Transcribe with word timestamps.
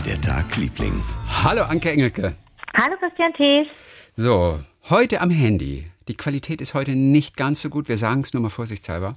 war 0.00 0.06
der 0.06 0.20
Tag, 0.20 0.56
Liebling? 0.56 1.02
Hallo 1.44 1.62
Anke 1.62 1.90
Engelke. 1.90 2.34
Hallo 2.74 2.96
Christian 2.98 3.32
Thees. 3.34 3.66
So, 4.14 4.58
heute 4.88 5.20
am 5.20 5.30
Handy. 5.30 5.86
Die 6.08 6.16
Qualität 6.16 6.60
ist 6.60 6.74
heute 6.74 6.92
nicht 6.92 7.36
ganz 7.36 7.60
so 7.60 7.68
gut. 7.68 7.88
Wir 7.88 7.98
sagen 7.98 8.20
es 8.20 8.32
nur 8.32 8.42
mal 8.42 8.48
vorsichtshalber. 8.50 9.16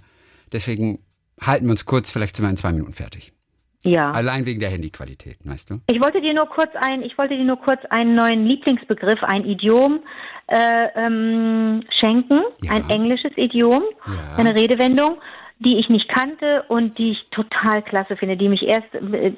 Deswegen 0.51 0.99
halten 1.41 1.65
wir 1.65 1.71
uns 1.71 1.85
kurz, 1.85 2.11
vielleicht 2.11 2.35
sind 2.35 2.45
wir 2.45 2.49
in 2.49 2.57
zwei 2.57 2.71
Minuten 2.71 2.93
fertig. 2.93 3.31
Ja. 3.85 4.11
Allein 4.11 4.45
wegen 4.45 4.59
der 4.59 4.69
Handyqualität, 4.69 5.37
weißt 5.43 5.69
du? 5.69 5.79
Ich 5.89 6.01
wollte 6.01 6.21
dir 6.21 6.33
nur 6.33 6.47
kurz 6.47 6.71
ein, 6.75 7.01
ich 7.01 7.17
wollte 7.17 7.35
dir 7.37 7.43
nur 7.45 7.57
kurz 7.59 7.79
einen 7.89 8.15
neuen 8.15 8.45
Lieblingsbegriff, 8.45 9.21
ein 9.23 9.45
Idiom 9.45 9.99
äh, 10.47 10.87
ähm, 10.95 11.83
schenken, 11.99 12.41
Ja. 12.61 12.71
ein 12.73 12.89
englisches 12.89 13.31
Idiom, 13.37 13.83
Ja. 14.07 14.35
eine 14.37 14.55
Redewendung, 14.55 15.17
die 15.63 15.77
ich 15.79 15.89
nicht 15.89 16.09
kannte 16.09 16.63
und 16.67 16.97
die 16.97 17.11
ich 17.11 17.25
total 17.31 17.81
klasse 17.81 18.15
finde, 18.17 18.37
die 18.37 18.49
mich 18.49 18.63
erst 18.63 18.87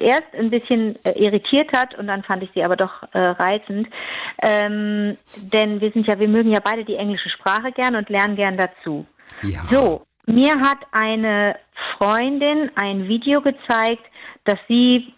erst 0.00 0.34
ein 0.38 0.50
bisschen 0.50 0.96
äh, 1.04 1.12
irritiert 1.12 1.72
hat 1.72 1.96
und 1.98 2.06
dann 2.06 2.22
fand 2.22 2.42
ich 2.42 2.50
sie 2.54 2.62
aber 2.62 2.76
doch 2.76 3.02
äh, 3.12 3.18
reizend. 3.18 3.88
Ähm, 4.42 5.16
denn 5.52 5.80
wir 5.80 5.90
sind 5.92 6.06
ja, 6.06 6.18
wir 6.18 6.28
mögen 6.28 6.50
ja 6.50 6.60
beide 6.62 6.84
die 6.84 6.96
englische 6.96 7.30
Sprache 7.30 7.72
gern 7.72 7.96
und 7.96 8.08
lernen 8.08 8.36
gern 8.36 8.56
dazu. 8.56 9.06
Ja. 9.42 9.62
So, 9.70 10.06
mir 10.26 10.60
hat 10.60 10.78
eine 10.92 11.56
Freundin 11.96 12.70
ein 12.74 13.08
Video 13.08 13.40
gezeigt, 13.40 14.04
das 14.44 14.58
sie 14.68 15.12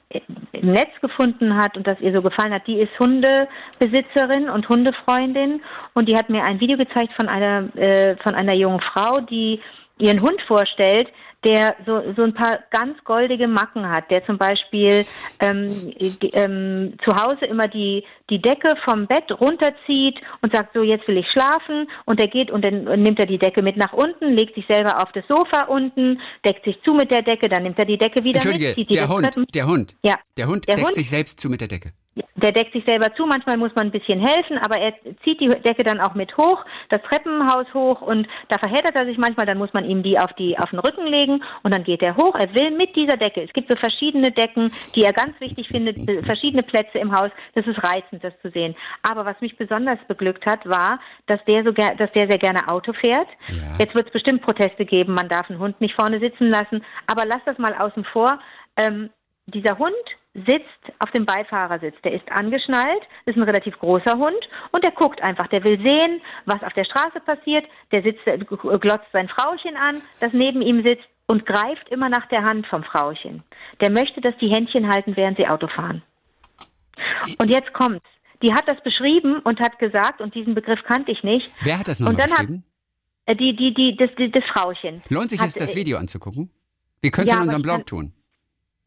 im 0.52 0.72
Netz 0.72 0.90
gefunden 1.00 1.56
hat 1.56 1.76
und 1.76 1.86
das 1.86 2.00
ihr 2.00 2.18
so 2.18 2.26
gefallen 2.26 2.52
hat. 2.52 2.66
Die 2.66 2.80
ist 2.80 2.98
Hundebesitzerin 2.98 4.48
und 4.48 4.68
Hundefreundin 4.68 5.60
und 5.94 6.08
die 6.08 6.16
hat 6.16 6.30
mir 6.30 6.44
ein 6.44 6.60
Video 6.60 6.78
gezeigt 6.78 7.12
von 7.14 7.28
einer 7.28 7.74
äh, 7.76 8.16
von 8.16 8.34
einer 8.34 8.54
jungen 8.54 8.80
Frau, 8.80 9.20
die 9.20 9.60
ihren 9.98 10.20
Hund 10.20 10.40
vorstellt, 10.46 11.08
der 11.44 11.76
so, 11.86 12.02
so 12.16 12.22
ein 12.22 12.34
paar 12.34 12.58
ganz 12.70 12.98
goldige 13.04 13.46
Macken 13.46 13.88
hat, 13.88 14.10
der 14.10 14.26
zum 14.26 14.38
Beispiel 14.38 15.06
ähm, 15.38 15.92
ähm, 16.32 16.94
zu 17.04 17.14
Hause 17.14 17.44
immer 17.46 17.68
die, 17.68 18.02
die 18.28 18.42
Decke 18.42 18.74
vom 18.84 19.06
Bett 19.06 19.30
runterzieht 19.40 20.16
und 20.42 20.52
sagt, 20.52 20.74
so 20.74 20.82
jetzt 20.82 21.06
will 21.06 21.16
ich 21.18 21.26
schlafen 21.30 21.88
und 22.06 22.18
der 22.18 22.26
geht 22.26 22.50
und 22.50 22.62
dann 22.64 22.84
nimmt 23.02 23.20
er 23.20 23.26
die 23.26 23.38
Decke 23.38 23.62
mit 23.62 23.76
nach 23.76 23.92
unten, 23.92 24.32
legt 24.34 24.56
sich 24.56 24.66
selber 24.68 25.00
auf 25.00 25.12
das 25.12 25.24
Sofa 25.28 25.66
unten, 25.68 26.20
deckt 26.44 26.64
sich 26.64 26.76
zu 26.82 26.92
mit 26.92 27.12
der 27.12 27.22
Decke, 27.22 27.48
dann 27.48 27.62
nimmt 27.62 27.78
er 27.78 27.84
die 27.84 27.98
Decke 27.98 28.24
wieder 28.24 28.36
Entschuldige, 28.40 28.74
mit, 28.76 28.88
die 28.90 28.94
der 28.94 29.08
Hund, 29.08 29.30
der 29.54 29.66
Hund. 29.66 29.94
Ja. 30.02 30.16
Der 30.36 30.48
Hund 30.48 30.66
Der 30.66 30.74
deckt 30.74 30.86
Hund- 30.88 30.96
sich 30.96 31.08
selbst 31.08 31.38
zu 31.38 31.48
mit 31.48 31.60
der 31.60 31.68
Decke. 31.68 31.92
Der 32.34 32.52
deckt 32.52 32.72
sich 32.72 32.84
selber 32.86 33.14
zu, 33.14 33.26
manchmal 33.26 33.56
muss 33.56 33.74
man 33.74 33.88
ein 33.88 33.92
bisschen 33.92 34.24
helfen, 34.24 34.58
aber 34.58 34.78
er 34.78 34.94
zieht 35.24 35.40
die 35.40 35.48
Decke 35.48 35.82
dann 35.84 36.00
auch 36.00 36.14
mit 36.14 36.36
hoch, 36.36 36.64
das 36.88 37.02
Treppenhaus 37.02 37.66
hoch 37.74 38.00
und 38.00 38.26
da 38.48 38.58
verheddert 38.58 38.94
er 38.94 39.06
sich 39.06 39.18
manchmal, 39.18 39.46
dann 39.46 39.58
muss 39.58 39.72
man 39.72 39.84
ihm 39.84 40.02
die 40.02 40.18
auf 40.18 40.32
die 40.34 40.58
auf 40.58 40.70
den 40.70 40.78
Rücken 40.78 41.06
legen 41.06 41.42
und 41.62 41.74
dann 41.74 41.84
geht 41.84 42.02
er 42.02 42.16
hoch. 42.16 42.34
Er 42.34 42.54
will 42.54 42.70
mit 42.70 42.94
dieser 42.96 43.16
Decke. 43.16 43.42
Es 43.42 43.52
gibt 43.52 43.70
so 43.70 43.76
verschiedene 43.76 44.30
Decken, 44.30 44.72
die 44.94 45.02
er 45.02 45.12
ganz 45.12 45.38
wichtig 45.40 45.68
findet, 45.68 45.96
äh, 46.08 46.22
verschiedene 46.22 46.62
Plätze 46.62 46.98
im 46.98 47.14
Haus. 47.14 47.30
Das 47.54 47.66
ist 47.66 47.82
reizend, 47.82 48.22
das 48.22 48.32
zu 48.42 48.50
sehen. 48.50 48.74
Aber 49.02 49.24
was 49.24 49.40
mich 49.40 49.56
besonders 49.56 49.98
beglückt 50.08 50.46
hat, 50.46 50.66
war, 50.68 51.00
dass 51.26 51.44
der 51.44 51.64
so 51.64 51.72
dass 51.72 52.12
der 52.12 52.28
sehr 52.28 52.38
gerne 52.38 52.68
Auto 52.68 52.92
fährt. 52.92 53.28
Ja. 53.48 53.78
Jetzt 53.78 53.94
wird 53.94 54.06
es 54.06 54.12
bestimmt 54.12 54.42
Proteste 54.42 54.84
geben, 54.84 55.14
man 55.14 55.28
darf 55.28 55.48
einen 55.50 55.58
Hund 55.58 55.80
nicht 55.80 55.94
vorne 55.94 56.20
sitzen 56.20 56.50
lassen, 56.50 56.84
aber 57.06 57.24
lass 57.26 57.40
das 57.44 57.58
mal 57.58 57.74
außen 57.74 58.04
vor. 58.04 58.38
Ähm, 58.76 59.10
dieser 59.46 59.78
Hund 59.78 59.94
sitzt 60.46 60.94
auf 60.98 61.10
dem 61.10 61.24
Beifahrersitz. 61.26 61.94
Der 62.04 62.12
ist 62.12 62.30
angeschnallt, 62.30 63.02
ist 63.26 63.36
ein 63.36 63.42
relativ 63.42 63.78
großer 63.78 64.14
Hund 64.18 64.38
und 64.72 64.84
der 64.84 64.92
guckt 64.92 65.20
einfach. 65.22 65.46
Der 65.48 65.62
will 65.64 65.78
sehen, 65.78 66.20
was 66.46 66.62
auf 66.62 66.72
der 66.74 66.84
Straße 66.84 67.20
passiert. 67.20 67.64
Der 67.92 68.02
sitzt, 68.02 68.26
äh, 68.26 68.38
glotzt 68.38 69.06
sein 69.12 69.28
Frauchen 69.28 69.76
an, 69.76 70.02
das 70.20 70.32
neben 70.32 70.62
ihm 70.62 70.82
sitzt 70.82 71.04
und 71.26 71.44
greift 71.46 71.88
immer 71.90 72.08
nach 72.08 72.26
der 72.28 72.42
Hand 72.42 72.66
vom 72.66 72.82
Frauchen. 72.84 73.42
Der 73.80 73.90
möchte, 73.90 74.20
dass 74.20 74.36
die 74.38 74.48
Händchen 74.48 74.88
halten, 74.88 75.16
während 75.16 75.36
sie 75.36 75.46
Auto 75.46 75.68
fahren. 75.68 76.02
Und 77.38 77.50
jetzt 77.50 77.72
kommt's. 77.72 78.04
Die 78.42 78.52
hat 78.54 78.68
das 78.68 78.80
beschrieben 78.82 79.40
und 79.40 79.60
hat 79.60 79.78
gesagt, 79.78 80.20
und 80.20 80.34
diesen 80.34 80.54
Begriff 80.54 80.80
kannte 80.84 81.10
ich 81.10 81.22
nicht, 81.24 81.50
Wer 81.62 81.78
hat 81.78 81.88
das 81.88 81.98
nochmal 82.00 82.16
dann 82.16 82.32
hat- 82.38 82.48
äh, 83.26 83.34
die, 83.34 83.54
die, 83.56 83.74
die, 83.74 83.96
das, 83.96 84.10
die, 84.16 84.30
das 84.30 84.44
Frauchen. 84.52 85.02
Lohnt 85.08 85.30
sich 85.30 85.40
hat, 85.40 85.48
es, 85.48 85.54
das 85.54 85.74
äh, 85.74 85.76
Video 85.76 85.98
anzugucken? 85.98 86.50
Wir 87.00 87.10
können 87.10 87.26
es 87.26 87.32
ja, 87.32 87.38
in 87.38 87.42
unserem 87.44 87.62
Blog 87.62 87.76
kann- 87.78 87.86
tun. 87.86 88.12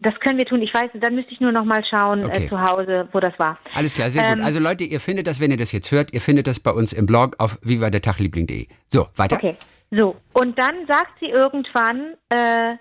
Das 0.04 0.14
können 0.20 0.38
wir 0.40 0.46
tun. 0.46 0.62
Ich 0.64 0.74
weiß, 0.74 0.90
dann 0.96 1.14
müsste 1.16 1.32
ich 1.32 1.40
nur 1.40 1.52
noch 1.52 1.64
mal 1.64 1.84
schauen 1.88 2.26
Okay. 2.26 2.46
äh, 2.46 2.50
zu 2.50 2.60
Hause, 2.60 3.08
wo 3.12 3.20
das 3.20 3.38
war. 3.38 3.58
Alles 3.76 3.94
klar, 3.94 4.10
sehr 4.10 4.24
gut. 4.30 4.40
Ähm, 4.40 4.44
Also 4.46 4.60
Leute, 4.60 4.84
ihr 4.84 5.00
findet 5.00 5.28
das, 5.28 5.40
wenn 5.40 5.52
ihr 5.52 5.58
das 5.58 5.72
jetzt 5.72 5.92
hört, 5.92 6.12
ihr 6.14 6.22
findet 6.22 6.48
das 6.48 6.60
bei 6.60 6.72
uns 6.72 6.92
im 6.92 7.06
Blog 7.06 7.36
auf 7.38 7.60
vivadertagliebling.de. 7.62 8.68
So, 8.88 9.08
weiter. 9.16 9.36
Okay, 9.36 9.56
so. 9.92 10.16
Und 10.34 10.58
dann 10.58 10.88
sagt 10.88 11.20
sie 11.20 11.28
irgendwann, 11.28 12.16
äh, 12.30 12.76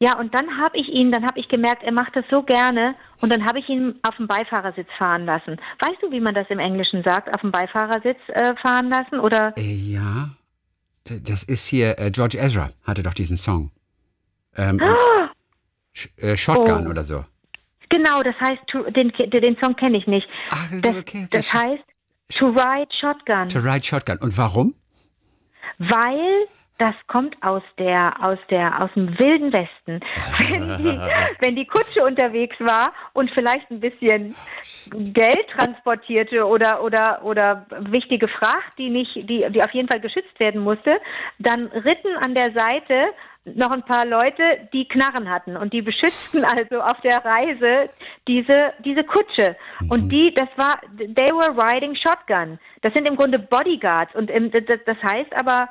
ja, 0.00 0.16
und 0.18 0.32
dann 0.34 0.46
habe 0.62 0.76
ich 0.76 0.88
ihn, 0.88 1.10
dann 1.10 1.24
habe 1.26 1.40
ich 1.40 1.48
gemerkt, 1.48 1.82
er 1.82 1.92
macht 1.92 2.14
das 2.14 2.24
so 2.30 2.42
gerne 2.42 2.94
und 3.22 3.30
dann 3.32 3.44
habe 3.46 3.58
ich 3.60 3.68
ihn 3.68 3.94
auf 4.02 4.16
dem 4.16 4.26
Beifahrersitz 4.28 4.88
fahren 4.98 5.24
lassen. 5.24 5.56
Weißt 5.80 5.96
du, 6.02 6.10
wie 6.12 6.20
man 6.20 6.34
das 6.34 6.46
im 6.50 6.58
Englischen 6.58 7.02
sagt, 7.02 7.34
auf 7.34 7.40
dem 7.40 7.50
Beifahrersitz 7.50 8.18
äh, 8.28 8.54
fahren 8.62 8.90
lassen? 8.90 9.18
Oder 9.20 9.54
Äh, 9.56 9.62
ja, 9.74 10.28
das 11.04 11.42
ist 11.44 11.66
hier, 11.66 11.98
äh, 11.98 12.10
George 12.10 12.38
Ezra 12.38 12.70
hatte 12.84 13.02
doch 13.02 13.14
diesen 13.14 13.36
Song. 13.38 13.70
Ähm, 14.56 14.78
äh, 14.80 14.84
Shotgun 16.36 16.86
Oh. 16.86 16.90
oder 16.90 17.04
so. 17.04 17.24
genau, 17.88 18.22
das 18.22 18.34
heißt, 18.40 18.60
den, 18.94 19.12
den 19.30 19.56
Song 19.62 19.74
kenne 19.76 19.98
ich 19.98 20.06
nicht. 20.06 20.28
Ach, 20.50 20.68
das, 20.82 20.94
okay. 20.96 21.26
das 21.30 21.52
heißt 21.52 21.82
To 22.38 22.48
Ride 22.48 22.88
Shotgun. 23.00 23.48
To 23.48 23.58
Ride 23.60 23.84
Shotgun. 23.84 24.18
Und 24.18 24.36
warum? 24.36 24.74
weil 25.78 26.46
das 26.78 26.94
kommt 27.08 27.36
aus 27.42 27.62
der 27.78 28.14
aus 28.22 28.38
der 28.50 28.82
aus 28.82 28.90
dem 28.94 29.18
wilden 29.18 29.52
Westen. 29.52 30.00
Wenn 30.38 30.78
die, 30.78 30.98
wenn 31.40 31.56
die 31.56 31.66
Kutsche 31.66 32.04
unterwegs 32.04 32.56
war 32.60 32.92
und 33.12 33.30
vielleicht 33.32 33.70
ein 33.70 33.80
bisschen 33.80 34.34
Geld 34.90 35.48
transportierte 35.56 36.46
oder 36.46 36.82
oder 36.82 37.20
oder 37.24 37.66
wichtige 37.90 38.28
Fracht, 38.28 38.78
die 38.78 38.90
nicht 38.90 39.14
die 39.14 39.46
die 39.50 39.62
auf 39.62 39.72
jeden 39.72 39.88
Fall 39.88 40.00
geschützt 40.00 40.38
werden 40.38 40.60
musste, 40.60 41.00
dann 41.38 41.66
ritten 41.66 42.16
an 42.24 42.34
der 42.34 42.52
Seite 42.52 43.12
noch 43.54 43.70
ein 43.70 43.82
paar 43.82 44.04
Leute, 44.06 44.68
die 44.72 44.86
Knarren 44.86 45.28
hatten 45.28 45.56
und 45.56 45.72
die 45.72 45.82
beschützten 45.82 46.44
also 46.44 46.80
auf 46.80 47.00
der 47.02 47.24
Reise 47.24 47.90
diese 48.26 48.70
diese 48.84 49.04
Kutsche 49.04 49.56
und 49.88 50.10
die 50.10 50.32
das 50.34 50.48
war 50.56 50.80
they 50.98 51.32
were 51.32 51.56
riding 51.56 51.96
shotgun. 51.96 52.58
Das 52.82 52.92
sind 52.94 53.08
im 53.08 53.16
Grunde 53.16 53.38
Bodyguards 53.38 54.14
und 54.14 54.30
das 54.30 55.02
heißt 55.02 55.34
aber 55.34 55.68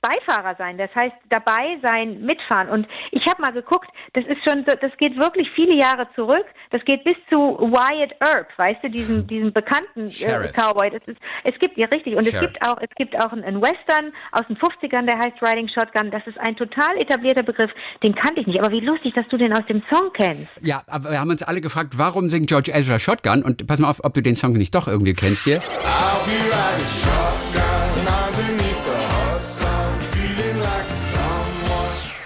Beifahrer 0.00 0.54
sein, 0.56 0.78
das 0.78 0.94
heißt 0.94 1.14
dabei 1.28 1.78
sein, 1.82 2.20
mitfahren. 2.22 2.68
Und 2.68 2.86
ich 3.10 3.26
habe 3.26 3.42
mal 3.42 3.52
geguckt, 3.52 3.88
das 4.12 4.24
ist 4.26 4.38
schon, 4.44 4.64
so, 4.64 4.72
das 4.80 4.96
geht 4.98 5.16
wirklich 5.18 5.50
viele 5.54 5.74
Jahre 5.74 6.06
zurück. 6.14 6.46
Das 6.70 6.84
geht 6.84 7.02
bis 7.04 7.16
zu 7.28 7.36
Wyatt 7.36 8.14
Earp, 8.20 8.46
weißt 8.56 8.84
du, 8.84 8.90
diesen, 8.90 9.26
diesen 9.26 9.52
bekannten 9.52 10.06
äh, 10.06 10.10
Sheriff. 10.10 10.52
Cowboy. 10.52 10.90
Das 10.90 11.02
ist, 11.06 11.18
es 11.44 11.58
gibt 11.58 11.76
ja 11.76 11.86
richtig. 11.86 12.14
Und 12.14 12.24
Sheriff. 12.24 12.42
es 12.42 12.52
gibt 12.52 12.62
auch, 12.64 12.78
es 12.80 12.90
gibt 12.96 13.16
auch 13.16 13.32
einen, 13.32 13.42
einen 13.42 13.60
Western 13.60 14.12
aus 14.32 14.46
den 14.46 14.56
50ern, 14.56 15.06
der 15.06 15.18
heißt 15.18 15.42
Riding 15.42 15.68
Shotgun. 15.68 16.10
Das 16.10 16.24
ist 16.26 16.38
ein 16.38 16.54
total 16.56 16.96
etablierter 16.98 17.42
Begriff. 17.42 17.70
Den 18.02 18.14
kannte 18.14 18.40
ich 18.40 18.46
nicht. 18.46 18.60
Aber 18.60 18.70
wie 18.70 18.80
lustig, 18.80 19.14
dass 19.14 19.26
du 19.28 19.36
den 19.36 19.52
aus 19.52 19.66
dem 19.66 19.82
Song 19.90 20.12
kennst. 20.12 20.50
Ja, 20.60 20.82
aber 20.86 21.10
wir 21.10 21.20
haben 21.20 21.30
uns 21.30 21.42
alle 21.42 21.60
gefragt, 21.60 21.98
warum 21.98 22.28
singt 22.28 22.48
George 22.48 22.70
Ezra 22.72 22.98
Shotgun? 22.98 23.42
Und 23.42 23.66
pass 23.66 23.80
mal 23.80 23.90
auf, 23.90 24.04
ob 24.04 24.14
du 24.14 24.22
den 24.22 24.36
Song 24.36 24.52
nicht 24.52 24.74
doch 24.74 24.86
irgendwie 24.86 25.14
kennst 25.14 25.44
hier. 25.44 25.58
I'll 25.58 26.24
be 26.24 26.32
riding 26.32 26.86
shotgun 26.86 27.47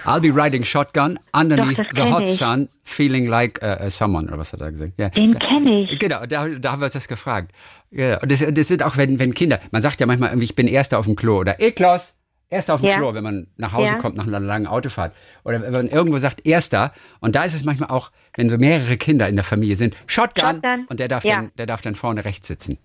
I'll 0.05 0.21
be 0.21 0.31
riding 0.35 0.65
Shotgun 0.65 1.19
underneath 1.33 1.79
Doch, 1.79 1.87
the 1.95 2.11
hot 2.11 2.23
ich. 2.25 2.37
sun, 2.37 2.69
feeling 2.85 3.27
like 3.27 3.61
uh, 3.63 3.85
uh, 3.87 3.91
someone. 3.91 4.27
Oder 4.29 4.39
was 4.39 4.53
hat 4.53 4.61
er 4.61 4.71
gesagt? 4.73 4.93
Ja. 4.99 5.09
Den 5.11 5.39
kenne 5.39 5.83
ich. 5.91 5.99
Genau, 5.99 6.27
da, 6.27 6.49
da 6.49 6.73
haben 6.73 6.81
wir 6.81 6.85
uns 6.87 6.95
das 6.95 7.09
gefragt. 7.09 7.53
Ja, 7.91 8.21
und 8.21 8.31
das, 8.33 8.45
das 8.49 8.69
sind 8.69 8.83
auch, 8.83 8.97
wenn, 8.97 9.19
wenn 9.19 9.35
Kinder, 9.35 9.61
man 9.71 9.83
sagt 9.83 10.01
ja 10.01 10.07
manchmal 10.07 10.31
irgendwie, 10.31 10.45
ich 10.47 10.55
bin 10.57 10.67
Erster 10.67 10.99
auf 10.99 11.05
dem 11.07 11.15
Klo 11.17 11.39
oder 11.39 11.61
Eklos, 11.61 12.19
Erster 12.49 12.75
auf 12.75 12.81
dem 12.81 12.89
Ja. 12.91 12.97
Klo, 12.99 13.15
wenn 13.15 13.23
man 13.25 13.47
nach 13.57 13.73
Hause 13.73 13.93
Ja. 13.93 13.99
kommt 13.99 14.17
nach 14.17 14.27
einer 14.27 14.41
langen 14.41 14.67
Autofahrt. 14.67 15.15
Oder 15.45 15.63
wenn 15.63 15.73
man 15.73 15.89
irgendwo 15.89 16.19
sagt 16.19 16.45
Erster. 16.47 16.93
Und 17.21 17.35
da 17.35 17.45
ist 17.45 17.55
es 17.55 17.65
manchmal 17.65 17.91
auch, 17.91 18.11
wenn 18.37 18.51
so 18.51 18.59
mehrere 18.59 18.97
Kinder 18.99 19.29
in 19.29 19.37
der 19.37 19.45
Familie 19.45 19.77
sind, 19.77 19.97
Shotgun. 20.07 20.45
Shotgun. 20.63 20.87
Und 20.89 21.01
der 21.01 21.09
darf, 21.09 21.25
Ja. 21.25 21.37
dann, 21.37 21.53
der 21.57 21.67
darf 21.67 21.81
dann 21.83 21.95
vorne 21.95 22.25
rechts 22.25 22.49
sitzen. 22.49 22.79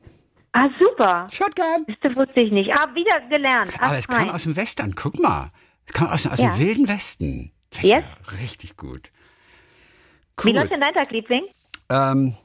Ah, 0.53 0.69
super. 0.79 1.27
Shotgun. 1.31 1.85
Das 2.01 2.15
wusste 2.15 2.39
ich 2.39 2.51
nicht. 2.51 2.71
Ah, 2.73 2.87
wieder 2.95 3.19
gelernt. 3.29 3.71
Ach, 3.79 3.89
Aber 3.89 3.97
es 3.97 4.07
kam 4.07 4.19
fein. 4.25 4.29
aus 4.31 4.43
dem 4.43 4.55
Western, 4.55 4.95
guck 4.95 5.19
mal. 5.19 5.51
Es 5.87 5.93
kam 5.93 6.07
aus, 6.09 6.27
aus 6.27 6.39
Ja. 6.39 6.49
dem 6.51 6.59
wilden 6.59 6.87
Westen. 6.87 7.51
Das 7.71 7.81
Yes. 7.81 8.03
ja 8.03 8.35
richtig 8.41 8.77
gut. 8.77 9.09
Wie 10.43 10.49
Cool. 10.49 10.55
läuft 10.55 10.71
denn 10.71 10.81
dein 10.81 10.93
Tag, 10.93 11.09
Liebling? 11.11 11.43
Ähm, 11.89 12.35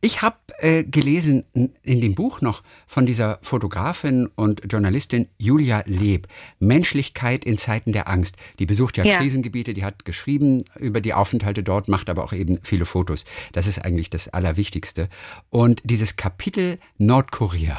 ich 0.00 0.22
habe 0.22 0.36
äh, 0.58 0.84
gelesen 0.84 1.44
in 1.82 2.00
dem 2.00 2.14
Buch 2.14 2.40
noch 2.40 2.62
von 2.86 3.04
dieser 3.04 3.40
Fotografin 3.42 4.28
und 4.36 4.62
Journalistin 4.70 5.28
Julia 5.38 5.82
Leb, 5.86 6.28
Menschlichkeit 6.60 7.44
in 7.44 7.58
Zeiten 7.58 7.92
der 7.92 8.08
Angst. 8.08 8.36
Die 8.60 8.66
besucht 8.66 8.96
ja, 8.96 9.04
Ja. 9.04 9.18
Krisengebiete, 9.18 9.74
die 9.74 9.84
hat 9.84 10.04
geschrieben 10.04 10.64
über 10.78 11.00
die 11.00 11.14
Aufenthalte 11.14 11.64
dort, 11.64 11.88
macht 11.88 12.08
aber 12.08 12.22
auch 12.22 12.32
eben 12.32 12.58
viele 12.62 12.86
Fotos. 12.86 13.24
Das 13.52 13.66
ist 13.66 13.84
eigentlich 13.84 14.08
das 14.08 14.28
Allerwichtigste. 14.28 15.08
Und 15.50 15.82
dieses 15.84 16.14
Kapitel 16.14 16.78
Nordkorea, 16.98 17.76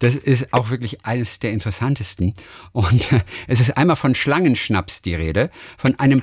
das 0.00 0.16
ist 0.16 0.52
auch 0.52 0.70
wirklich 0.70 1.04
eines 1.04 1.38
der 1.38 1.52
interessantesten. 1.52 2.34
Und 2.72 3.12
äh, 3.12 3.20
es 3.46 3.60
ist 3.60 3.76
einmal 3.76 3.96
von 3.96 4.16
Schlangenschnaps 4.16 5.02
die 5.02 5.14
Rede, 5.14 5.50
von 5.78 5.96
einem 6.00 6.22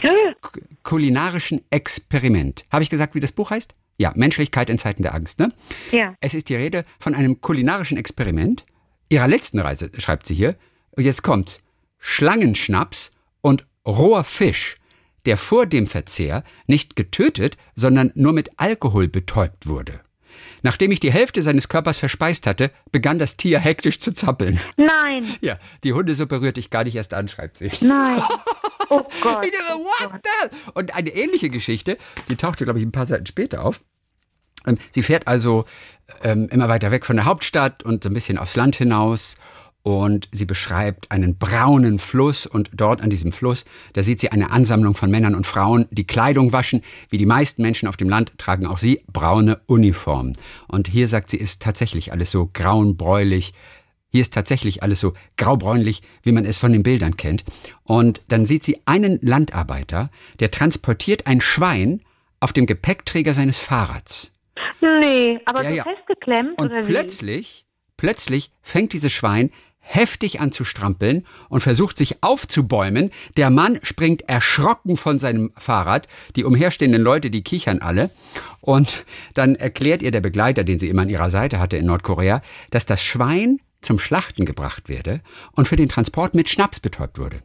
kulinarischen 0.83 1.61
Experiment. 1.69 2.65
Habe 2.71 2.83
ich 2.83 2.89
gesagt, 2.89 3.15
wie 3.15 3.21
das 3.21 3.31
Buch 3.31 3.51
heißt? 3.51 3.73
Ja, 3.97 4.11
Menschlichkeit 4.15 4.69
in 4.69 4.77
Zeiten 4.77 5.01
der 5.03 5.13
Angst. 5.15 5.39
Ne? 5.39 5.51
Ja. 5.91 6.13
Es 6.21 6.33
ist 6.33 6.49
die 6.49 6.55
Rede 6.55 6.85
von 6.99 7.15
einem 7.15 7.41
kulinarischen 7.41 7.97
Experiment. 7.97 8.65
Ihrer 9.09 9.27
letzten 9.27 9.59
Reise, 9.59 9.91
schreibt 9.97 10.27
sie 10.27 10.35
hier. 10.35 10.55
Und 10.91 11.03
jetzt 11.03 11.23
kommt's. 11.23 11.61
Schlangenschnaps 11.99 13.11
und 13.41 13.65
roher 13.85 14.23
Fisch, 14.23 14.75
der 15.25 15.37
vor 15.37 15.65
dem 15.65 15.87
Verzehr 15.87 16.43
nicht 16.67 16.95
getötet, 16.95 17.57
sondern 17.75 18.11
nur 18.15 18.33
mit 18.33 18.51
Alkohol 18.57 19.07
betäubt 19.07 19.67
wurde. 19.67 20.01
Nachdem 20.61 20.91
ich 20.91 20.99
die 20.99 21.11
Hälfte 21.11 21.41
seines 21.41 21.69
Körpers 21.69 21.97
verspeist 21.97 22.45
hatte, 22.47 22.71
begann 22.91 23.17
das 23.19 23.37
Tier 23.37 23.59
hektisch 23.59 23.99
zu 23.99 24.11
zappeln. 24.13 24.59
Nein, 24.75 25.35
Ja, 25.41 25.57
die 25.83 25.93
Hundesuppe 25.93 26.41
rührt 26.41 26.57
dich 26.57 26.69
gar 26.69 26.83
nicht 26.83 26.95
erst 26.95 27.13
an, 27.13 27.27
schreibt 27.27 27.57
sie. 27.57 27.71
nein. 27.81 28.21
Oh 28.89 29.05
Gott. 29.21 29.45
Ich 29.45 29.51
dachte, 29.51 29.73
what 29.79 30.21
the? 30.23 30.71
Und 30.73 30.95
eine 30.95 31.09
ähnliche 31.09 31.49
Geschichte, 31.49 31.97
die 32.29 32.37
tauchte, 32.37 32.63
glaube 32.63 32.79
ich, 32.79 32.85
ein 32.85 32.91
paar 32.91 33.05
Seiten 33.05 33.25
später 33.25 33.65
auf. 33.65 33.81
Sie 34.91 35.03
fährt 35.03 35.27
also 35.27 35.65
ähm, 36.23 36.47
immer 36.49 36.69
weiter 36.69 36.91
weg 36.91 37.05
von 37.05 37.15
der 37.15 37.25
Hauptstadt 37.25 37.83
und 37.83 38.03
so 38.03 38.09
ein 38.09 38.13
bisschen 38.13 38.37
aufs 38.37 38.55
Land 38.55 38.75
hinaus. 38.75 39.37
Und 39.83 40.27
sie 40.33 40.43
beschreibt 40.43 41.11
einen 41.11 41.37
braunen 41.37 41.97
Fluss 41.97 42.45
und 42.45 42.71
dort 42.73 43.01
an 43.01 43.09
diesem 43.09 43.31
Fluss, 43.31 43.63
da 43.93 44.03
sieht 44.03 44.19
sie 44.19 44.33
eine 44.33 44.51
Ansammlung 44.51 44.95
von 44.95 45.09
Männern 45.09 45.33
und 45.33 45.47
Frauen, 45.47 45.85
die 45.91 46.05
Kleidung 46.05 46.51
waschen. 46.51 46.81
Wie 47.09 47.17
die 47.17 47.25
meisten 47.25 47.61
Menschen 47.61 47.87
auf 47.87 47.95
dem 47.95 48.09
Land 48.09 48.33
tragen 48.37 48.65
auch 48.65 48.79
sie 48.79 49.05
braune 49.07 49.61
Uniformen. 49.65 50.33
Und 50.67 50.89
hier 50.89 51.07
sagt 51.07 51.29
sie, 51.29 51.37
ist 51.37 51.61
tatsächlich 51.61 52.11
alles 52.11 52.31
so 52.31 52.49
grauenbräulich, 52.51 53.53
hier 54.09 54.21
ist 54.21 54.33
tatsächlich 54.33 54.83
alles 54.83 54.99
so 54.99 55.13
graubräunlich, 55.37 56.01
wie 56.23 56.31
man 56.31 56.45
es 56.45 56.57
von 56.57 56.71
den 56.71 56.83
Bildern 56.83 57.17
kennt. 57.17 57.43
Und 57.83 58.21
dann 58.29 58.45
sieht 58.45 58.63
sie 58.63 58.81
einen 58.85 59.19
Landarbeiter, 59.21 60.09
der 60.39 60.51
transportiert 60.51 61.27
ein 61.27 61.41
Schwein 61.41 62.01
auf 62.39 62.53
dem 62.53 62.65
Gepäckträger 62.65 63.33
seines 63.33 63.57
Fahrrads. 63.59 64.33
Nee, 64.81 65.39
aber 65.45 65.63
Ja, 65.63 65.69
so 65.69 65.75
ja. 65.75 65.83
festgeklemmt 65.83 66.57
Und 66.57 66.67
oder 66.67 66.87
wie? 66.87 66.91
plötzlich, 66.91 67.65
plötzlich 67.97 68.51
fängt 68.61 68.93
dieses 68.93 69.11
Schwein 69.11 69.51
heftig 69.79 70.41
an 70.41 70.51
zu 70.51 70.65
strampeln 70.65 71.25
und 71.49 71.61
versucht 71.61 71.97
sich 71.97 72.21
aufzubäumen. 72.21 73.11
Der 73.37 73.49
Mann 73.49 73.79
springt 73.83 74.27
erschrocken 74.27 74.97
von 74.97 75.17
seinem 75.17 75.51
Fahrrad. 75.57 76.07
Die 76.35 76.43
umherstehenden 76.43 77.01
Leute, 77.01 77.29
die 77.29 77.41
kichern 77.41 77.79
alle. 77.79 78.09
Und 78.59 79.05
dann 79.33 79.55
erklärt 79.55 80.01
ihr 80.01 80.11
der 80.11 80.19
Begleiter, 80.21 80.63
den 80.65 80.77
sie 80.77 80.89
immer 80.89 81.03
an 81.03 81.09
ihrer 81.09 81.29
Seite 81.29 81.59
hatte 81.59 81.77
in 81.77 81.85
Nordkorea, 81.85 82.41
dass 82.69 82.85
das 82.85 83.01
Schwein 83.01 83.59
zum 83.81 83.99
Schlachten 83.99 84.45
gebracht 84.45 84.89
werde 84.89 85.21
und 85.53 85.67
für 85.67 85.75
den 85.75 85.89
Transport 85.89 86.33
mit 86.33 86.49
Schnaps 86.49 86.79
betäubt 86.79 87.19
wurde. 87.19 87.41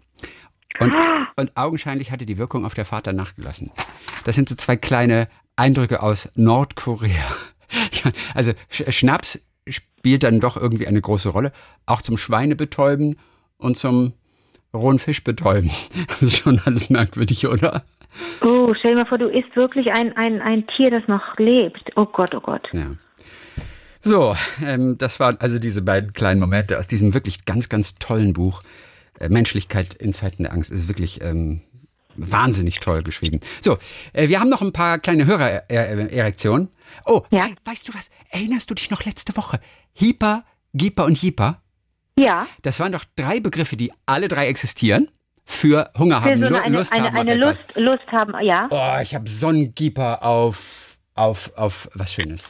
Und, 0.79 0.95
und 1.37 1.57
augenscheinlich 1.57 2.11
hatte 2.11 2.27
die 2.27 2.39
Wirkung 2.39 2.65
auf 2.65 2.75
der 2.75 2.85
Vater 2.85 3.13
nachgelassen. 3.13 3.71
Das 4.25 4.35
sind 4.35 4.49
so 4.49 4.55
zwei 4.55 4.77
kleine 4.77 5.29
Eindrücke 5.57 6.03
aus 6.03 6.31
Nordkorea. 6.35 7.25
Also 8.35 8.53
Sch 8.69 8.83
Schnaps 8.91 9.41
spielt 9.67 10.25
dann 10.25 10.41
doch 10.41 10.59
irgendwie 10.59 10.87
eine 10.87 11.01
große 11.01 11.31
Rolle. 11.31 11.53
Auch 11.87 12.03
zum 12.03 12.19
Schweinebetäuben 12.19 13.19
und 13.57 13.79
zum 13.79 14.13
rohen 14.75 14.99
Fisch 14.99 15.25
betäuben. 15.25 15.71
Das 16.09 16.23
ist 16.23 16.37
schon 16.39 16.61
alles 16.65 16.91
merkwürdig, 16.91 17.47
oder? 17.47 17.85
Oh, 18.43 18.75
stell 18.79 18.93
dir 18.93 19.01
mal 19.01 19.07
vor, 19.07 19.19
du 19.19 19.29
isst 19.29 19.55
wirklich 19.57 19.93
ein, 19.93 20.15
ein, 20.17 20.43
ein 20.43 20.67
Tier, 20.67 20.91
das 20.91 21.07
noch 21.09 21.39
lebt. 21.39 21.93
Oh 21.97 22.05
Gott, 22.05 22.35
oh 22.35 22.41
Gott. 22.41 22.69
Ja. 22.73 22.91
So, 24.05 24.37
ähm, 24.65 24.99
das 24.99 25.21
waren 25.21 25.37
also 25.41 25.59
diese 25.59 25.81
beiden 25.83 26.13
kleinen 26.13 26.41
Momente 26.41 26.79
aus 26.79 26.89
diesem 26.89 27.15
wirklich 27.15 27.45
ganz, 27.45 27.69
ganz 27.69 27.95
tollen 27.95 28.33
Buch. 28.33 28.63
Äh, 29.21 29.29
Menschlichkeit 29.29 29.95
in 29.95 30.13
Zeiten 30.13 30.43
der 30.43 30.53
Angst 30.53 30.71
ist 30.71 30.89
wirklich 30.89 31.21
ähm, 31.23 31.61
wahnsinnig 32.17 32.81
toll 32.81 33.03
geschrieben. 33.05 33.41
So, 33.61 33.79
äh, 34.13 34.29
wir 34.29 34.41
haben 34.41 34.49
noch 34.49 34.61
ein 34.61 34.73
paar 34.73 34.99
kleine 34.99 35.27
Hörererektionen. 35.27 36.69
Oh, 37.07 37.23
Ja. 37.31 37.47
we 37.47 37.55
weißt 37.71 37.89
du 37.89 37.95
was? 37.95 38.11
Erinnerst 38.31 38.69
du 38.71 38.75
dich 38.75 38.91
noch 38.91 39.05
letzte 39.05 39.37
Woche? 39.37 39.61
Hyper, 39.95 40.45
Gieper 40.75 41.05
und 41.05 41.21
Jeeper? 41.21 41.63
Ja, 42.19 42.47
Das 42.63 42.79
waren 42.81 42.93
doch 42.93 43.05
drei 43.17 43.41
Begriffe, 43.41 43.77
die 43.77 43.91
alle 44.05 44.29
drei 44.29 44.49
existieren. 44.49 45.11
Für 45.45 45.91
Hunger 45.99 46.23
für 46.23 46.31
haben, 46.31 46.41
so 46.45 46.49
Lu- 46.51 46.55
eine, 46.57 46.63
eine, 46.65 46.77
Lust 46.79 46.93
eine, 46.93 47.05
haben 47.07 47.17
eine 47.17 47.33
etwas. 47.33 47.61
Lust, 47.61 47.77
Lust 47.77 48.07
haben, 48.13 48.35
ja. 48.45 48.69
Oh, 48.71 49.03
ich 49.03 49.15
habe 49.15 49.29
so 49.29 49.49
einen 49.49 49.75
Gieper 49.75 50.23
auf, 50.23 50.99
auf, 51.15 51.51
auf 51.57 51.89
was 51.95 52.13
Schönes. 52.13 52.49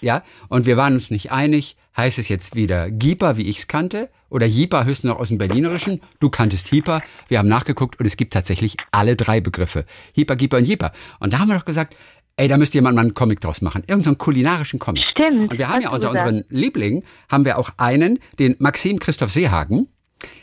Ja, 0.00 0.22
und 0.48 0.66
wir 0.66 0.76
waren 0.76 0.94
uns 0.94 1.10
nicht 1.10 1.30
einig. 1.32 1.76
Heißt 1.96 2.18
es 2.18 2.28
jetzt 2.28 2.54
wieder 2.54 2.90
Gieper, 2.90 3.36
wie 3.36 3.48
ich 3.48 3.58
es 3.58 3.68
kannte, 3.68 4.08
oder 4.30 4.46
Jeeper 4.46 4.84
höchstens 4.84 5.10
noch 5.10 5.18
aus 5.18 5.28
dem 5.28 5.38
Berlinerischen? 5.38 6.00
Du 6.20 6.30
kanntest 6.30 6.68
Hieper. 6.68 7.02
Wir 7.28 7.38
haben 7.38 7.48
nachgeguckt 7.48 7.98
und 7.98 8.06
es 8.06 8.16
gibt 8.16 8.32
tatsächlich 8.32 8.76
alle 8.92 9.16
drei 9.16 9.40
Begriffe. 9.40 9.84
Hieper, 10.14 10.36
Gieper 10.36 10.58
und 10.58 10.66
Jeeper. 10.66 10.92
Und 11.18 11.32
da 11.32 11.40
haben 11.40 11.48
wir 11.48 11.58
doch 11.58 11.64
gesagt, 11.64 11.96
ey, 12.36 12.46
da 12.48 12.56
müsst 12.56 12.74
ihr 12.74 12.80
mal 12.82 12.96
einen 12.96 13.12
Comic 13.12 13.40
draus 13.40 13.60
machen. 13.60 13.82
Irgend 13.88 14.04
so 14.04 14.10
einen 14.10 14.18
kulinarischen 14.18 14.78
Comic. 14.78 15.02
Stimmt, 15.10 15.50
Und 15.50 15.58
wir 15.58 15.68
haben 15.68 15.82
ja 15.82 15.90
unter 15.90 16.10
gesagt. 16.12 16.28
unseren 16.32 16.44
Lieblingen, 16.48 17.02
haben 17.28 17.44
wir 17.44 17.58
auch 17.58 17.70
einen, 17.76 18.20
den 18.38 18.54
Maxim 18.60 18.98
Christoph 19.00 19.32
Seehagen, 19.32 19.88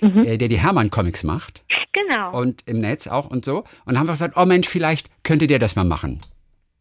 Mhm. 0.01 0.25
äh, 0.25 0.37
der 0.37 0.47
die 0.49 0.59
Hermann-Comics 0.59 1.23
macht 1.23 1.63
Genau. 1.93 2.37
und 2.37 2.61
im 2.65 2.81
Netz 2.81 3.07
auch 3.07 3.27
und 3.27 3.45
so. 3.45 3.63
Und 3.85 3.97
haben 3.97 4.07
wir 4.07 4.13
gesagt, 4.13 4.35
oh 4.35 4.45
Mensch, 4.45 4.67
vielleicht 4.67 5.07
könntet 5.23 5.49
ihr 5.51 5.59
das 5.59 5.75
mal 5.75 5.85
machen. 5.85 6.19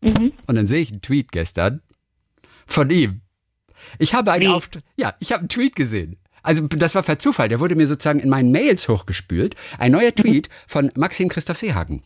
Mhm. 0.00 0.32
Und 0.46 0.54
dann 0.56 0.66
sehe 0.66 0.80
ich 0.80 0.90
einen 0.92 1.02
Tweet 1.02 1.30
gestern 1.30 1.82
von 2.66 2.90
ihm. 2.90 3.20
Ich 3.98 4.14
habe 4.14 4.32
einen? 4.32 4.48
Auftrag, 4.48 4.82
ja, 4.96 5.14
ich 5.20 5.32
habe 5.32 5.40
einen 5.40 5.48
Tweet 5.48 5.76
gesehen. 5.76 6.16
Also 6.42 6.62
das 6.68 6.94
war 6.94 7.02
per 7.02 7.18
Zufall, 7.18 7.48
der 7.48 7.58
wurde 7.58 7.74
mir 7.74 7.86
sozusagen 7.88 8.20
in 8.20 8.28
meinen 8.28 8.52
Mails 8.52 8.88
hochgespült. 8.88 9.56
Ein 9.78 9.92
neuer 9.92 10.10
Mhm. 10.10 10.22
Tweet 10.22 10.48
von 10.66 10.92
Maxim 10.94 11.28
Christoph 11.28 11.58
Seehagen. 11.58 12.02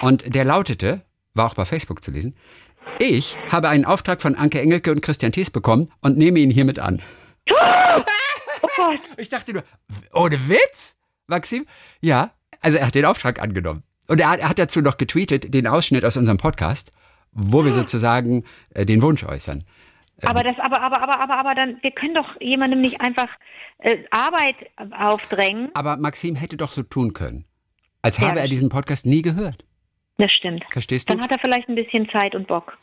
Und 0.00 0.34
der 0.34 0.44
lautete, 0.44 1.02
war 1.34 1.46
auch 1.46 1.54
bei 1.54 1.64
Facebook 1.64 2.02
zu 2.02 2.10
lesen, 2.10 2.34
ich 2.98 3.36
habe 3.50 3.68
einen 3.68 3.84
Auftrag 3.84 4.20
von 4.20 4.34
Anke 4.34 4.60
Engelke 4.60 4.90
und 4.90 5.00
Christian 5.00 5.32
Thies 5.32 5.50
bekommen 5.50 5.90
und 6.00 6.16
nehme 6.18 6.38
ihn 6.40 6.50
hiermit 6.50 6.78
an. 6.78 7.02
Oh. 7.50 7.54
Ich 9.16 9.28
dachte 9.28 9.52
nur, 9.52 9.64
ohne 10.12 10.48
Witz, 10.48 10.96
Maxim? 11.26 11.64
Ja, 12.00 12.32
also 12.60 12.76
er 12.76 12.88
hat 12.88 12.94
den 12.94 13.04
Auftrag 13.04 13.40
angenommen. 13.40 13.82
Und 14.08 14.20
er 14.20 14.28
hat, 14.30 14.40
er 14.40 14.48
hat 14.48 14.58
dazu 14.58 14.80
noch 14.80 14.98
getweetet, 14.98 15.54
den 15.54 15.66
Ausschnitt 15.66 16.04
aus 16.04 16.16
unserem 16.16 16.38
Podcast, 16.38 16.92
wo 17.32 17.64
wir 17.64 17.72
sozusagen 17.72 18.44
äh, 18.70 18.84
den 18.84 19.00
Wunsch 19.00 19.22
äußern. 19.24 19.64
Aber 20.22 20.42
das, 20.42 20.56
aber, 20.58 20.80
aber, 20.80 21.02
aber, 21.02 21.20
aber, 21.22 21.36
aber 21.38 21.54
dann, 21.54 21.78
wir 21.82 21.90
können 21.90 22.14
doch 22.14 22.40
jemandem 22.40 22.80
nicht 22.80 23.00
einfach 23.00 23.28
äh, 23.78 23.98
Arbeit 24.10 24.56
aufdrängen. 24.96 25.70
Aber 25.74 25.96
Maxim 25.96 26.36
hätte 26.36 26.56
doch 26.56 26.70
so 26.70 26.82
tun 26.82 27.12
können, 27.12 27.44
als 28.02 28.18
Ja, 28.18 28.28
habe 28.28 28.40
er 28.40 28.48
diesen 28.48 28.68
Podcast 28.68 29.06
nie 29.06 29.22
gehört. 29.22 29.64
Das 30.18 30.30
stimmt. 30.32 30.64
Verstehst 30.70 31.08
du? 31.08 31.14
Dann 31.14 31.22
hat 31.22 31.32
er 31.32 31.38
vielleicht 31.40 31.68
ein 31.68 31.74
bisschen 31.74 32.08
Zeit 32.10 32.34
und 32.34 32.46
Bock. 32.46 32.78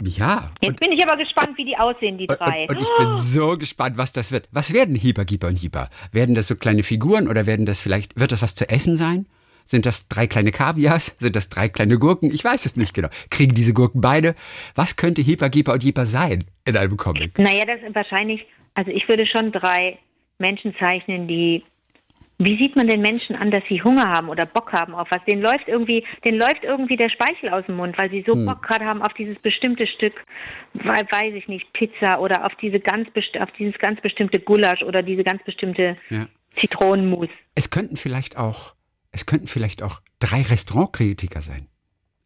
Ja. 0.00 0.50
Jetzt 0.60 0.70
Und, 0.70 0.80
bin 0.80 0.92
ich 0.92 1.06
aber 1.06 1.16
gespannt, 1.16 1.56
wie 1.56 1.64
die 1.64 1.76
aussehen, 1.76 2.18
die 2.18 2.26
und, 2.26 2.38
drei. 2.40 2.66
und 2.68 2.80
ich 2.80 2.88
bin 2.98 3.12
so 3.12 3.56
gespannt, 3.56 3.96
was 3.96 4.12
das 4.12 4.32
wird. 4.32 4.48
Was 4.50 4.72
werden 4.72 4.94
Hieber, 4.94 5.24
Gieber 5.24 5.48
und 5.48 5.58
Hieber? 5.58 5.88
Werden 6.12 6.34
das 6.34 6.48
so 6.48 6.56
kleine 6.56 6.82
Figuren 6.82 7.28
oder 7.28 7.46
werden 7.46 7.66
das 7.66 7.80
vielleicht, 7.80 8.18
wird 8.18 8.32
das 8.32 8.42
was 8.42 8.54
zu 8.54 8.68
essen 8.68 8.96
sein? 8.96 9.26
Sind 9.64 9.86
das 9.86 10.08
drei 10.08 10.26
kleine 10.26 10.52
Kaviars? 10.52 11.16
Sind 11.18 11.36
das 11.36 11.48
drei 11.48 11.68
kleine 11.68 11.98
Gurken? 11.98 12.30
Ich 12.32 12.44
weiß 12.44 12.66
es 12.66 12.76
nicht 12.76 12.94
genau. 12.94 13.08
Kriegen 13.30 13.54
diese 13.54 13.72
Gurken 13.72 14.00
beide? 14.00 14.34
Was 14.74 14.96
könnte 14.96 15.22
Hieber, 15.22 15.48
Gieber 15.48 15.72
und 15.72 15.82
Hieber 15.82 16.04
sein 16.06 16.44
in 16.66 16.76
einem 16.76 16.96
Comic? 16.96 17.38
Naja, 17.38 17.64
das 17.64 17.80
sind 17.80 17.94
wahrscheinlich, 17.94 18.44
also 18.74 18.90
ich 18.90 19.08
würde 19.08 19.26
schon 19.26 19.52
drei 19.52 19.98
Menschen 20.38 20.74
zeichnen, 20.78 21.26
die. 21.28 21.62
Wie 22.36 22.58
sieht 22.58 22.74
man 22.74 22.88
den 22.88 23.00
Menschen 23.00 23.36
an, 23.36 23.52
dass 23.52 23.62
sie 23.68 23.80
Hunger 23.80 24.08
haben 24.10 24.28
oder 24.28 24.44
Bock 24.44 24.72
haben 24.72 24.92
auf 24.92 25.06
was? 25.12 25.24
Den 25.24 25.40
läuft 25.40 25.68
irgendwie, 25.68 26.04
den 26.24 26.34
läuft 26.34 26.64
irgendwie 26.64 26.96
der 26.96 27.08
Speichel 27.08 27.48
aus 27.50 27.64
dem 27.66 27.76
Mund, 27.76 27.96
weil 27.96 28.10
sie 28.10 28.24
so 28.26 28.34
Bock 28.34 28.60
gerade 28.60 28.84
haben 28.84 29.02
auf 29.02 29.12
dieses 29.14 29.38
bestimmte 29.38 29.86
Stück, 29.86 30.14
wei- 30.74 31.06
weiß 31.08 31.32
ich 31.34 31.46
nicht, 31.46 31.72
Pizza 31.72 32.18
oder 32.20 32.44
auf 32.44 32.52
diese 32.60 32.80
ganz 32.80 33.08
auf 33.38 33.50
dieses 33.56 33.78
ganz 33.78 34.00
bestimmte 34.00 34.40
Gulasch 34.40 34.82
oder 34.82 35.04
diese 35.04 35.22
ganz 35.22 35.44
bestimmte 35.44 35.96
Ja. 36.10 36.26
Zitronenmus. 36.60 37.28
Es 37.54 37.70
könnten 37.70 37.96
vielleicht 37.96 38.36
auch, 38.36 38.74
es 39.14 39.26
könnten 39.26 39.46
vielleicht 39.46 39.82
auch 39.82 40.00
drei 40.18 40.42
Restaurantkritiker 40.42 41.40
sein. 41.40 41.68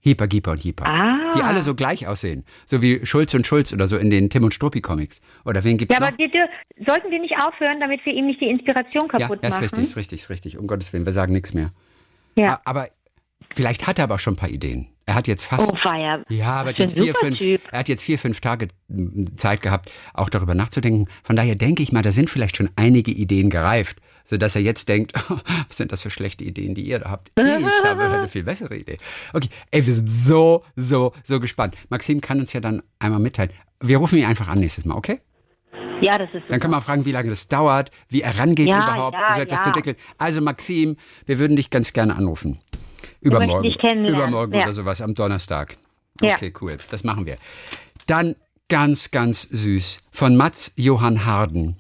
Hieper, 0.01 0.27
Gieper 0.29 0.53
und 0.53 0.63
Hieper. 0.63 0.87
Ah. 0.87 1.33
Die 1.37 1.43
alle 1.43 1.61
so 1.61 1.75
gleich 1.75 2.07
aussehen. 2.07 2.45
So 2.67 2.81
wie 2.83 3.05
Schulz 3.05 3.35
und 3.35 3.47
Schulz 3.47 3.73
oder 3.73 3.89
so 3.89 3.97
in 3.97 4.11
den 4.11 4.31
Tim 4.31 4.45
und 4.45 4.55
Struppi 4.55 4.81
Comics. 4.81 5.21
Oder 5.45 5.65
wen 5.65 5.77
gibt's 5.77 5.93
Ja, 5.93 6.01
aber 6.01 6.13
noch? 6.13 6.19
wir, 6.19 6.29
dür- 6.29 6.49
sollten 6.87 7.11
wir 7.11 7.21
nicht 7.21 7.35
aufhören, 7.37 7.81
damit 7.81 8.01
wir 8.07 8.15
ihm 8.15 8.27
nicht 8.27 8.41
die 8.41 8.47
Inspiration 8.49 9.09
Ja, 9.13 9.19
kaputt 9.19 9.41
das 9.43 9.49
ist 9.51 9.55
machen? 9.57 9.63
richtig, 9.65 9.83
ist 9.85 9.97
richtig, 9.97 10.21
ist 10.23 10.31
richtig. 10.31 10.59
Um 10.59 10.67
Gottes 10.67 10.93
Willen, 10.93 11.05
wir 11.05 11.13
sagen 11.13 11.33
nichts 11.33 11.53
mehr. 11.53 11.73
Ja. 12.37 12.61
Aber 12.65 12.89
vielleicht 13.53 13.87
hat 13.87 13.99
er 13.99 14.05
aber 14.05 14.19
schon 14.19 14.35
ein 14.35 14.37
paar 14.39 14.49
Ideen. 14.51 14.87
Er 15.05 15.15
hat 15.15 15.27
jetzt 15.27 15.45
fast. 15.45 15.73
Oh, 15.73 15.77
feier. 15.79 16.23
Ja, 16.29 16.55
aber 16.61 16.73
jetzt 16.73 16.97
vier, 16.97 17.15
fünf, 17.15 17.41
er 17.41 17.79
hat 17.81 17.89
jetzt 17.89 18.03
vier, 18.03 18.19
fünf 18.19 18.41
Tage 18.41 18.69
m, 18.89 19.27
Zeit 19.37 19.63
gehabt, 19.63 19.91
auch 20.15 20.29
darüber 20.29 20.55
nachzudenken. 20.55 21.09
Von 21.25 21.35
daher 21.35 21.55
denke 21.57 21.83
ich 21.83 21.93
mal, 21.93 22.03
da 22.03 22.13
sind 22.13 22.31
vielleicht 22.31 22.57
schon 22.57 22.69
einige 22.77 23.11
Ideen 23.11 23.51
gereift, 23.51 23.99
sodass 24.29 24.55
er 24.57 24.61
jetzt 24.61 24.91
denkt, 24.91 25.13
was 25.69 25.77
sind 25.77 25.91
das 25.91 26.03
für 26.03 26.11
schlechte 26.11 26.45
Ideen, 26.45 26.75
die 26.75 26.83
ihr 26.83 26.99
da 26.99 27.11
habt? 27.11 27.31
Ich 27.35 27.85
habe 27.85 28.03
eine 28.03 28.29
viel 28.29 28.45
bessere 28.45 28.77
Idee. 28.77 28.99
Okay, 29.33 29.49
ey, 29.71 29.87
wir 29.87 29.95
sind 29.95 30.11
so, 30.11 30.65
so, 30.77 31.15
so 31.25 31.41
gespannt. 31.41 31.75
Maxim 31.89 32.21
kann 32.21 32.39
uns 32.39 32.53
ja 32.53 32.61
dann 32.61 32.83
einmal 32.99 33.21
mitteilen. 33.21 33.53
Wir 33.81 33.97
rufen 33.97 34.19
ihn 34.19 34.27
einfach 34.27 34.49
an 34.49 34.59
nächstes 34.59 34.85
Mal, 34.85 34.97
okay? 34.97 35.21
Ja, 36.03 36.19
das 36.19 36.29
ist 36.35 36.45
Dann 36.49 36.61
können 36.61 36.75
wir 36.75 36.81
fragen, 36.83 37.07
wie 37.07 37.13
lange 37.13 37.31
das 37.31 37.49
dauert, 37.49 37.91
wie 38.11 38.21
er 38.21 38.39
rangeht 38.39 38.69
Ja, 38.69 38.77
überhaupt, 38.77 39.17
ja, 39.19 39.35
so 39.35 39.41
etwas 39.41 39.59
ja. 39.61 39.63
zu 39.63 39.69
entwickeln. 39.71 39.97
Also 40.19 40.43
Maxim, 40.43 40.97
wir 41.25 41.39
würden 41.39 41.57
dich 41.57 41.71
ganz 41.71 41.95
gerne 41.95 42.15
anrufen. 42.15 42.59
Übermorgen. 43.23 43.75
Übermorgen 44.07 44.55
oder 44.55 44.73
sowas, 44.75 45.01
am 45.01 45.15
Donnerstag. 45.15 45.77
Ja. 46.21 46.35
Okay, 46.35 46.53
cool. 46.61 46.77
Das 46.91 47.03
machen 47.03 47.25
wir. 47.25 47.37
Dann 48.07 48.37
ganz, 48.69 49.11
ganz 49.11 49.43
süß 49.43 50.03
von 50.11 50.37
Mats 50.37 50.73
Johann 50.77 51.25
Harden. 51.25 51.79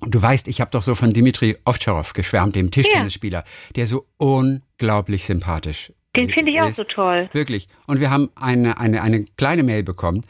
Und 0.00 0.14
du 0.14 0.22
weißt, 0.22 0.48
ich 0.48 0.60
habe 0.60 0.70
doch 0.70 0.82
so 0.82 0.94
von 0.94 1.12
Dimitri 1.12 1.56
Ovtcharov 1.64 2.12
geschwärmt, 2.12 2.54
dem 2.54 2.70
Tischtennisspieler, 2.70 3.44
der 3.76 3.86
so 3.86 4.06
unglaublich 4.16 5.24
sympathisch 5.24 5.92
Den 6.16 6.30
finde 6.30 6.52
ich 6.52 6.60
auch 6.60 6.72
so 6.72 6.84
toll. 6.84 7.28
Wirklich. 7.32 7.68
Und 7.86 8.00
wir 8.00 8.10
haben 8.10 8.30
eine, 8.34 8.78
eine, 8.78 9.02
eine 9.02 9.24
kleine 9.36 9.62
Mail 9.62 9.82
bekommen, 9.82 10.22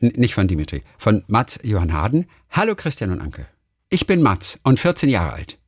N 0.00 0.12
nicht 0.16 0.34
von 0.34 0.48
Dimitri, 0.48 0.82
von 0.98 1.24
Mats 1.26 1.58
Johann 1.62 1.92
Harden. 1.92 2.26
Hallo 2.50 2.74
Christian 2.74 3.10
und 3.10 3.20
Anke. 3.20 3.46
Ich 3.88 4.06
bin 4.06 4.22
Mats 4.22 4.60
und 4.62 4.78
14 4.78 5.08
Jahre 5.08 5.32
alt. 5.32 5.58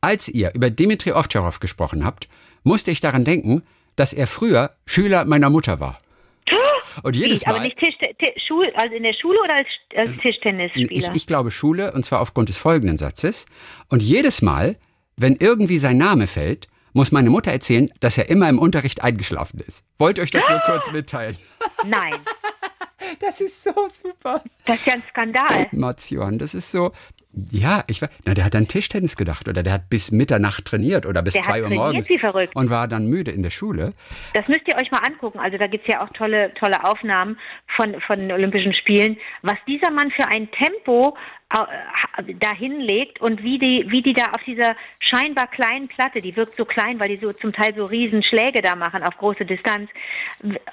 Als 0.00 0.28
ihr 0.28 0.52
über 0.54 0.70
Dimitri 0.70 1.12
Ovtcharov 1.12 1.60
gesprochen 1.60 2.04
habt, 2.04 2.28
musste 2.62 2.90
ich 2.90 3.00
daran 3.00 3.24
denken, 3.24 3.62
dass 3.96 4.12
er 4.12 4.26
früher 4.26 4.76
Schüler 4.86 5.24
meiner 5.24 5.50
Mutter 5.50 5.80
war. 5.80 5.98
Und 7.02 7.16
jedes 7.16 7.44
aber 7.46 7.58
Mal. 7.58 7.64
nicht 7.64 7.78
Tisch, 7.78 7.94
Ti- 7.98 8.32
Schul, 8.46 8.68
also 8.74 8.94
in 8.94 9.02
der 9.02 9.14
Schule 9.14 9.38
oder 9.40 9.54
als, 9.54 9.66
als 9.96 10.10
Ich, 10.16 10.20
Tischtennisspieler? 10.20 11.14
ich 11.14 11.26
glaube 11.26 11.50
Schule, 11.50 11.92
und 11.92 12.04
zwar 12.04 12.20
aufgrund 12.20 12.48
des 12.48 12.56
folgenden 12.56 12.98
Satzes. 12.98 13.46
Und 13.88 14.02
jedes 14.02 14.42
Mal, 14.42 14.76
wenn 15.16 15.36
irgendwie 15.36 15.78
sein 15.78 15.96
Name 15.98 16.26
fällt, 16.26 16.68
muss 16.92 17.12
meine 17.12 17.30
Mutter 17.30 17.52
erzählen, 17.52 17.90
dass 18.00 18.18
er 18.18 18.28
immer 18.30 18.48
im 18.48 18.58
Unterricht 18.58 19.02
eingeschlafen 19.02 19.60
ist. 19.60 19.84
Wollt 19.98 20.18
euch 20.18 20.30
das 20.30 20.42
nur 20.48 20.58
kurz 20.60 20.90
mitteilen. 20.92 21.36
Nein, 21.86 22.14
Das 23.20 23.40
ist 23.40 23.62
so 23.64 23.70
super. 23.92 24.42
das 24.66 24.76
ist 24.76 24.86
ja 24.86 24.94
ein 24.94 25.02
Skandal. 25.10 25.68
Mats 25.72 26.10
Johann, 26.10 26.38
das 26.38 26.54
ist 26.54 26.70
so. 26.72 26.92
Ja, 27.50 27.84
ich 27.86 28.02
war, 28.02 28.08
na, 28.24 28.34
der 28.34 28.44
hat 28.44 28.56
an 28.56 28.66
Tischtennis 28.68 29.16
gedacht 29.16 29.48
oder 29.48 29.62
der 29.62 29.72
hat 29.72 29.90
bis 29.90 30.10
Mitternacht 30.10 30.64
trainiert 30.64 31.06
oder 31.06 31.22
bis 31.22 31.34
Der 31.34 31.42
hat 31.42 31.48
zwei 31.50 31.62
Uhr 31.62 31.70
morgens 31.70 32.08
wie 32.08 32.18
verrückt. 32.18 32.54
und 32.56 32.70
war 32.70 32.88
dann 32.88 33.06
müde 33.06 33.30
in 33.30 33.42
der 33.42 33.50
Schule. 33.50 33.92
Das 34.34 34.48
müsst 34.48 34.66
ihr 34.66 34.76
euch 34.76 34.90
mal 34.90 34.98
angucken. 34.98 35.38
Also 35.38 35.58
da 35.58 35.66
gibt's 35.66 35.88
ja 35.88 36.02
auch 36.02 36.10
tolle, 36.10 36.52
tolle 36.54 36.84
Aufnahmen 36.84 37.38
von, 37.76 38.00
von 38.00 38.18
den 38.18 38.32
Olympischen 38.32 38.74
Spielen. 38.74 39.16
Was 39.42 39.56
dieser 39.66 39.90
Mann 39.90 40.10
für 40.10 40.26
ein 40.26 40.50
Tempo 40.50 41.16
äh, 41.50 42.34
da 42.40 42.52
hinlegt 42.54 43.20
und 43.20 43.42
wie 43.42 43.58
die, 43.58 43.86
wie 43.88 44.02
die 44.02 44.12
da 44.12 44.32
auf 44.32 44.42
dieser 44.44 44.76
scheinbar 44.98 45.46
kleinen 45.46 45.88
Platte, 45.88 46.20
die 46.20 46.36
wirkt 46.36 46.52
so 46.54 46.64
klein, 46.64 47.00
weil 47.00 47.08
die 47.08 47.16
so 47.16 47.32
zum 47.32 47.52
Teil 47.52 47.74
so 47.74 47.84
riesen 47.84 48.22
Schläge 48.22 48.60
da 48.62 48.76
machen 48.76 49.02
auf 49.02 49.16
große 49.16 49.44
Distanz, 49.46 49.90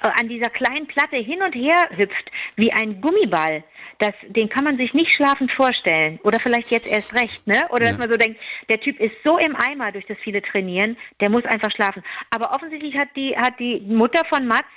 an 0.02 0.28
dieser 0.28 0.50
kleinen 0.50 0.86
Platte 0.86 1.16
hin 1.16 1.42
und 1.42 1.54
her 1.54 1.88
hüpft 1.96 2.30
wie 2.56 2.72
ein 2.72 3.00
Gummiball. 3.00 3.62
Das, 3.98 4.12
den 4.28 4.48
kann 4.48 4.64
man 4.64 4.76
sich 4.76 4.92
nicht 4.94 5.10
schlafend 5.16 5.50
vorstellen. 5.52 6.18
Oder 6.22 6.38
vielleicht 6.38 6.70
jetzt 6.70 6.86
erst 6.86 7.14
recht, 7.14 7.46
ne? 7.46 7.66
Oder 7.70 7.84
Ja. 7.84 7.90
dass 7.90 7.98
man 7.98 8.10
so 8.10 8.16
denkt, 8.16 8.38
der 8.68 8.80
Typ 8.80 9.00
ist 9.00 9.14
so 9.24 9.38
im 9.38 9.56
Eimer 9.56 9.92
durch 9.92 10.06
das 10.06 10.18
viele 10.22 10.42
Trainieren, 10.42 10.96
der 11.20 11.30
muss 11.30 11.44
einfach 11.44 11.70
schlafen. 11.70 12.02
Aber 12.30 12.52
offensichtlich 12.54 12.96
hat 12.96 13.08
die, 13.16 13.36
hat 13.36 13.58
die 13.58 13.80
Mutter 13.80 14.22
von 14.28 14.46
Mats 14.46 14.68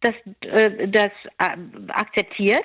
das, 0.00 0.14
äh, 0.40 0.88
das 0.88 1.10
äh, 1.38 1.56
akzeptiert. 1.88 2.64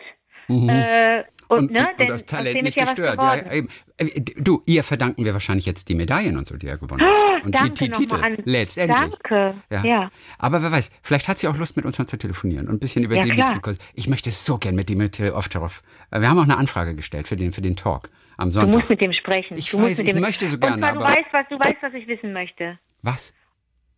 Äh, 0.70 1.24
und. 1.52 1.60
Und, 1.60 1.72
ne, 1.72 1.88
und, 1.98 2.00
und 2.02 2.10
das 2.10 2.26
Talent 2.26 2.64
nicht 2.64 2.78
ja 2.78 2.86
gestört. 2.86 3.18
Ja, 3.20 3.52
eben. 3.52 3.68
Äh, 3.98 4.22
Du, 4.38 4.64
ihr 4.66 4.84
verdanken 4.84 5.26
wir 5.26 5.34
wahrscheinlich 5.34 5.66
jetzt 5.66 5.88
die 5.90 5.96
Medaillen 5.96 6.38
und 6.38 6.48
so, 6.48 6.58
die 6.58 6.68
er 6.68 6.78
gewonnen 6.78 7.02
hat. 7.06 7.14
Oh, 7.14 7.46
und 7.46 7.54
danke 7.54 7.74
die, 7.74 7.86
die 7.86 7.92
Titel 7.92 8.16
an. 8.16 8.38
letztendlich. 8.46 9.00
Danke. 9.00 9.54
Ja. 9.70 9.84
Ja. 9.86 10.12
Aber 10.40 10.64
wer 10.64 10.72
weiß, 10.72 10.92
vielleicht 11.04 11.28
hat 11.28 11.38
sie 11.38 11.48
auch 11.48 11.58
Lust, 11.58 11.76
mit 11.76 11.86
uns 11.86 12.00
mal 12.00 12.08
zu 12.08 12.18
telefonieren 12.18 12.68
und 12.68 12.76
ein 12.76 12.80
bisschen 12.80 13.04
über 13.04 13.16
Ja, 13.16 13.22
Dimitri. 13.22 13.76
Ich 13.94 14.08
möchte 14.08 14.32
so 14.32 14.58
gern 14.58 14.76
mit 14.76 14.90
Dimitri 14.90 15.30
Ovtcharov. 15.30 15.84
Äh, 16.10 16.22
Wir 16.22 16.30
haben 16.30 16.40
auch 16.40 16.44
eine 16.44 16.58
Anfrage 16.58 16.96
gestellt 16.96 17.28
für 17.28 17.36
den, 17.36 17.52
für 17.52 17.62
den 17.62 17.76
Talk 17.76 18.10
am 18.38 18.50
Du 18.50 18.54
Sonntag. 18.54 18.76
musst 18.76 18.90
mit 18.90 19.02
dem 19.02 19.14
sprechen. 19.14 19.58
Ich 19.58 19.70
du 19.70 19.78
weiß, 19.82 20.00
mit 20.00 20.08
ich 20.08 20.16
möchte 20.20 20.48
so 20.48 20.56
Und 20.56 20.62
gerne, 20.62 20.82
zwar, 20.82 20.94
du 20.94 21.00
weißt, 21.02 21.28
was 21.32 21.46
du 21.50 21.60
weißt, 21.60 21.78
was 21.82 21.94
ich 21.94 22.08
wissen 22.08 22.34
möchte. 22.34 22.80
Was? 23.04 23.34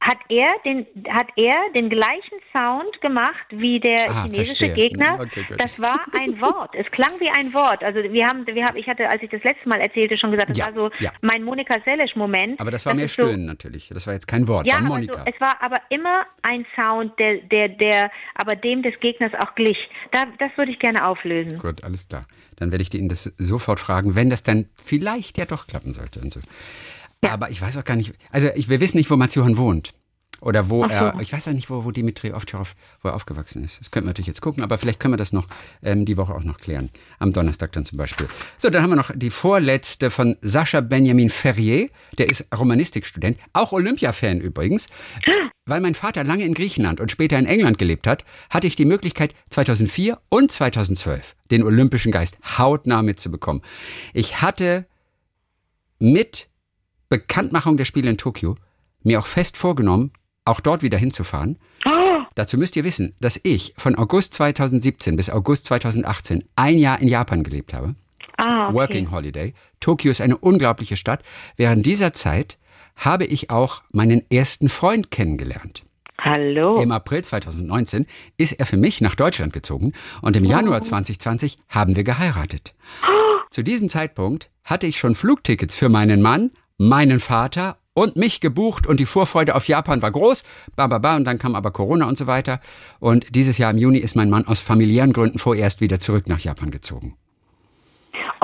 Hat 0.05 0.17
er 0.27 0.48
den 0.65 0.86
hat 1.10 1.27
er 1.38 1.55
den 1.74 1.89
gleichen 1.89 2.38
Sound 2.51 3.00
gemacht 3.00 3.45
wie 3.51 3.79
der 3.79 4.10
Ah, 4.10 4.24
chinesische 4.24 4.57
verstehe. 4.57 4.74
Gegner? 4.74 5.17
Okay, 5.22 5.45
gut. 5.48 5.62
das 5.62 5.79
war 5.79 6.01
ein 6.19 6.41
Wort. 6.41 6.75
Es 6.75 6.86
klang 6.91 7.13
wie 7.22 7.29
ein 7.29 7.53
Wort. 7.53 7.83
Also 7.86 8.03
wir 8.03 8.27
haben 8.27 8.45
wir 8.45 8.65
haben 8.65 8.75
ich 8.75 8.88
hatte 8.89 9.07
als 9.10 9.24
ich 9.24 9.29
das 9.29 9.41
letzte 9.43 9.69
Mal 9.69 9.79
erzählte 9.79 10.17
schon 10.17 10.31
gesagt, 10.31 10.50
das 10.50 10.57
Ja, 10.57 10.65
war 10.65 10.74
so 10.74 10.89
ja. 11.00 11.12
mein 11.22 11.41
Monika 11.43 11.77
Sellesch 11.86 12.17
Moment. 12.17 12.60
Aber 12.60 12.69
das 12.69 12.86
war 12.86 12.93
mehr 12.93 13.05
ist 13.05 13.15
so- 13.15 13.24
Stöhnen 13.24 13.45
natürlich. 13.45 13.89
Das 13.93 14.05
war 14.05 14.13
jetzt 14.13 14.27
kein 14.27 14.45
Wort, 14.50 14.67
Ja, 14.67 14.74
war 14.74 14.79
aber 14.81 14.88
so, 14.89 14.93
Monika. 14.95 15.25
es 15.25 15.39
war 15.39 15.62
aber 15.62 15.77
immer 15.89 16.25
ein 16.41 16.65
Sound, 16.75 17.17
der 17.17 17.38
der 17.38 17.69
der 17.69 18.12
aber 18.36 18.57
dem 18.57 18.83
des 18.83 19.00
Gegners 19.00 19.31
auch 19.39 19.55
glich. 19.55 19.77
Da, 20.12 20.25
das 20.38 20.51
würde 20.57 20.72
ich 20.74 20.79
gerne 20.79 21.07
auflösen. 21.07 21.60
Gut, 21.60 21.81
alles 21.83 22.10
klar. 22.10 22.25
Dann 22.57 22.72
werde 22.72 22.81
ich 22.81 22.93
Ihnen 22.93 23.07
das 23.10 23.31
sofort 23.38 23.79
fragen, 23.79 24.15
wenn 24.17 24.29
das 24.29 24.43
dann 24.43 24.67
vielleicht 24.83 25.38
ja 25.38 25.45
doch 25.45 25.65
klappen 25.65 25.93
sollte. 25.93 26.19
Und 26.19 26.31
so. 26.33 26.41
Aber 27.30 27.50
ich 27.50 27.62
weiß 27.62 27.77
auch 27.77 27.84
gar 27.84 27.96
nicht, 27.96 28.13
also 28.32 28.50
ich, 28.56 28.70
wir 28.70 28.80
wissen 28.80 28.98
nicht, 28.98 29.10
wo 29.10 29.15
Mats 29.15 29.36
Johann 29.36 29.58
wohnt. 29.58 29.94
Oder 30.44 30.70
wo 30.70 30.84
so. 30.84 30.89
er, 30.89 31.15
ich 31.22 31.32
weiß 31.32 31.46
ja 31.46 31.53
nicht, 31.53 31.70
wo, 31.70 31.86
wo 31.86 31.92
Dimitri 31.92 32.34
Ovtcharov, 32.34 32.75
wo 33.01 33.08
er 33.08 33.15
aufgewachsen 33.15 33.63
ist. 33.63 33.80
Das 33.80 33.92
könnten 33.92 34.08
wir 34.08 34.10
natürlich 34.10 34.27
jetzt 34.27 34.42
gucken, 34.42 34.62
aber 34.62 34.77
vielleicht 34.77 35.00
können 35.00 35.13
wir 35.13 35.18
das 35.18 35.32
noch 35.32 35.48
ähm, 35.82 36.03
die 36.03 36.18
Woche 36.18 36.36
auch 36.36 36.44
noch 36.44 36.58
klären. 36.58 36.89
Am 37.18 37.32
Donnerstag 37.32 37.72
dann 37.72 37.86
zum 37.86 37.98
Beispiel. 37.98 38.27
So, 38.58 38.70
dann 38.70 38.84
haben 38.84 38.89
wir 38.89 38.98
noch 38.98 39.12
die 39.15 39.30
vorletzte 39.30 40.12
von 40.12 40.36
Sascha 40.42 40.82
Benjamin 40.82 41.30
Ferrier. 41.30 41.89
Der 42.18 42.30
ist 42.30 42.46
Romanistikstudent, 42.53 43.38
auch 43.53 43.72
Olympia-Fan 43.72 44.42
übrigens. 44.42 44.88
Weil 45.65 45.80
mein 45.80 45.96
Vater 45.96 46.25
lange 46.25 46.44
in 46.44 46.53
Griechenland 46.53 47.00
und 47.00 47.10
später 47.10 47.39
in 47.39 47.46
England 47.46 47.77
gelebt 47.77 48.06
hat, 48.06 48.25
hatte 48.50 48.68
ich 48.68 48.75
die 48.75 48.84
Möglichkeit, 48.84 49.34
2004 49.50 50.20
und 50.27 50.51
2012 50.51 51.36
den 51.51 51.63
olympischen 51.63 52.12
Geist 52.12 52.38
hautnah 52.58 53.01
mitzubekommen. 53.01 53.62
Ich 54.13 54.42
hatte 54.42 54.88
mit 56.00 56.50
Bekanntmachung 57.13 57.77
der 57.77 57.86
Spiele 57.86 58.10
in 58.10 58.17
Tokio 58.17 58.55
mir 59.03 59.20
auch 59.20 59.27
fest 59.27 59.55
vorgenommen, 59.55 60.13
auch 60.46 60.60
dort 60.60 60.82
wieder 60.82 60.98
hinzufahren. 60.98 61.60
Dazu 62.34 62.58
müsst 62.58 62.75
ihr 62.75 62.84
wissen, 62.84 63.13
dass 63.20 63.39
ich 63.43 63.75
von 63.77 63.93
August 63.96 64.34
2017 64.34 65.15
bis 65.15 65.29
August 65.29 65.65
2018 65.67 66.43
ein 66.55 66.79
Jahr 66.79 67.00
in 67.00 67.08
Japan 67.08 67.43
gelebt 67.43 67.72
habe. 67.75 67.93
Ah, 68.38 68.70
okay. 68.70 68.74
Working 68.74 69.12
Holiday. 69.12 69.53
Tokio 69.79 70.10
ist 70.10 70.22
eine 70.22 70.38
unglaubliche 70.38 70.98
Stadt. 70.98 71.22
Während 71.55 71.86
dieser 71.86 72.13
Zeit 72.13 72.58
habe 72.96 73.25
ich 73.25 73.51
auch 73.51 73.84
meinen 73.91 74.24
ersten 74.32 74.67
Freund 74.67 75.12
kennengelernt. 75.12 75.84
Hallo. 76.17 76.82
Im 76.82 76.91
April 76.91 77.24
2019 77.24 78.08
ist 78.38 78.53
er 78.53 78.65
für 78.65 78.77
mich 78.77 79.01
nach 79.01 79.13
Deutschland 79.13 79.53
gezogen 79.53 79.93
und 80.24 80.36
im 80.36 80.46
Januar 80.46 80.82
2020 80.82 81.60
haben 81.70 81.96
wir 81.96 82.03
geheiratet. 82.03 82.74
Zu 83.51 83.62
diesem 83.62 83.88
Zeitpunkt 83.88 84.50
hatte 84.63 84.88
ich 84.88 84.98
schon 84.98 85.13
Flugtickets 85.13 85.75
für 85.75 85.89
meinen 85.89 86.24
Mann, 86.24 86.50
meinen 86.88 87.20
Vater 87.20 87.78
und 87.94 88.16
mich 88.16 88.42
gebucht 88.42 88.88
und 88.88 89.00
die 89.00 89.06
Vorfreude 89.06 89.56
auf 89.56 89.68
Japan 89.68 90.02
war 90.02 90.12
groß. 90.12 90.44
Ba, 90.75 90.88
ba, 90.88 90.98
ba, 90.98 91.16
und 91.16 91.25
dann 91.25 91.38
kam 91.38 91.56
aber 91.56 91.72
Corona 91.72 92.08
und 92.08 92.18
so 92.18 92.28
weiter. 92.28 92.60
Und 93.00 93.36
dieses 93.36 93.58
Jahr 93.58 93.72
im 93.72 93.78
Juni 93.78 94.00
ist 94.00 94.16
mein 94.16 94.30
Mann 94.30 94.48
aus 94.48 94.60
familiären 94.60 95.13
Gründen 95.13 95.40
vorerst 95.40 95.82
wieder 95.82 96.00
zurück 96.00 96.28
nach 96.28 96.40
Japan 96.40 96.72
gezogen. 96.72 97.16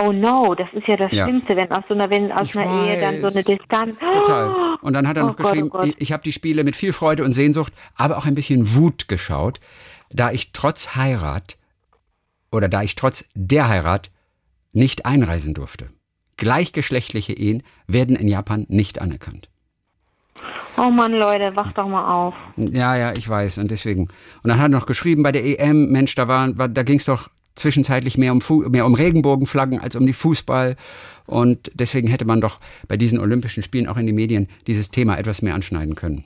Oh 0.02 0.14
no, 0.14 0.56
das 0.56 0.68
ist 0.74 0.88
ja 0.88 0.96
das 0.96 1.12
Ja. 1.12 1.26
Schlimmste, 1.26 1.56
wenn 1.58 1.70
aus 1.72 1.84
so 1.90 1.94
einer, 1.94 2.10
wenn 2.10 2.32
aus 2.32 2.50
Ich 2.50 2.58
einer 2.58 2.88
Ehe 2.88 3.02
dann 3.02 3.16
so 3.22 3.28
eine. 3.28 3.44
Distanz. 3.44 3.98
Total. 4.00 4.78
Und 4.82 4.94
dann 4.94 5.08
hat 5.08 5.18
er 5.18 5.24
Oh 5.26 5.28
noch 5.28 5.36
Gott, 5.36 5.48
oh 5.48 5.50
geschrieben, 5.50 5.72
ich, 5.84 6.02
ich 6.02 6.12
habe 6.14 6.24
die 6.24 6.32
Spiele 6.32 6.64
mit 6.64 6.76
viel 6.76 6.94
Freude 6.94 7.26
und 7.26 7.34
Sehnsucht, 7.34 7.74
aber 7.96 8.18
auch 8.18 8.26
ein 8.26 8.34
bisschen 8.34 8.76
Wut 8.76 9.10
geschaut, 9.10 9.60
da 10.10 10.32
ich 10.32 10.54
trotz 10.54 10.96
Heirat 10.96 11.58
oder 12.50 12.70
da 12.70 12.82
ich 12.82 12.96
trotz 12.96 13.26
der 13.36 13.68
Heirat 13.68 14.10
nicht 14.72 15.06
einreisen 15.06 15.54
durfte. 15.54 15.90
Gleichgeschlechtliche 16.40 17.34
Ehen 17.34 17.64
werden 17.88 18.16
in 18.16 18.28
Japan 18.28 18.66
nicht 18.70 19.00
anerkannt. 19.00 19.50
Oh 20.78 20.90
Mann, 20.90 21.12
Leute, 21.12 21.56
wacht 21.56 21.78
doch 21.78 21.88
mal 21.88 22.10
auf. 22.12 22.34
Ja, 22.56 22.96
ja, 22.96 23.12
ich 23.12 23.28
weiß. 23.28 23.58
Und 23.58 23.70
deswegen. 23.70 24.04
Und 24.04 24.10
dann 24.50 24.58
hat 24.58 24.66
er 24.68 24.70
noch 24.70 24.86
geschrieben 24.86 25.22
bei 25.22 25.32
der 25.34 25.44
EM, 25.46 25.90
Mensch, 25.92 26.16
da 26.16 26.28
war, 26.28 26.58
war 26.58 26.70
da 26.70 26.84
ging 26.84 26.98
es 26.98 27.06
doch 27.06 27.30
zwischenzeitlich 27.56 28.18
mehr 28.18 28.32
um, 28.32 28.40
Fu 28.40 28.62
mehr 28.70 28.86
um 28.86 28.94
Regenbogenflaggen 28.94 29.80
als 29.82 29.96
um 29.98 30.06
die 30.06 30.14
Fußball. 30.14 30.78
Und 31.26 31.70
deswegen 31.76 32.08
hätte 32.08 32.24
man 32.26 32.40
doch 32.40 32.60
bei 32.88 32.96
diesen 32.96 33.20
Olympischen 33.20 33.62
Spielen 33.64 33.88
auch 33.88 33.98
in 33.98 34.06
den 34.06 34.16
Medien 34.16 34.48
dieses 34.66 34.90
Thema 34.90 35.18
etwas 35.18 35.42
mehr 35.42 35.54
anschneiden 35.56 35.96
können. 35.96 36.24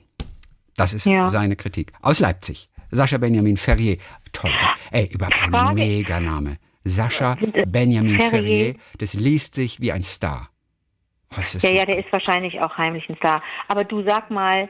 Das 0.76 0.94
ist 0.94 1.06
Ja. 1.06 1.26
seine 1.26 1.56
Kritik. 1.56 1.92
Aus 2.00 2.20
Leipzig. 2.20 2.68
Sascha 2.92 3.18
Benjamin 3.18 3.56
Ferrier. 3.56 3.96
Toll. 4.32 4.52
Ey, 4.92 5.06
überhaupt 5.12 5.34
ein 5.42 5.50
Frage- 5.50 5.74
Meganame. 5.74 6.58
Sascha 6.84 7.36
Benjamin 7.66 8.18
Ferrier. 8.20 8.74
Das 8.98 9.14
liest 9.14 9.54
sich 9.54 9.80
wie 9.80 9.92
ein 9.92 10.02
Star. 10.02 10.48
Oh, 11.32 11.36
Ja, 11.38 11.42
so- 11.44 11.68
ja, 11.68 11.84
der 11.84 11.98
ist 11.98 12.12
wahrscheinlich 12.12 12.60
auch 12.60 12.76
heimlich 12.76 13.08
ein 13.08 13.16
Star. 13.16 13.42
Aber 13.68 13.84
du 13.84 14.02
sag 14.04 14.30
mal, 14.30 14.68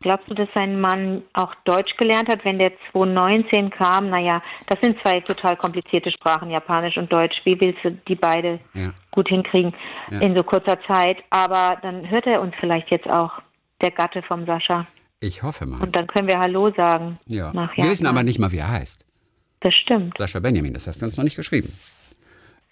glaubst 0.00 0.28
du, 0.28 0.34
dass 0.34 0.48
sein 0.54 0.80
Mann 0.80 1.22
auch 1.34 1.54
Deutsch 1.64 1.96
gelernt 1.96 2.28
hat, 2.28 2.44
wenn 2.44 2.58
der 2.58 2.72
2019 2.92 3.70
kam? 3.70 4.10
Naja, 4.10 4.42
das 4.66 4.80
sind 4.80 4.98
zwei 5.02 5.20
total 5.20 5.56
komplizierte 5.56 6.10
Sprachen, 6.10 6.50
Japanisch 6.50 6.96
und 6.96 7.12
Deutsch. 7.12 7.36
Wie 7.44 7.60
willst 7.60 7.84
du 7.84 7.92
die 8.08 8.16
beide 8.16 8.58
Ja. 8.74 8.92
gut 9.12 9.28
hinkriegen 9.28 9.72
Ja. 10.10 10.20
in 10.20 10.36
so 10.36 10.42
kurzer 10.42 10.78
Zeit? 10.86 11.18
Aber 11.30 11.78
dann 11.82 12.08
hört 12.10 12.26
er 12.26 12.40
uns 12.40 12.54
vielleicht 12.58 12.90
jetzt 12.90 13.08
auch, 13.08 13.32
der 13.80 13.90
Gatte 13.90 14.22
vom 14.22 14.46
Sascha. 14.46 14.86
Ich 15.20 15.42
hoffe 15.42 15.64
mal. 15.66 15.80
Und 15.80 15.94
dann 15.94 16.06
können 16.06 16.26
wir 16.28 16.38
Hallo 16.38 16.70
sagen. 16.76 17.18
Ja. 17.26 17.52
Nach 17.52 17.74
Wir 17.76 17.84
wissen 17.84 18.06
aber 18.06 18.22
nicht 18.24 18.38
mal, 18.38 18.50
wie 18.52 18.58
er 18.58 18.70
heißt. 18.70 19.04
Das 19.64 19.74
stimmt. 19.74 20.16
Sascha 20.18 20.38
Benjamin, 20.38 20.72
das 20.74 20.86
hast 20.86 21.00
du 21.02 21.06
uns 21.06 21.16
noch 21.16 21.24
nicht 21.24 21.34
geschrieben. 21.36 21.72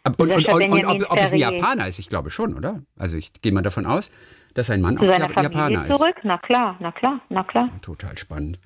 Und, 0.05 0.19
und, 0.21 0.47
und, 0.47 0.63
und 0.73 0.85
ob, 0.85 1.11
ob 1.13 1.19
es 1.19 1.33
ein. 1.33 1.39
Japaner 1.39 1.89
ist, 1.89 1.99
ich 1.99 2.09
glaube 2.09 2.31
schon, 2.31 2.55
oder? 2.55 2.83
Also 2.99 3.17
ich 3.17 3.33
gehe 3.41 3.51
mal 3.53 3.63
davon 3.63 3.87
aus, 3.87 4.13
dass 4.55 4.67
sein 4.67 4.81
Mann 4.81 4.97
Zu 4.99 5.05
auch 5.05 5.09
Jap- 5.09 5.33
Familie 5.33 5.43
Japaner 5.45 5.87
ist. 5.87 5.97
zurück? 5.99 6.17
Na 6.25 6.39
klar, 6.39 6.77
na 6.81 6.93
klar, 6.93 7.21
na 7.29 7.43
klar. 7.45 7.71
Total 7.83 8.17
spannend. 8.19 8.59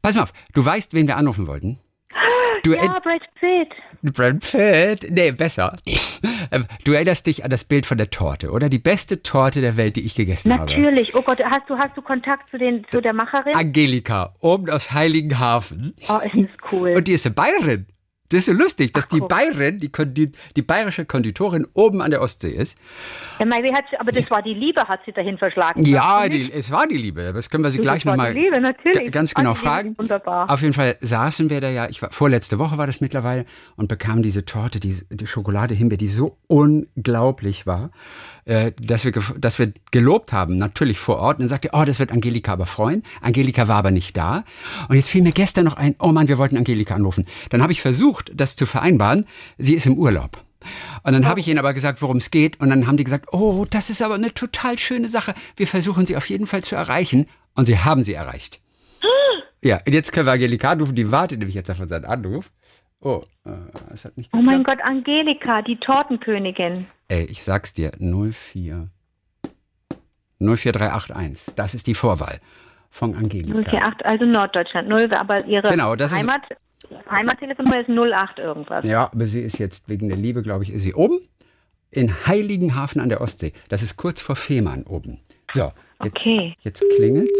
Pass 0.00 0.14
mal 0.14 0.22
auf, 0.22 0.32
du 0.54 0.64
weißt, 0.64 0.94
wen 0.94 1.06
wir 1.06 1.16
anrufen 1.16 1.46
wollten? 1.46 1.78
Du, 2.62 2.74
ja, 2.74 2.98
Brad 3.00 3.22
Pitt. 3.40 4.14
Brad 4.14 4.40
Pitt. 4.40 5.10
Nee, 5.10 5.32
besser. 5.32 5.76
Ähm, 6.50 6.66
Du 6.84 6.92
erinnerst 6.92 7.26
dich 7.26 7.44
an 7.44 7.50
das 7.50 7.64
Bild 7.64 7.86
von 7.86 7.98
der 7.98 8.10
Torte, 8.10 8.50
oder? 8.50 8.68
Die 8.68 8.78
beste 8.78 9.22
Torte 9.22 9.60
der 9.60 9.76
Welt, 9.76 9.96
die 9.96 10.04
ich 10.04 10.14
gegessen 10.14 10.52
habe. 10.52 10.70
Natürlich. 10.70 11.14
Oh 11.14 11.22
Gott, 11.22 11.38
hast 11.44 11.68
du, 11.68 11.76
hast 11.76 11.96
du 11.96 12.02
Kontakt 12.02 12.50
zu, 12.50 12.58
den, 12.58 12.84
zu 12.90 13.00
der 13.00 13.14
Macherin? 13.14 13.54
Angelika, 13.54 14.34
oben 14.40 14.68
aus 14.70 14.92
Heiligenhafen. 14.92 15.94
Oh, 16.08 16.18
ist 16.24 16.34
das 16.34 16.72
cool. 16.72 16.94
Und 16.96 17.08
die 17.08 17.12
ist 17.12 17.26
eine 17.26 17.34
Bayerin. 17.34 17.86
Das 18.30 18.38
ist 18.38 18.46
so 18.46 18.52
lustig, 18.52 18.92
dass 18.92 19.06
Ach, 19.06 19.10
die. 19.10 19.20
Bayerin, 19.20 19.78
die, 19.78 19.90
Kondi 19.90 20.32
die 20.56 20.62
bayerische 20.62 21.04
Konditorin 21.04 21.66
oben 21.74 22.00
an 22.00 22.10
der 22.10 22.22
Ostsee 22.22 22.50
ist. 22.50 22.78
Ja, 23.38 23.46
sie, 23.90 23.96
aber 23.98 24.12
das 24.12 24.30
war 24.30 24.42
die 24.42 24.54
Liebe, 24.54 24.82
hat 24.86 25.00
sie 25.04 25.12
dahin 25.12 25.38
verschlagen. 25.38 25.84
Ja, 25.84 26.28
die, 26.28 26.50
es 26.52 26.70
war 26.70 26.86
die 26.86 26.96
Liebe. 26.96 27.32
Das 27.32 27.50
können 27.50 27.64
wir 27.64 27.70
sie 27.70 27.78
gleich 27.78 28.04
das 28.04 28.06
war 28.06 28.16
nochmal 28.16 28.34
die 28.34 29.10
ganz 29.10 29.34
genau 29.34 29.52
die 29.52 29.58
ist 29.58 29.64
fragen. 29.64 29.98
wunderbar. 29.98 30.50
Auf 30.50 30.62
jeden 30.62 30.74
Fall 30.74 30.96
saßen 31.00 31.50
wir 31.50 31.60
da 31.60 31.68
ja, 31.68 31.88
ich 31.88 32.02
war, 32.02 32.10
vorletzte 32.10 32.58
Woche 32.58 32.78
war 32.78 32.86
das 32.86 33.00
mittlerweile, 33.00 33.46
und 33.76 33.88
bekamen 33.88 34.22
diese 34.22 34.44
Torte, 34.44 34.80
die, 34.80 34.96
die 35.10 35.26
Schokolade 35.26 35.74
Himbeer, 35.74 35.98
die 35.98 36.08
so 36.08 36.38
unglaublich 36.46 37.66
war, 37.66 37.90
äh, 38.44 38.72
dass, 38.80 39.04
wir, 39.04 39.12
dass 39.38 39.58
wir 39.58 39.72
gelobt 39.90 40.32
haben, 40.32 40.56
natürlich 40.56 40.98
vor 40.98 41.18
Ort. 41.18 41.38
Und 41.38 41.42
dann 41.42 41.48
sagte, 41.48 41.70
oh, 41.72 41.84
das 41.84 41.98
wird 41.98 42.12
Angelika 42.12 42.52
aber 42.52 42.66
freuen. 42.66 43.02
Angelika 43.20 43.68
war 43.68 43.76
aber 43.76 43.90
nicht 43.90 44.16
da. 44.16 44.44
Und 44.88 44.96
jetzt 44.96 45.08
fiel 45.08 45.22
mir 45.22 45.32
gestern 45.32 45.64
noch 45.64 45.76
ein, 45.76 45.94
oh 45.98 46.08
Mann, 46.08 46.28
wir 46.28 46.38
wollten 46.38 46.56
Angelika 46.56 46.94
anrufen. 46.94 47.26
Dann 47.50 47.62
habe 47.62 47.72
ich 47.72 47.80
versucht, 47.80 48.32
das 48.34 48.56
zu 48.56 48.66
vereinbaren. 48.66 49.26
Sie 49.58 49.74
ist 49.74 49.86
im 49.86 49.96
Urlaub. 49.96 50.42
Und 51.02 51.12
dann 51.12 51.26
habe 51.26 51.40
ich 51.40 51.48
ihnen 51.48 51.58
aber 51.58 51.72
gesagt, 51.72 52.02
worum 52.02 52.18
es 52.18 52.30
geht. 52.30 52.60
Und 52.60 52.70
dann 52.70 52.86
haben 52.86 52.96
die 52.96 53.04
gesagt, 53.04 53.32
oh, 53.32 53.64
das 53.68 53.90
ist 53.90 54.02
aber 54.02 54.14
eine 54.14 54.34
total 54.34 54.78
schöne 54.78 55.08
Sache. 55.08 55.34
Wir 55.56 55.66
versuchen 55.66 56.06
sie 56.06 56.16
auf 56.16 56.28
jeden 56.28 56.46
Fall 56.46 56.62
zu 56.62 56.76
erreichen. 56.76 57.26
Und 57.54 57.64
sie 57.64 57.78
haben 57.78 58.02
sie 58.02 58.14
erreicht. 58.14 58.60
Ja, 59.62 59.80
und 59.86 59.92
jetzt 59.92 60.12
können 60.12 60.26
wir 60.26 60.32
Angelika 60.32 60.70
anrufen. 60.70 60.94
Die 60.94 61.10
wartet 61.12 61.38
nämlich 61.38 61.54
jetzt 61.54 61.70
auf 61.70 61.80
unseren 61.80 62.04
Anruf. 62.04 62.50
Oh, 63.02 63.22
äh, 63.46 63.50
es 63.94 64.04
hat 64.04 64.16
nicht 64.16 64.30
Oh 64.32 64.38
geklappt. 64.38 64.44
mein 64.56 64.62
Gott, 64.64 64.78
Angelika, 64.82 65.62
die 65.62 65.76
Tortenkönigin. 65.76 66.86
Ey, 67.08 67.24
ich 67.24 67.42
sag's 67.42 67.72
dir, 67.72 67.92
04. 67.98 68.88
04381. 70.38 71.54
Das 71.54 71.74
ist 71.74 71.86
die 71.86 71.94
Vorwahl 71.94 72.40
von 72.90 73.14
Angelika. 73.14 73.60
048, 73.70 74.04
also 74.06 74.24
Norddeutschland. 74.26 74.88
Null, 74.88 75.08
aber 75.14 75.44
ihre 75.46 75.70
Genau, 75.70 75.96
das 75.96 76.12
ist- 76.12 76.18
Heimat, 76.18 76.42
Heimattelefonnummer 77.10 77.80
ist 77.80 77.88
08 77.88 78.38
irgendwas. 78.38 78.84
Ja, 78.84 79.10
aber 79.12 79.26
sie 79.26 79.40
ist 79.40 79.58
jetzt 79.58 79.88
wegen 79.88 80.08
der 80.08 80.18
Liebe, 80.18 80.42
glaube 80.42 80.64
ich, 80.64 80.70
ist 80.72 80.82
sie 80.82 80.94
oben 80.94 81.20
in 81.90 82.26
Heiligenhafen 82.26 83.00
an 83.00 83.08
der 83.08 83.20
Ostsee. 83.20 83.52
Das 83.68 83.82
ist 83.82 83.96
kurz 83.96 84.20
vor 84.20 84.36
Fehmarn 84.36 84.84
oben. 84.84 85.20
So, 85.50 85.72
jetzt, 86.02 86.16
Okay. 86.16 86.54
jetzt 86.60 86.84
klingelt's. 86.96 87.38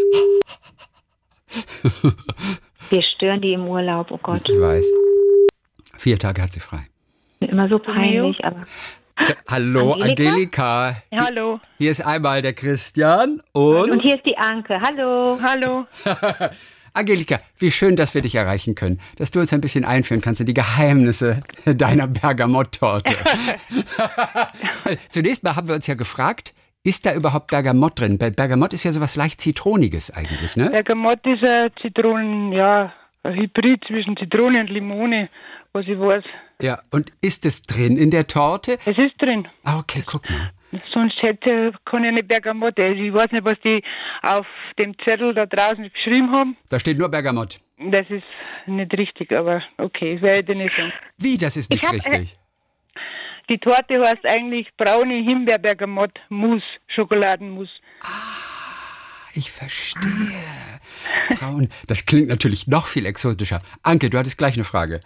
Wir 2.90 3.02
stören 3.02 3.40
die 3.40 3.52
im 3.52 3.66
Urlaub, 3.66 4.10
oh 4.10 4.18
Gott. 4.22 4.42
Ich 4.48 4.60
weiß. 4.60 4.86
Vier 6.00 6.18
Tage 6.18 6.40
hat 6.40 6.50
sie 6.54 6.60
frei. 6.60 6.86
Immer 7.40 7.68
so 7.68 7.78
peinlich, 7.78 8.42
aber. 8.42 8.62
Hallo, 9.46 9.92
Angelika? 9.92 10.30
Angelika. 10.30 10.96
Hallo. 11.12 11.60
Hier 11.76 11.90
ist 11.90 12.00
einmal 12.00 12.40
der 12.40 12.54
Christian 12.54 13.42
und, 13.52 13.90
Und 13.90 14.00
hier 14.00 14.16
ist 14.16 14.24
die 14.24 14.38
Anke. 14.38 14.80
Hallo. 14.80 15.38
Hallo. 15.42 15.84
Angelika, 16.94 17.38
wie 17.58 17.70
schön, 17.70 17.96
dass 17.96 18.14
wir 18.14 18.22
dich 18.22 18.34
erreichen 18.34 18.74
können, 18.74 18.98
dass 19.16 19.30
du 19.30 19.40
uns 19.40 19.52
ein 19.52 19.60
bisschen 19.60 19.84
einführen 19.84 20.22
kannst 20.22 20.40
in 20.40 20.46
die 20.46 20.54
Geheimnisse 20.54 21.40
deiner 21.66 22.06
Bergamott-Torte. 22.08 23.14
Zunächst 25.10 25.44
mal 25.44 25.54
haben 25.54 25.68
wir 25.68 25.74
uns 25.74 25.86
ja 25.86 25.96
gefragt, 25.96 26.54
ist 26.82 27.04
da 27.04 27.12
überhaupt 27.14 27.48
Bergamott 27.50 28.00
drin? 28.00 28.16
Ber- 28.16 28.30
Bergamott 28.30 28.72
ist 28.72 28.84
ja 28.84 28.92
sowas 28.92 29.16
leicht 29.16 29.42
Zitroniges 29.42 30.10
eigentlich, 30.10 30.56
ne? 30.56 30.70
Bergamott 30.70 31.20
ist 31.26 31.46
ein 31.46 31.68
Zitronen, 31.82 32.52
ja, 32.52 32.90
ein 33.22 33.34
Hybrid 33.34 33.84
zwischen 33.86 34.16
Zitrone 34.16 34.60
und 34.60 34.70
Limone, 34.70 35.28
was 35.72 35.86
ich 35.86 35.98
weiß. 35.98 36.24
Ja, 36.60 36.80
und 36.90 37.12
ist 37.22 37.46
es 37.46 37.62
drin 37.62 37.96
in 37.96 38.10
der 38.10 38.26
Torte? 38.26 38.78
Es 38.84 38.98
ist 38.98 39.14
drin. 39.18 39.48
Ah, 39.64 39.78
okay, 39.78 40.02
guck 40.04 40.28
mal. 40.28 40.50
Sonst 40.92 41.20
hätte, 41.20 41.72
kann 41.84 42.04
ich 42.04 42.12
nicht 42.12 42.28
Bergamott. 42.28 42.78
Also 42.78 43.00
ich 43.00 43.12
weiß 43.12 43.32
nicht, 43.32 43.44
was 43.44 43.58
die 43.64 43.82
auf 44.22 44.46
dem 44.80 44.96
Zettel 45.04 45.34
da 45.34 45.46
draußen 45.46 45.90
geschrieben 45.92 46.30
haben. 46.32 46.56
Da 46.68 46.78
steht 46.78 46.98
nur 46.98 47.08
Bergamott. 47.08 47.58
Das 47.78 48.08
ist 48.08 48.22
nicht 48.66 48.92
richtig, 48.92 49.32
aber 49.32 49.62
okay, 49.78 50.14
das 50.14 50.22
werde 50.22 50.52
ich 50.52 50.58
nicht 50.58 50.76
sagen. 50.76 50.92
Wie, 51.18 51.38
das 51.38 51.56
ist 51.56 51.70
nicht 51.70 51.84
hab, 51.84 51.94
äh, 51.94 51.96
richtig? 51.96 52.38
Die 53.48 53.58
Torte 53.58 54.00
heißt 54.00 54.24
eigentlich 54.26 54.68
braune 54.76 55.14
Himbeer-Bergamott-Mousse, 55.24 56.62
Schokoladenmousse. 56.94 57.72
Ich 59.34 59.50
verstehe. 59.50 60.10
Braun. 61.36 61.68
Das 61.88 62.06
klingt 62.06 62.28
natürlich 62.28 62.68
noch 62.68 62.86
viel 62.86 63.06
exotischer. 63.06 63.60
Anke, 63.82 64.08
du 64.08 64.18
hattest 64.18 64.38
gleich 64.38 64.54
eine 64.54 64.64
Frage. 64.64 65.00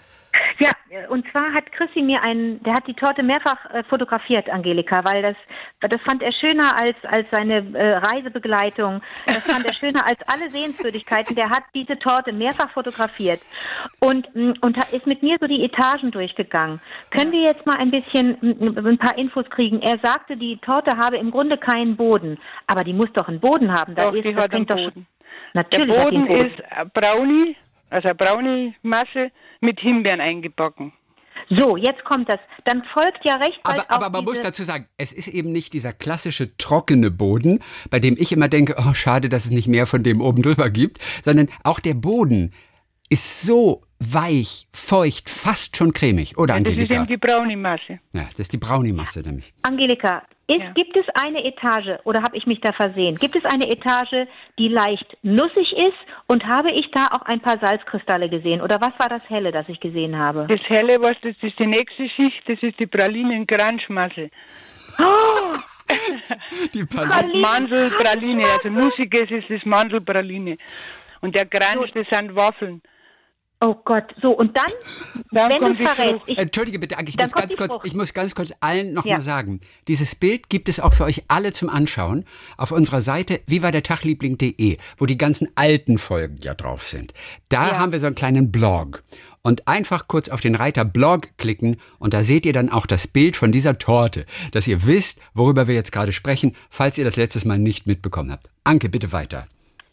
Und 1.09 1.25
zwar 1.31 1.53
hat 1.53 1.71
Chrissy 1.73 2.03
mir 2.03 2.23
einen, 2.23 2.63
der 2.63 2.75
hat 2.75 2.87
die 2.87 2.95
Torte 2.95 3.23
mehrfach 3.23 3.71
äh, 3.73 3.83
fotografiert, 3.85 4.49
Angelika, 4.51 5.05
weil 5.05 5.23
das, 5.23 5.37
das 5.81 6.01
fand 6.03 6.23
er 6.23 6.33
schöner 6.33 6.77
als, 6.77 6.97
als 7.05 7.27
seine 7.31 7.65
äh, 7.75 7.97
Reisebegleitung. 7.99 9.01
Das 9.27 9.45
fand 9.45 9.67
er 9.67 9.75
schöner 9.75 10.07
als 10.07 10.19
alle 10.27 10.51
Sehenswürdigkeiten. 10.51 11.35
Der 11.37 11.51
hat 11.51 11.65
diese 11.75 11.99
Torte 11.99 12.33
mehrfach 12.33 12.71
fotografiert 12.71 13.41
und, 14.01 14.35
mm, 14.35 14.55
und 14.61 14.77
ist 14.93 15.07
mit 15.07 15.23
mir 15.23 15.37
so 15.41 15.47
die 15.47 15.65
Etagen 15.65 16.11
durchgegangen. 16.11 16.81
Können 17.11 17.33
wir 17.33 17.43
jetzt 17.43 17.67
mal 17.67 17.77
ein 17.77 17.91
bisschen 17.91 18.37
mm, 18.41 18.87
ein 18.87 18.99
paar 18.99 19.17
Infos 19.19 19.49
kriegen? 19.51 19.83
Er 19.83 19.99
sagte, 19.99 20.37
die 20.37 20.59
Torte 20.59 20.97
habe 20.97 21.17
im 21.17 21.31
Grunde 21.31 21.59
keinen 21.59 21.97
Boden, 21.97 22.39
aber 22.67 22.85
die 22.85 22.93
muss 22.93 23.13
doch 23.13 23.29
einen 23.29 23.41
Boden 23.41 23.73
haben. 23.73 23.95
Da 23.95 24.07
Doch, 24.07 24.15
ist, 24.15 24.25
die 24.25 24.37
hat 24.37 24.53
einen 24.53 24.67
doch- 24.67 24.77
Boden. 24.77 25.07
Der 25.55 25.63
Natürlich 25.63 25.95
die 25.95 26.03
Boden 26.03 26.29
einen 26.29 26.47
ist 26.47 26.63
ein 26.71 26.91
Brownie, 26.93 27.57
also 27.91 28.09
eine 28.09 28.15
braune 28.15 28.75
Masse 28.83 29.31
mit 29.61 29.81
Himbeeren 29.81 30.21
eingebacken. 30.21 30.93
So, 31.51 31.77
jetzt 31.77 32.05
kommt 32.05 32.29
das. 32.29 32.39
Dann 32.65 32.83
folgt 32.95 33.25
ja 33.25 33.37
recht 33.37 33.63
bald 33.63 33.81
Aber, 33.81 33.91
aber 33.91 34.07
auch 34.07 34.13
man 34.13 34.25
muss 34.25 34.41
dazu 34.41 34.63
sagen, 34.63 34.87
es 34.97 35.13
ist 35.13 35.29
eben 35.29 35.53
nicht 35.53 35.73
dieser 35.73 35.93
klassische 35.93 36.57
trockene 36.57 37.11
Boden, 37.11 37.61
bei 37.91 38.01
dem 38.01 38.17
ich 38.19 38.33
immer 38.33 38.49
denke, 38.49 38.77
oh, 38.79 38.95
schade, 38.95 39.29
dass 39.29 39.45
es 39.45 39.51
nicht 39.51 39.69
mehr 39.69 39.87
von 39.87 40.03
dem 40.03 40.21
oben 40.21 40.43
drüber 40.43 40.71
gibt, 40.71 40.99
sondern 41.23 41.49
auch 41.63 41.81
der 41.81 41.95
Boden 41.95 42.53
ist 43.11 43.43
so 43.43 43.83
weich, 43.99 44.67
feucht, 44.73 45.29
fast 45.29 45.77
schon 45.77 45.93
cremig, 45.93 46.37
oder 46.39 46.55
Das 46.55 46.63
ist 46.63 46.69
Angelika? 46.69 46.95
eben 46.95 47.07
die 47.07 47.17
braune 47.17 47.57
Masse. 47.57 48.01
Ja, 48.13 48.29
das 48.31 48.41
ist 48.41 48.53
die 48.53 48.59
Brownie-Masse 48.59 49.21
nämlich. 49.21 49.53
Angelika, 49.63 50.23
ist, 50.47 50.61
Ja. 50.61 50.73
gibt 50.73 50.97
es 50.97 51.05
eine 51.15 51.45
Etage, 51.45 51.99
oder 52.05 52.23
habe 52.23 52.37
ich 52.37 52.47
mich 52.47 52.61
da 52.61 52.73
versehen? 52.73 53.17
Gibt 53.17 53.35
es 53.37 53.45
eine 53.45 53.69
Etage, 53.71 54.29
die 54.59 54.69
leicht 54.69 55.17
nussig 55.23 55.73
ist 55.73 55.97
und 56.27 56.47
habe 56.47 56.71
ich 56.71 56.91
da 56.93 57.07
auch 57.13 57.23
ein 57.23 57.41
paar 57.41 57.59
Salzkristalle 57.59 58.29
gesehen? 58.29 58.61
Oder 58.61 58.81
was 58.81 58.93
war 58.99 59.09
das 59.09 59.29
Helle, 59.31 59.53
das 59.53 59.69
ich 59.69 59.81
gesehen 59.81 60.19
habe? 60.19 60.47
Das 60.49 60.61
helle, 60.69 61.01
was 61.01 61.17
das 61.23 61.35
ist 61.41 61.59
die 61.59 61.67
nächste 61.67 62.09
Schicht, 62.11 62.43
das 62.47 62.63
ist 62.63 62.79
die 62.79 62.87
Pralinen-Granschmasse. 62.87 64.31
Die 66.73 66.85
Praline. 66.85 67.41
Mandelpraline, 67.41 68.43
also 68.57 68.69
nussiges 68.71 69.31
ist 69.31 69.51
das 69.51 69.65
Mandelpraline. 69.65 70.57
Und 71.21 71.35
der 71.35 71.45
Gransch, 71.47 71.91
das 71.95 72.07
sind 72.11 72.35
Waffeln. 72.35 72.81
Oh 73.67 73.77
Gott, 73.87 74.05
so 74.21 74.33
und 74.33 74.55
dann, 74.55 74.67
Dann 75.31 75.51
wenn 75.53 75.75
du 75.75 75.75
verrätst, 75.75 76.21
ich, 76.27 76.37
Entschuldige 76.37 76.79
bitte, 76.79 76.99
Anke, 76.99 77.09
ich 77.11 77.17
muss, 77.17 77.33
ganz 77.33 77.57
kurz, 77.57 77.75
ich 77.85 77.95
muss 77.95 78.13
ganz 78.13 78.35
kurz 78.35 78.53
allen 78.61 78.93
nochmal 78.93 79.13
Ja. 79.13 79.17
mal 79.17 79.23
sagen, 79.23 79.61
dieses 79.89 80.15
Bild 80.15 80.51
gibt 80.51 80.69
es 80.69 80.81
auch 80.81 80.93
für 80.93 81.05
euch 81.05 81.23
alle 81.29 81.53
zum 81.53 81.71
Anschauen 81.71 82.27
auf 82.59 82.73
unserer 82.73 83.01
Seite 83.01 83.41
vivadertagliebling.de, 83.47 84.77
wo 84.99 85.07
die 85.07 85.17
ganzen 85.17 85.49
alten 85.55 85.97
Folgen 85.97 86.39
ja 86.43 86.53
drauf 86.55 86.87
sind. 86.87 87.15
Da 87.49 87.69
Ja. 87.69 87.79
haben 87.79 87.93
wir 87.93 88.01
so 88.01 88.07
einen 88.07 88.15
kleinen 88.17 88.53
Blog. 88.53 89.03
Und 89.43 89.69
einfach 89.69 90.09
kurz 90.09 90.29
auf 90.31 90.41
den 90.41 90.55
Reiter 90.55 90.85
Blog 90.87 91.29
klicken 91.37 91.77
und 91.99 92.15
da 92.15 92.23
seht 92.23 92.47
ihr 92.47 92.53
dann 92.55 92.71
auch 92.71 92.87
das 92.87 93.07
Bild 93.07 93.37
von 93.37 93.53
dieser 93.53 93.77
Torte, 93.79 94.25
dass 94.53 94.67
ihr 94.67 94.87
wisst, 94.87 95.21
worüber 95.35 95.67
wir 95.69 95.75
jetzt 95.75 95.93
gerade 95.93 96.13
sprechen, 96.13 96.55
falls 96.71 96.97
ihr 96.99 97.05
das 97.05 97.17
letztes 97.17 97.45
Mal 97.45 97.59
nicht 97.59 97.87
mitbekommen 97.87 98.31
habt. 98.33 98.49
Anke, 98.65 98.89
bitte 98.89 99.13
weiter. 99.13 99.47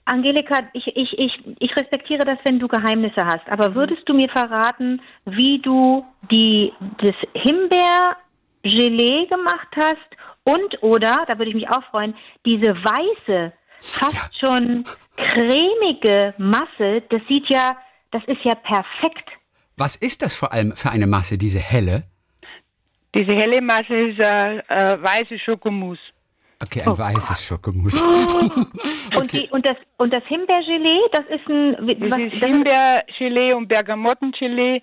Angelika, 0.06 0.60
ich, 0.74 0.88
ich, 0.88 1.18
ich, 1.18 1.32
ich 1.60 1.76
respektiere 1.76 2.26
das, 2.26 2.40
wenn 2.44 2.60
du 2.60 2.68
Geheimnisse 2.68 3.26
hast, 3.26 3.48
aber 3.50 3.76
würdest 3.76 4.02
du 4.08 4.14
mir 4.14 4.30
verraten, 4.30 5.02
wie 5.26 5.58
du 5.60 6.06
die, 6.30 6.74
das 6.98 7.16
Himbeergelee 7.34 9.28
gemacht 9.28 9.68
hast 9.76 9.98
und 10.44 10.82
oder, 10.82 11.26
da 11.28 11.38
würde 11.38 11.50
ich 11.50 11.56
mich 11.56 11.70
auch 11.70 11.84
freuen, 11.92 12.16
diese 12.46 12.74
weiße, 12.74 13.54
fast 13.82 14.40
schon 14.40 14.86
cremige 15.18 16.34
Masse, 16.38 17.04
das 17.10 17.22
sieht 17.28 17.48
ja, 17.50 17.78
das 18.12 18.24
ist 18.26 18.44
ja 18.44 18.56
perfekt. 18.56 19.30
Was 19.78 19.96
ist 19.96 20.22
das 20.22 20.36
vor 20.36 20.52
allem 20.52 20.76
für 20.76 20.90
eine 20.90 21.08
Masse, 21.08 21.38
diese 21.38 21.60
helle? 21.60 22.04
Diese 23.14 23.34
helle 23.34 23.62
Masse 23.62 23.94
ist 23.94 24.20
eine, 24.20 24.64
eine 24.70 25.04
weiße 25.04 25.38
Schokomousse. 25.40 26.02
Okay, 26.64 26.82
ein 26.86 26.98
weißes 26.98 27.44
Schokomus. 27.44 28.00
Und, 29.16 29.32
die, 29.34 29.50
und, 29.50 29.66
das, 29.68 29.76
und 29.98 30.14
das 30.14 30.24
Himbeergelee, 30.26 31.00
das 31.12 31.26
ist 31.28 31.48
ein... 31.50 31.72
Das 31.88 32.12
was- 32.12 32.20
ist 32.20 32.42
das 32.42 32.50
Himbeergelee 32.50 33.54
und 33.54 33.68
Bergamottengelee. 33.68 34.82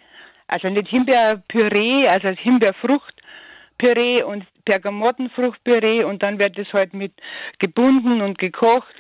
Also 0.48 0.68
nicht 0.68 0.88
Himbeerpüree, 0.88 2.06
also 2.08 2.28
Himbeerfruchtpüree 2.28 4.22
und 4.22 4.44
Bergamottenfruchtpüree 4.64 6.04
und 6.04 6.22
dann 6.22 6.38
wird 6.38 6.58
es 6.58 6.70
halt 6.72 6.94
mit 6.94 7.12
gebunden 7.58 8.20
und 8.20 8.38
gekocht. 8.38 8.94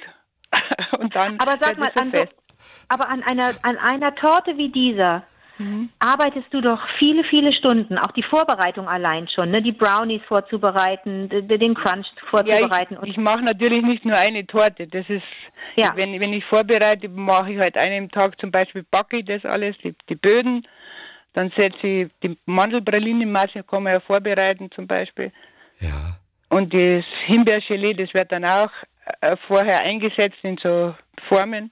und 0.98 1.14
dann 1.14 1.38
Aber 1.40 1.52
sag 1.60 1.76
wird 1.76 1.78
mal, 1.78 1.90
an, 2.00 2.10
so, 2.10 2.16
fest. 2.18 2.32
aber 2.88 3.08
an 3.08 3.22
einer, 3.22 3.54
an 3.62 3.76
einer 3.76 4.14
Torte 4.14 4.56
wie 4.56 4.70
dieser, 4.70 5.24
arbeitest 5.98 6.46
du 6.52 6.60
doch 6.60 6.80
viele, 6.98 7.24
viele 7.24 7.52
Stunden, 7.52 7.98
auch 7.98 8.12
die 8.12 8.22
Vorbereitung 8.22 8.88
allein 8.88 9.28
schon, 9.28 9.50
ne? 9.50 9.60
die 9.60 9.72
Brownies 9.72 10.22
vorzubereiten, 10.28 11.28
den 11.28 11.74
Crunch 11.74 12.06
vorzubereiten. 12.30 12.94
Ja, 12.94 13.02
ich, 13.02 13.10
ich 13.10 13.16
mache 13.16 13.42
natürlich 13.42 13.82
nicht 13.82 14.04
nur 14.04 14.16
eine 14.16 14.46
Torte. 14.46 14.86
Das 14.86 15.08
ist, 15.08 15.22
Ja. 15.76 15.92
wenn, 15.96 16.18
wenn 16.20 16.32
ich 16.32 16.44
vorbereite, 16.44 17.08
mache 17.08 17.52
ich 17.52 17.58
halt 17.58 17.76
einen 17.76 18.08
Tag 18.10 18.38
zum 18.40 18.50
Beispiel 18.50 18.84
backe 18.90 19.18
ich 19.18 19.26
das 19.26 19.44
alles, 19.44 19.76
die, 19.78 19.94
die 20.08 20.14
Böden. 20.14 20.66
Dann 21.34 21.50
setze 21.56 21.86
ich 21.86 22.08
die 22.22 22.36
Mandelpralinenmasse, 22.46 23.62
kann 23.64 23.82
man 23.82 23.94
ja 23.94 24.00
vorbereiten 24.00 24.70
zum 24.72 24.86
Beispiel. 24.86 25.32
Ja. 25.80 26.16
Und 26.50 26.72
das 26.72 27.04
Himbeergelee, 27.26 27.94
das 27.94 28.12
wird 28.14 28.32
dann 28.32 28.44
auch 28.44 28.70
äh, 29.20 29.36
vorher 29.46 29.80
eingesetzt 29.82 30.38
in 30.42 30.56
so 30.58 30.94
Formen. 31.28 31.70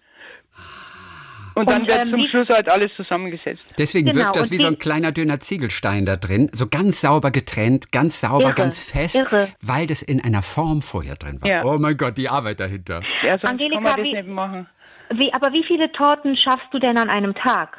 Und 1.56 1.70
dann 1.70 1.82
Und, 1.82 1.88
wird 1.88 2.02
ähm, 2.04 2.10
zum 2.10 2.26
Schluss 2.28 2.48
halt 2.50 2.68
alles 2.70 2.90
zusammengesetzt. 2.96 3.64
Deswegen 3.78 4.06
Genau, 4.10 4.18
wirkt 4.26 4.36
das 4.36 4.50
und 4.50 4.52
wie 4.52 4.62
so 4.62 4.66
ein 4.68 4.78
kleiner 4.78 5.10
dünner 5.10 5.40
Ziegelstein 5.40 6.04
da 6.06 6.16
drin, 6.16 6.50
so 6.52 6.66
ganz 6.68 7.00
sauber 7.00 7.30
getrennt, 7.30 7.90
ganz 7.92 8.20
sauber, 8.20 8.44
Irre, 8.44 8.54
ganz 8.54 8.78
fest, 8.78 9.14
irre. 9.16 9.48
weil 9.62 9.86
das 9.86 10.02
in 10.02 10.22
einer 10.22 10.42
Form 10.42 10.82
vorher 10.82 11.14
drin 11.16 11.40
war. 11.40 11.50
Ja. 11.50 11.64
Oh 11.64 11.78
mein 11.78 11.96
Gott, 11.96 12.18
die 12.18 12.28
Arbeit 12.28 12.60
dahinter. 12.60 13.00
Ja, 13.22 13.38
sonst 13.38 13.50
Angelika, 13.50 13.76
kann 13.76 13.82
man 13.84 13.96
das 13.96 14.04
wie- 14.04 14.12
nicht 14.14 14.28
machen. 14.28 14.66
wie, 15.14 15.32
aber 15.32 15.52
wie 15.52 15.64
viele 15.64 15.90
Torten 15.92 16.36
schaffst 16.36 16.68
du 16.72 16.78
denn 16.78 16.98
an 16.98 17.08
einem 17.08 17.34
Tag? 17.34 17.78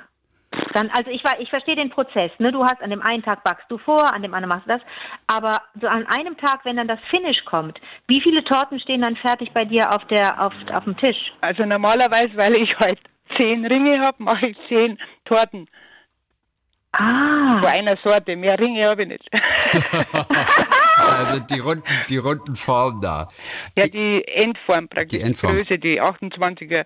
Dann, 0.74 0.90
also 0.92 1.12
ich, 1.12 1.24
war- 1.24 1.40
ich 1.40 1.50
verstehe 1.50 1.76
den 1.76 1.90
Prozess, 1.92 2.32
ne? 2.40 2.52
Du 2.52 2.64
hast 2.64 2.82
an 2.82 2.90
dem 2.90 3.02
einen 3.02 3.22
Tag 3.22 3.44
backst 3.44 3.70
du 3.70 3.78
vor, 3.78 4.12
an 4.14 4.22
dem 4.24 4.34
anderen 4.34 4.50
machst 4.50 4.66
du 4.68 4.72
das. 4.72 4.82
Aber 5.28 5.62
so 5.80 5.88
an 5.88 6.08
einem 6.08 6.36
Tag, 6.38 6.62
wenn 6.64 6.78
dann 6.78 6.88
das 6.88 7.00
Finish 7.12 7.44
kommt, 7.46 7.78
wie 8.08 8.22
viele 8.22 8.44
Torten 8.46 8.80
stehen 8.80 9.02
dann 9.02 9.18
fertig 9.18 9.52
bei 9.54 9.66
dir 9.66 9.92
auf 9.94 10.04
der 10.08 10.44
auf, 10.44 10.54
auf 10.74 10.84
dem 10.86 10.98
Tisch? 10.98 11.18
Also 11.42 11.64
normalerweise, 11.66 12.32
weil 12.38 12.54
ich 12.60 12.74
halt 12.80 12.98
zehn 13.38 13.66
Ringe 13.66 14.00
habe, 14.02 14.22
mache 14.24 14.48
ich 14.48 14.58
zehn 14.68 14.98
Torten 15.26 15.68
Ah, 16.94 17.60
von 17.62 17.68
einer 17.70 17.96
Sorte. 18.04 18.36
Mehr 18.36 18.58
Ringe 18.58 18.86
habe 18.90 19.04
ich 19.04 19.10
nicht. 19.10 19.30
Also 21.00 21.40
die 21.40 21.60
runden, 21.68 21.84
die 22.10 22.18
runden 22.18 22.56
Formen 22.56 23.02
da. 23.02 23.30
ja, 23.76 23.88
die 23.88 24.24
Endform 24.28 24.88
praktisch. 24.88 25.20
Die 25.20 25.24
Endform. 25.24 25.56
Größe, 25.56 25.78
die 25.78 26.02
28er 26.02 26.86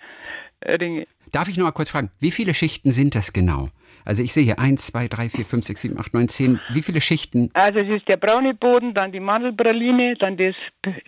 Ringe. 0.65 1.07
Darf 1.31 1.47
ich 1.47 1.57
noch 1.57 1.63
mal 1.65 1.71
kurz 1.71 1.89
fragen, 1.91 2.11
wie 2.19 2.31
viele 2.31 2.53
Schichten 2.53 2.91
sind 2.91 3.15
das 3.15 3.31
genau? 3.31 3.65
Also 4.03 4.21
ich 4.23 4.33
sehe 4.33 4.43
hier 4.43 4.59
1, 4.59 4.87
2, 4.87 5.07
3, 5.07 5.29
4, 5.29 5.45
5, 5.45 5.65
6, 5.65 5.81
7, 5.81 5.99
8, 5.99 6.13
9, 6.13 6.27
10. 6.27 6.59
Wie 6.71 6.81
viele 6.81 6.99
Schichten? 6.99 7.51
Also 7.53 7.79
es 7.79 7.87
ist 7.89 8.07
der 8.09 8.17
braune 8.17 8.53
Boden, 8.53 8.93
dann 8.93 9.11
die 9.13 9.19
Mandelpraline, 9.21 10.15
dann 10.19 10.35
das 10.35 10.55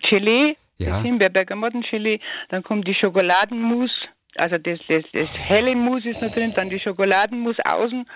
Gelee, 0.08 0.56
Ja. 0.78 0.90
das 0.94 1.02
Himbeerbergamottengelee, 1.02 2.20
dann 2.48 2.62
kommt 2.62 2.88
die 2.88 2.94
Schokoladenmus, 2.94 3.90
also 4.36 4.58
das, 4.58 4.78
das, 4.88 5.04
das 5.12 5.28
helle 5.36 5.74
Mus 5.74 6.04
ist 6.04 6.22
noch 6.22 6.32
drin, 6.32 6.52
dann 6.54 6.68
die 6.70 6.80
Schokoladenmus 6.80 7.56
außen 7.64 8.06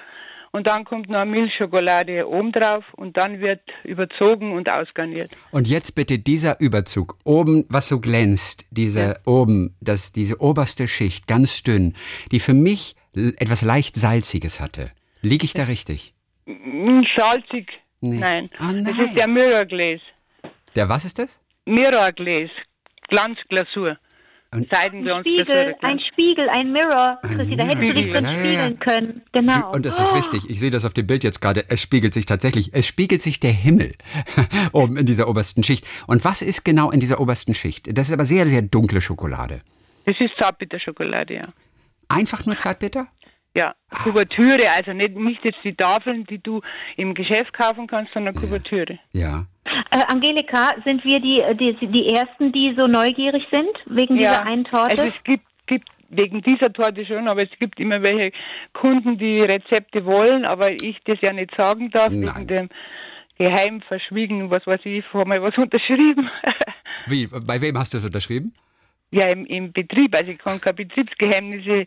und 0.51 0.67
dann 0.67 0.85
kommt 0.85 1.09
noch 1.11 1.25
Milchschokolade 1.25 2.27
oben 2.29 2.53
drauf 2.53 2.85
und 2.97 3.17
dann 3.17 3.41
wird 3.41 3.61
überzogen 3.85 4.53
und 4.53 4.69
ausgarniert. 4.69 5.31
Und 5.51 5.69
jetzt 5.69 5.93
bitte 5.95 6.19
dieser 6.19 6.59
Überzug, 6.61 7.17
oben, 7.25 7.65
was 7.69 7.89
so 7.89 8.01
glänzt, 8.01 8.65
diese 8.71 9.17
oben, 9.27 9.77
das, 9.81 10.13
diese 10.13 10.41
oberste 10.41 10.89
Schicht, 10.89 11.27
ganz 11.27 11.63
dünn, 11.63 11.95
die 12.33 12.41
für 12.41 12.55
mich 12.55 12.97
etwas 13.15 13.63
leicht 13.63 13.97
Salziges 13.97 14.61
hatte. 14.61 14.91
Liege 15.21 15.45
ich 15.45 15.53
da 15.53 15.65
richtig? 15.65 16.15
Salzig? 17.17 17.69
Nee. 18.01 18.19
Nein. 18.19 18.49
Ah, 18.59 18.73
Das 18.73 18.97
nein. 18.97 19.07
ist 19.07 19.17
der 19.17 19.27
Mirror 19.27 19.65
Glaze. 19.67 20.03
Der 20.77 20.89
was 20.89 21.05
ist 21.05 21.19
das? 21.19 21.41
Mirror 21.67 22.13
Glaze. 22.13 22.53
Glanzglasur. 23.09 23.99
Und- 24.51 24.61
ein 24.61 24.67
Seidenglanzglasur. 24.71 25.45
Spiegel, 25.45 25.75
ein 25.83 26.01
Spiegel, 26.11 26.49
ein 26.49 26.73
Mirror, 26.73 27.19
Chrissy, 27.23 27.57
da 27.57 27.65
hättest 27.65 27.83
du 27.83 27.93
dich 27.93 28.13
drin 28.13 28.27
spiegeln 28.27 28.79
können. 28.79 29.23
Genau. 29.33 29.61
Du, 29.61 29.67
und 29.77 29.85
das 29.87 29.99
ist 30.01 30.15
richtig. 30.15 30.49
Ich 30.49 30.59
sehe 30.59 30.71
das 30.71 30.85
auf 30.87 30.95
dem 30.95 31.07
Bild 31.07 31.23
jetzt 31.23 31.41
gerade. 31.41 31.65
Es 31.69 31.83
spiegelt 31.83 32.15
sich 32.15 32.25
tatsächlich. 32.25 32.71
Es 32.73 32.87
spiegelt 32.87 33.21
sich 33.21 33.41
der 33.41 33.53
Himmel 33.53 33.93
oben 34.73 34.97
in 34.97 35.05
dieser 35.05 35.29
obersten 35.29 35.65
Schicht. 35.65 35.87
Und 36.07 36.25
was 36.25 36.41
ist 36.41 36.65
genau 36.65 36.91
in 36.91 37.01
dieser 37.01 37.21
obersten 37.21 37.53
Schicht? 37.55 37.89
Das 37.97 38.09
ist 38.09 38.15
aber 38.15 38.25
sehr, 38.25 38.47
sehr 38.47 38.63
dunkle 38.63 39.01
Schokolade. 39.03 39.61
Das 40.07 40.17
ist 40.19 40.31
Zartbitterschokolade, 40.39 41.35
ja. 41.35 41.49
Einfach 42.09 42.47
nur 42.47 42.57
Zartbitter? 42.57 43.07
Ja, 43.57 43.75
Kuvertüre, 44.05 44.71
also 44.77 44.93
nicht, 44.93 45.17
nicht 45.17 45.45
jetzt 45.45 45.59
die 45.65 45.75
Tafeln, 45.75 46.25
die 46.27 46.39
du 46.39 46.61
im 46.97 47.15
Geschäft 47.15 47.53
kaufen 47.53 47.87
kannst, 47.87 48.13
sondern 48.13 48.35
Kuvertüre. 48.35 48.99
Ja. 49.13 49.47
Äh, 49.91 50.05
Angelika, 50.07 50.75
sind 50.85 51.05
wir 51.05 51.21
die, 51.21 51.43
die, 51.57 51.87
die 51.87 52.09
Ersten, 52.15 52.53
die 52.53 52.75
so 52.77 52.87
neugierig 52.87 53.45
sind 53.51 53.71
wegen 53.87 54.17
dieser 54.17 54.45
einen 54.45 54.65
Torte? 54.65 54.91
Also 54.91 55.03
es 55.03 55.25
gibt, 55.25 55.45
gibt 55.67 55.89
wegen 56.11 56.43
dieser 56.43 56.73
Torte 56.73 57.05
schon, 57.07 57.29
aber 57.29 57.43
es 57.43 57.51
gibt 57.59 57.81
immer 57.81 58.03
welche 58.03 58.37
Kunden, 58.75 59.19
die 59.19 59.41
Rezepte 59.41 60.05
wollen, 60.05 60.45
aber 60.45 60.71
ich 60.71 60.99
das 61.05 61.19
ja 61.21 61.33
nicht 61.33 61.55
sagen 61.57 61.91
darf, 61.91 62.11
Nein. 62.11 62.35
wegen 62.35 62.47
dem 62.47 62.69
geheim 63.39 63.81
verschwiegen, 63.83 64.51
was 64.51 64.67
weiß 64.67 64.81
ich, 64.85 65.05
habe 65.13 65.29
mal 65.29 65.43
was 65.43 65.57
unterschrieben. 65.59 66.29
Wie? 67.07 67.27
Bei 67.27 67.61
wem 67.61 67.79
hast 67.79 67.95
du 67.95 67.99
das 67.99 68.05
unterschrieben? 68.05 68.53
Ja, 69.11 69.29
im, 69.29 69.47
im 69.47 69.73
Betrieb, 69.73 70.15
also 70.15 70.33
ich 70.33 70.39
kann 70.39 70.61
keine 70.61 70.75
Betriebsgeheimnisse 70.75 71.87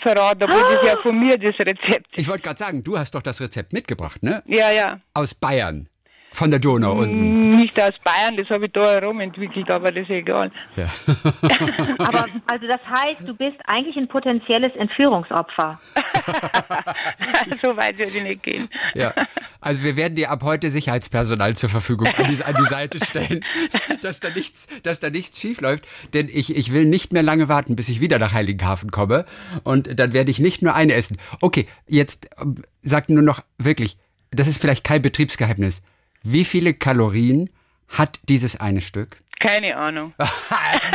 verraten, 0.00 0.44
obwohl 0.44 0.74
das 0.74 0.86
ja 0.86 0.96
von 1.02 1.18
mir 1.18 1.36
das 1.36 1.58
Rezept. 1.58 2.06
Ich 2.16 2.28
wollte 2.28 2.42
gerade 2.42 2.58
sagen, 2.58 2.84
du 2.84 2.98
hast 2.98 3.14
doch 3.14 3.22
das 3.22 3.40
Rezept 3.40 3.72
mitgebracht, 3.72 4.22
ne? 4.22 4.42
Ja, 4.46 4.74
ja. 4.74 5.00
Aus 5.14 5.34
Bayern. 5.34 5.88
Von 6.34 6.50
der 6.50 6.58
Donau 6.58 6.94
unten. 6.94 7.56
Nicht 7.56 7.80
aus 7.80 7.94
Bayern, 8.02 8.36
das 8.36 8.50
habe 8.50 8.66
ich 8.66 8.72
da 8.72 8.84
herum 8.84 9.20
entwickelt, 9.20 9.70
aber 9.70 9.92
das 9.92 10.02
ist 10.02 10.10
egal. 10.10 10.50
Ja. 10.74 10.88
Aber 11.98 12.26
also 12.46 12.66
das 12.66 12.80
heißt, 12.84 13.20
du 13.24 13.34
bist 13.34 13.56
eigentlich 13.66 13.96
ein 13.96 14.08
potenzielles 14.08 14.74
Entführungsopfer. 14.74 15.78
so 17.62 17.76
weit 17.76 17.98
würde 17.98 18.10
ich 18.10 18.22
nicht 18.24 18.42
gehen. 18.42 18.68
ja. 18.94 19.14
Also 19.60 19.84
wir 19.84 19.96
werden 19.96 20.16
dir 20.16 20.30
ab 20.30 20.42
heute 20.42 20.70
Sicherheitspersonal 20.70 21.56
zur 21.56 21.68
Verfügung 21.68 22.08
an 22.08 22.26
die, 22.26 22.42
an 22.42 22.56
die 22.58 22.66
Seite 22.66 22.98
stellen, 23.04 23.44
dass 24.02 24.18
da 24.18 24.30
nichts, 24.30 24.66
dass 24.82 24.98
da 24.98 25.10
nichts 25.10 25.40
schief 25.40 25.60
läuft. 25.60 25.86
Denn 26.14 26.28
ich, 26.28 26.56
ich 26.56 26.72
will 26.72 26.84
nicht 26.84 27.12
mehr 27.12 27.22
lange 27.22 27.48
warten, 27.48 27.76
bis 27.76 27.88
ich 27.88 28.00
wieder 28.00 28.18
nach 28.18 28.32
Heiligenhafen 28.32 28.90
komme. 28.90 29.24
Und 29.62 30.00
dann 30.00 30.12
werde 30.12 30.32
ich 30.32 30.40
nicht 30.40 30.62
nur 30.62 30.74
eine 30.74 30.94
essen. 30.94 31.16
Okay, 31.40 31.66
jetzt 31.86 32.28
ähm, 32.40 32.56
sag 32.82 33.08
nur 33.08 33.22
noch 33.22 33.44
wirklich, 33.56 33.98
das 34.32 34.48
ist 34.48 34.60
vielleicht 34.60 34.82
kein 34.82 35.00
Betriebsgeheimnis. 35.00 35.82
Wie 36.24 36.44
viele 36.46 36.72
Kalorien 36.74 37.50
hat 37.88 38.18
dieses 38.28 38.56
eine 38.58 38.80
Stück? 38.80 39.18
Keine 39.40 39.76
Ahnung. 39.76 40.14
das 40.18 40.28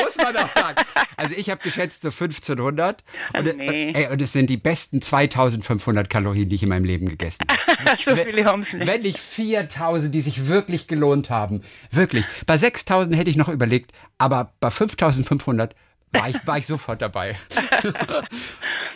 muss 0.02 0.18
man 0.18 0.34
doch 0.34 0.50
sagen. 0.50 0.82
Also 1.18 1.36
ich 1.38 1.52
habe 1.52 1.62
geschätzt 1.62 2.02
so 2.02 2.08
1500 2.10 3.04
und, 3.38 3.46
äh, 3.48 3.54
Nee. 3.54 3.92
ey, 3.94 4.08
und 4.12 4.20
es 4.24 4.34
sind 4.34 4.50
die 4.50 4.58
besten 4.58 5.04
2500 5.04 6.10
Kalorien, 6.10 6.50
die 6.50 6.56
ich 6.56 6.64
in 6.64 6.70
meinem 6.70 6.86
Leben 6.86 7.08
gegessen 7.08 7.46
habe. 7.48 7.98
so 8.08 8.16
viele 8.16 8.46
haben 8.46 8.64
es 8.64 8.74
nicht. 8.74 8.88
Wenn 8.88 9.02
nicht 9.04 9.20
4000, 9.20 10.16
die 10.16 10.22
sich 10.22 10.48
wirklich 10.48 10.88
gelohnt 10.88 11.30
haben. 11.30 11.62
Wirklich. 11.92 12.26
Bei 12.48 12.58
6000 12.58 13.16
hätte 13.16 13.30
ich 13.30 13.36
noch 13.38 13.50
überlegt, 13.50 13.92
aber 14.18 14.52
bei 14.60 14.72
5500 14.72 15.76
war 16.12 16.30
ich, 16.30 16.48
war 16.48 16.58
ich 16.58 16.68
sofort 16.68 17.02
dabei. 17.02 17.36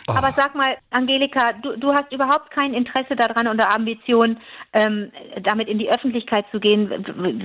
Aber 0.06 0.32
sag 0.32 0.54
mal, 0.54 0.76
Angelika, 0.90 1.52
du, 1.62 1.76
du 1.78 1.92
hast 1.94 2.12
überhaupt 2.12 2.50
kein 2.50 2.74
Interesse 2.74 3.16
daran 3.16 3.48
oder 3.48 3.74
Ambition, 3.74 4.36
ähm, 4.74 5.10
damit 5.42 5.68
in 5.68 5.78
die 5.78 5.90
Öffentlichkeit 5.90 6.44
zu 6.50 6.60
gehen, 6.60 6.90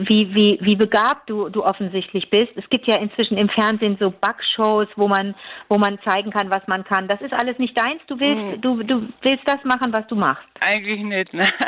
wie, 0.08 0.34
wie, 0.36 0.60
wie 0.62 0.76
begabt 0.76 1.30
du, 1.30 1.48
du 1.50 1.64
offensichtlich 1.64 2.30
bist. 2.30 2.52
Es 2.56 2.70
gibt 2.70 2.86
ja 2.88 2.98
inzwischen 2.98 3.38
im 3.38 3.48
Fernsehen 3.50 3.96
so 4.00 4.12
Backshows, 4.12 4.88
wo 4.98 5.08
man, 5.08 5.36
wo 5.70 5.78
man 5.78 6.00
zeigen 6.04 6.32
kann, 6.32 6.50
was 6.50 6.68
man 6.68 6.84
kann. 6.84 7.08
Das 7.08 7.22
ist 7.22 7.34
alles 7.34 7.58
nicht 7.60 7.78
deins. 7.78 8.02
Du 8.08 8.20
willst, 8.20 8.64
du, 8.64 8.84
du 8.84 9.08
willst 9.22 9.48
das 9.48 9.64
machen, 9.64 9.94
was 9.94 10.06
du 10.08 10.16
machst. 10.16 10.48
Eigentlich 10.60 11.02
nicht, 11.02 11.34
nein. 11.34 11.50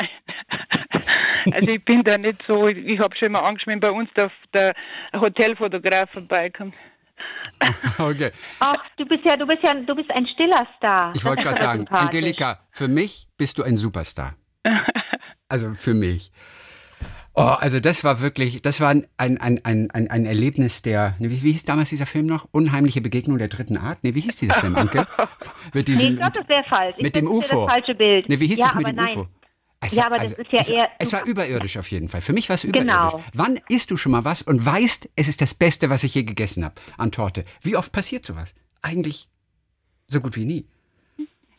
Also 1.52 1.72
ich 1.72 1.84
bin 1.84 2.04
da 2.04 2.16
nicht 2.16 2.40
so, 2.46 2.68
ich 2.68 3.00
habe 3.00 3.16
schon 3.16 3.32
mal 3.32 3.40
Angst, 3.40 3.66
wenn 3.66 3.80
bei 3.80 3.90
uns 3.90 4.08
der, 4.14 4.30
der 4.54 4.72
Hotelfotograf 5.20 6.08
vorbeikommt. 6.10 6.74
Okay. 7.98 8.32
Ach, 8.58 8.74
du 8.96 9.04
bist 9.04 9.24
ja, 9.24 9.36
du 9.36 9.46
bist 9.46 9.62
ja, 9.62 9.74
du 9.74 9.94
bist 9.94 10.10
ein 10.10 10.26
stiller 10.26 10.66
Star. 10.76 11.12
Ich 11.14 11.24
wollte 11.24 11.42
gerade 11.42 11.60
sagen. 11.60 11.86
Angelika, 11.88 12.60
für 12.70 12.88
mich 12.88 13.28
bist 13.36 13.58
du 13.58 13.62
ein 13.62 13.76
Superstar. 13.76 14.34
Also 15.48 15.74
für 15.74 15.92
mich. 15.92 16.32
Oh, 17.34 17.42
also 17.42 17.78
das 17.78 18.04
war 18.04 18.22
wirklich, 18.22 18.62
das 18.62 18.80
war 18.80 18.88
ein, 18.88 19.06
ein, 19.18 19.38
ein, 19.38 19.60
ein, 19.64 19.90
ein 19.90 20.24
Erlebnis 20.24 20.80
der, 20.80 21.14
ne, 21.18 21.30
wie, 21.30 21.42
wie 21.42 21.52
hieß 21.52 21.64
damals 21.64 21.90
dieser 21.90 22.06
Film 22.06 22.24
noch? 22.24 22.46
Unheimliche 22.52 23.02
Begegnung 23.02 23.36
der 23.36 23.48
dritten 23.48 23.76
Art? 23.76 23.98
Nee, 24.02 24.14
wie 24.14 24.20
hieß 24.20 24.36
dieser 24.36 24.54
Film, 24.54 24.74
Anke? 24.76 25.06
Mit 25.74 25.88
Nee, 25.88 25.94
diesem, 25.94 26.12
ich 26.14 26.16
glaube, 26.18 26.32
das 26.32 26.48
wäre 26.48 26.64
falsch. 26.70 26.94
Ich 26.96 27.02
mit 27.02 27.14
dem 27.16 27.26
UFO. 27.28 27.66
Das 27.66 27.74
falsche 27.74 27.94
Bild. 27.94 28.30
Nee, 28.30 28.40
wie 28.40 28.46
hieß 28.46 28.58
ja, 28.58 28.64
das 28.66 28.74
mit 28.76 28.86
dem 28.86 28.96
nein. 28.96 29.18
UFO? 29.18 29.28
Es 29.84 29.92
Ja, 29.94 30.02
war- 30.04 30.12
aber 30.12 30.18
das 30.20 30.32
ist 30.32 30.52
ja 30.52 30.60
es, 30.60 30.70
eher- 30.70 30.88
Es 30.98 31.12
war 31.12 31.26
überirdisch 31.26 31.76
auf 31.76 31.90
jeden 31.90 32.08
Fall. 32.08 32.20
Für 32.20 32.32
mich 32.32 32.48
war 32.48 32.54
es 32.54 32.64
überirdisch. 32.64 32.92
Genau. 32.92 33.22
Wann 33.34 33.58
isst 33.68 33.90
du 33.90 33.96
schon 33.96 34.12
mal 34.12 34.24
was 34.24 34.42
und 34.42 34.64
weißt, 34.64 35.10
es 35.16 35.28
ist 35.28 35.40
das 35.40 35.54
Beste, 35.54 35.90
was 35.90 36.04
ich 36.04 36.14
je 36.14 36.22
gegessen 36.22 36.64
habe 36.64 36.74
an 36.98 37.10
Torte? 37.10 37.44
Wie 37.62 37.76
oft 37.76 37.92
passiert 37.92 38.24
sowas? 38.24 38.54
Eigentlich 38.80 39.28
so 40.06 40.20
gut 40.20 40.36
wie 40.36 40.44
nie. 40.44 40.66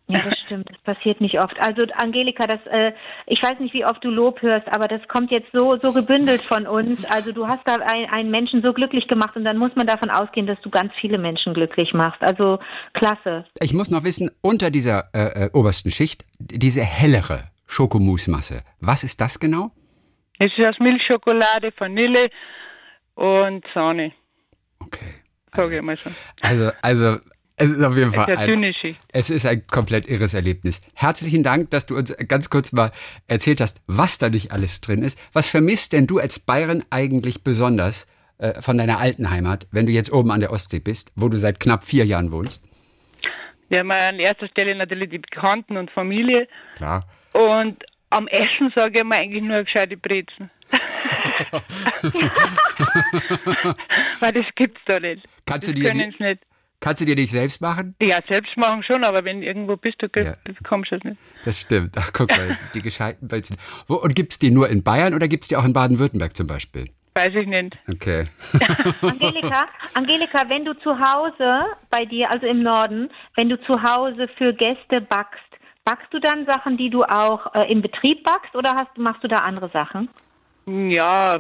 Ja, 0.08 0.22
das 0.30 0.38
stimmt. 0.46 0.70
Das 0.70 0.96
passiert 0.96 1.22
nicht 1.22 1.40
oft. 1.40 1.58
Also 1.62 1.84
Angelika, 1.96 2.46
das, 2.46 2.60
äh, 2.70 2.92
ich 3.26 3.42
weiß 3.42 3.58
nicht, 3.62 3.74
wie 3.74 3.86
oft 3.86 4.04
du 4.04 4.10
Lob 4.10 4.42
hörst, 4.42 4.68
aber 4.68 4.90
das 4.90 5.00
kommt 5.08 5.32
jetzt 5.32 5.48
so 5.54 5.78
so 5.82 5.94
gebündelt 5.94 6.44
von 6.44 6.68
uns. 6.68 7.04
Also 7.06 7.32
du 7.32 7.48
hast 7.48 7.62
da 7.66 7.76
ein, 7.76 8.10
einen 8.10 8.30
Menschen 8.30 8.62
so 8.62 8.74
glücklich 8.74 9.08
gemacht 9.08 9.36
und 9.38 9.46
dann 9.46 9.58
muss 9.58 9.72
man 9.76 9.88
davon 9.88 10.10
ausgehen, 10.10 10.46
dass 10.46 10.60
du 10.62 10.70
ganz 10.70 10.92
viele 11.00 11.18
Menschen 11.18 11.54
glücklich 11.54 11.94
machst. 11.94 12.22
Also 12.22 12.60
klasse. 12.94 13.46
Ich 13.62 13.74
muss 13.74 13.90
noch 13.92 14.04
wissen, 14.04 14.30
unter 14.42 14.72
dieser 14.72 15.10
äh, 15.16 15.46
äh, 15.46 15.50
obersten 15.54 15.90
Schicht, 15.90 16.26
diese 16.38 16.82
hellere 16.84 17.46
Schokomusmasse, 17.68 18.64
was 18.80 19.04
ist 19.04 19.20
das 19.22 19.40
genau? 19.40 19.72
Es 20.40 20.52
ist 20.58 20.66
aus 20.66 20.80
Milchschokolade, 20.80 21.72
Vanille 21.78 22.28
und 23.16 23.64
Sahne, 23.74 24.12
Okay. 24.80 25.06
sage 25.56 25.78
ich 25.78 25.82
mal 25.84 25.96
so. 25.98 26.10
Also, 26.42 26.72
also 26.82 27.18
es 27.56 27.72
ist 27.72 27.84
auf 27.84 27.96
jeden 27.96 28.10
Es 28.10 28.16
Fall 28.16 28.30
ist 28.34 28.40
eine 28.40 28.68
ein, 28.68 28.74
Schicht. 28.74 29.00
es 29.14 29.30
ist 29.30 29.46
ein 29.46 29.64
komplett 29.68 30.08
irres 30.08 30.34
Erlebnis. 30.34 30.82
Herzlichen 30.96 31.44
Dank, 31.44 31.70
dass 31.70 31.86
du 31.86 31.96
uns 31.96 32.16
ganz 32.28 32.50
kurz 32.50 32.72
mal 32.74 32.92
erzählt 33.28 33.62
hast, 33.62 33.82
was 33.88 34.18
da 34.18 34.30
nicht 34.30 34.52
alles 34.52 34.82
drin 34.82 35.04
ist. 35.04 35.20
Was 35.34 35.48
vermisst 35.48 35.94
denn 35.94 36.08
du 36.08 36.20
als 36.20 36.40
Bayern 36.40 36.84
eigentlich 36.90 37.44
besonders 37.44 38.08
äh, 38.40 38.60
von 38.62 38.78
deiner 38.78 39.00
alten 39.00 39.30
Heimat, 39.30 39.68
wenn 39.72 39.86
du 39.86 39.92
jetzt 39.92 40.12
oben 40.12 40.32
an 40.32 40.40
der 40.40 40.52
Ostsee 40.52 40.80
bist, 40.80 41.12
wo 41.16 41.30
du 41.30 41.38
seit 41.38 41.60
knapp 41.60 41.84
vier 41.84 42.06
Jahren 42.06 42.32
wohnst? 42.32 42.64
Wir 43.70 43.80
haben 43.80 43.92
an 43.92 44.20
erster 44.20 44.48
Stelle 44.48 44.76
natürlich 44.76 45.10
die 45.12 45.20
Bekannten 45.20 45.78
und 45.78 45.90
Familie. 45.92 46.48
Klar. 46.76 47.06
Und 47.34 47.84
am 48.10 48.28
Essen 48.28 48.72
sage 48.76 49.00
ich 49.00 49.04
mir 49.04 49.16
eigentlich 49.18 49.44
nur 49.44 49.64
gescheite 49.64 49.98
Brezen. 49.98 50.50
Weil 54.20 54.32
das 54.34 54.46
gibt's 54.56 54.82
da 54.86 55.00
nicht. 55.00 55.26
Kannst 55.46 55.68
das 55.68 55.76
du 55.76 55.82
dir 55.82 55.92
sie 55.94 56.06
nicht. 56.24 56.40
Kannst 56.80 57.02
du 57.02 57.06
dir 57.06 57.16
nicht 57.16 57.32
selbst 57.32 57.62
machen? 57.62 57.96
Ja, 58.02 58.20
selbst 58.30 58.58
machen 58.58 58.84
schon, 58.84 59.04
aber 59.06 59.24
wenn 59.24 59.40
du 59.40 59.48
irgendwo 59.48 59.78
bist, 59.78 60.02
du 60.02 60.08
Ja. 60.22 60.34
bekommst 60.44 60.92
du 60.92 60.96
es 60.98 61.04
nicht. 61.04 61.18
Das 61.46 61.60
stimmt. 61.62 61.96
Ach, 61.98 62.12
guck 62.12 62.30
mal, 62.30 62.58
die 62.74 62.82
gescheiten 62.82 63.28
Brezen. 63.28 63.56
Wo, 63.88 63.96
und 63.96 64.16
gibt's 64.16 64.38
die 64.38 64.52
nur 64.52 64.68
in 64.70 64.84
Bayern 64.84 65.14
oder 65.14 65.28
gibt's 65.30 65.48
die 65.48 65.56
auch 65.56 65.64
in 65.64 65.72
Baden-Württemberg 65.74 66.36
zum 66.36 66.48
Beispiel? 66.48 66.90
Weiß 67.16 67.34
ich 67.36 67.48
nicht. 67.48 67.78
Okay. 67.90 68.26
Angelika, 69.02 69.68
Angelika, 69.94 70.50
wenn 70.50 70.66
du 70.66 70.74
zu 70.80 70.92
Hause 71.00 71.62
bei 71.90 72.04
dir, 72.06 72.30
also 72.32 72.48
im 72.48 72.64
Norden, 72.64 73.10
wenn 73.38 73.48
du 73.50 73.62
zu 73.62 73.82
Hause 73.82 74.28
für 74.38 74.54
Gäste 74.54 75.00
backst, 75.00 75.40
backst 75.86 76.14
du 76.14 76.20
dann 76.20 76.46
Sachen, 76.46 76.78
die 76.78 76.90
du 76.90 77.04
auch 77.04 77.54
äh, 77.56 77.72
im 77.72 77.82
Betrieb 77.82 78.24
backst 78.24 78.56
oder 78.56 78.72
hast, 78.76 78.98
machst 78.98 79.24
du 79.24 79.28
da 79.28 79.38
andere 79.38 79.70
Sachen? 79.70 80.10
Ja, 80.66 81.38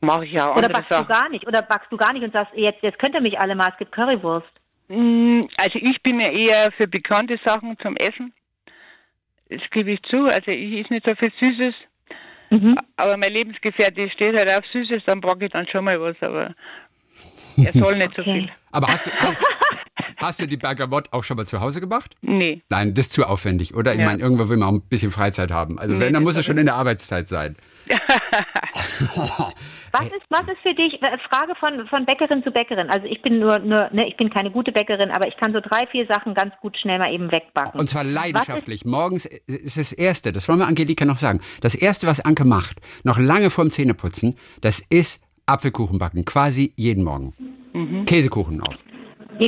mache 0.00 0.24
ich 0.24 0.32
ja 0.32 0.44
Oder 0.46 0.56
andere 0.56 0.72
backst 0.72 0.90
du 0.90 0.94
Sachen. 0.96 1.08
gar 1.08 1.28
nicht? 1.28 1.46
Oder 1.46 1.62
backst 1.62 1.92
du 1.92 1.96
gar 1.96 2.12
nicht 2.12 2.22
und 2.22 2.32
sagst, 2.32 2.52
jetzt, 2.54 2.82
jetzt 2.82 2.98
könnt 2.98 3.14
ihr 3.14 3.20
mich 3.20 3.38
alle 3.38 3.54
mal, 3.54 3.68
es 3.70 3.76
gibt 3.78 3.92
Currywurst. 3.92 4.48
Mm, 4.88 5.42
Also 5.58 5.78
ich 5.78 6.02
bin 6.02 6.20
ja 6.20 6.30
eher 6.30 6.72
für 6.72 6.88
bekannte 6.88 7.38
Sachen 7.44 7.78
zum 7.80 7.96
Essen. 7.96 8.32
Das 9.50 9.60
gebe 9.70 9.90
ich 9.92 10.02
zu. 10.04 10.26
Also 10.26 10.50
ich 10.50 10.80
esse 10.84 10.92
nicht 10.92 11.04
so 11.06 11.14
viel 11.16 11.32
Süßes. 11.38 11.74
Mhm. 12.50 12.78
Aber 12.96 13.16
mein 13.16 13.32
Lebensgefährte 13.32 14.08
steht 14.10 14.36
halt 14.36 14.50
auf 14.50 14.64
Süßes, 14.72 15.02
dann 15.06 15.20
backe 15.20 15.44
ich 15.46 15.52
dann 15.52 15.66
schon 15.68 15.84
mal 15.84 16.00
was. 16.00 16.16
Aber 16.22 16.54
er 17.56 17.72
soll 17.74 17.96
nicht 17.96 18.14
so 18.16 18.22
Okay. 18.22 18.32
viel. 18.42 18.50
Aber 18.72 18.88
hast 18.88 19.06
du, 19.06 19.10
hast 20.20 20.40
du 20.40 20.46
die 20.46 20.56
Bergamotte 20.56 21.12
auch 21.12 21.24
schon 21.24 21.36
mal 21.36 21.46
zu 21.46 21.60
Hause 21.60 21.80
gemacht? 21.80 22.14
Nee. 22.22 22.62
Nein, 22.68 22.94
das 22.94 23.06
ist 23.06 23.12
zu 23.14 23.24
aufwendig, 23.26 23.74
oder? 23.74 23.92
Ich 23.94 24.00
Ja. 24.00 24.06
meine, 24.06 24.22
irgendwo 24.22 24.48
will 24.48 24.56
man 24.56 24.68
auch 24.68 24.72
ein 24.74 24.82
bisschen 24.82 25.10
Freizeit 25.10 25.50
haben. 25.50 25.78
Also 25.78 25.94
Nee, 25.94 26.00
wenn, 26.00 26.12
dann 26.14 26.22
muss 26.22 26.34
es 26.34 26.40
ist 26.40 26.46
schon 26.46 26.58
in 26.58 26.66
der 26.66 26.74
Arbeitszeit 26.76 27.28
sein. 27.28 27.56
Was 29.92 30.04
ist, 30.06 30.22
was 30.28 30.42
ist 30.42 30.60
für 30.62 30.72
dich, 30.74 31.02
äh, 31.02 31.18
Frage 31.28 31.54
von, 31.58 31.84
von 31.88 32.06
Bäckerin 32.06 32.44
zu 32.44 32.52
Bäckerin. 32.52 32.88
Also 32.90 33.06
ich 33.06 33.22
bin 33.22 33.40
nur, 33.40 33.58
nur 33.58 33.90
ne, 33.92 34.06
ich 34.08 34.16
bin 34.16 34.30
keine 34.30 34.52
gute 34.52 34.70
Bäckerin, 34.70 35.10
aber 35.10 35.26
ich 35.26 35.36
kann 35.36 35.52
so 35.52 35.58
drei, 35.60 35.84
vier 35.88 36.06
Sachen 36.06 36.34
ganz 36.34 36.54
gut 36.60 36.76
schnell 36.78 37.00
mal 37.00 37.12
eben 37.12 37.32
wegbacken. 37.32 37.80
Und 37.80 37.90
zwar 37.90 38.04
leidenschaftlich. 38.04 38.84
Morgens 38.84 39.24
ist 39.26 39.76
das 39.78 39.92
Erste, 39.92 40.30
das 40.32 40.48
wollen 40.48 40.60
wir 40.60 40.68
Angelika 40.68 41.04
noch 41.04 41.16
sagen. 41.16 41.40
Das 41.60 41.74
Erste, 41.74 42.06
was 42.06 42.20
Anke 42.24 42.44
macht, 42.44 42.80
noch 43.02 43.18
lange 43.18 43.50
vorm 43.50 43.72
Zähneputzen, 43.72 44.36
das 44.60 44.78
ist 44.78 45.24
Apfelkuchen 45.46 45.98
backen. 45.98 46.24
Quasi 46.24 46.72
jeden 46.76 47.02
Morgen. 47.02 47.34
Mhm. 47.72 48.04
Käsekuchen 48.04 48.60
auch. 48.60 48.74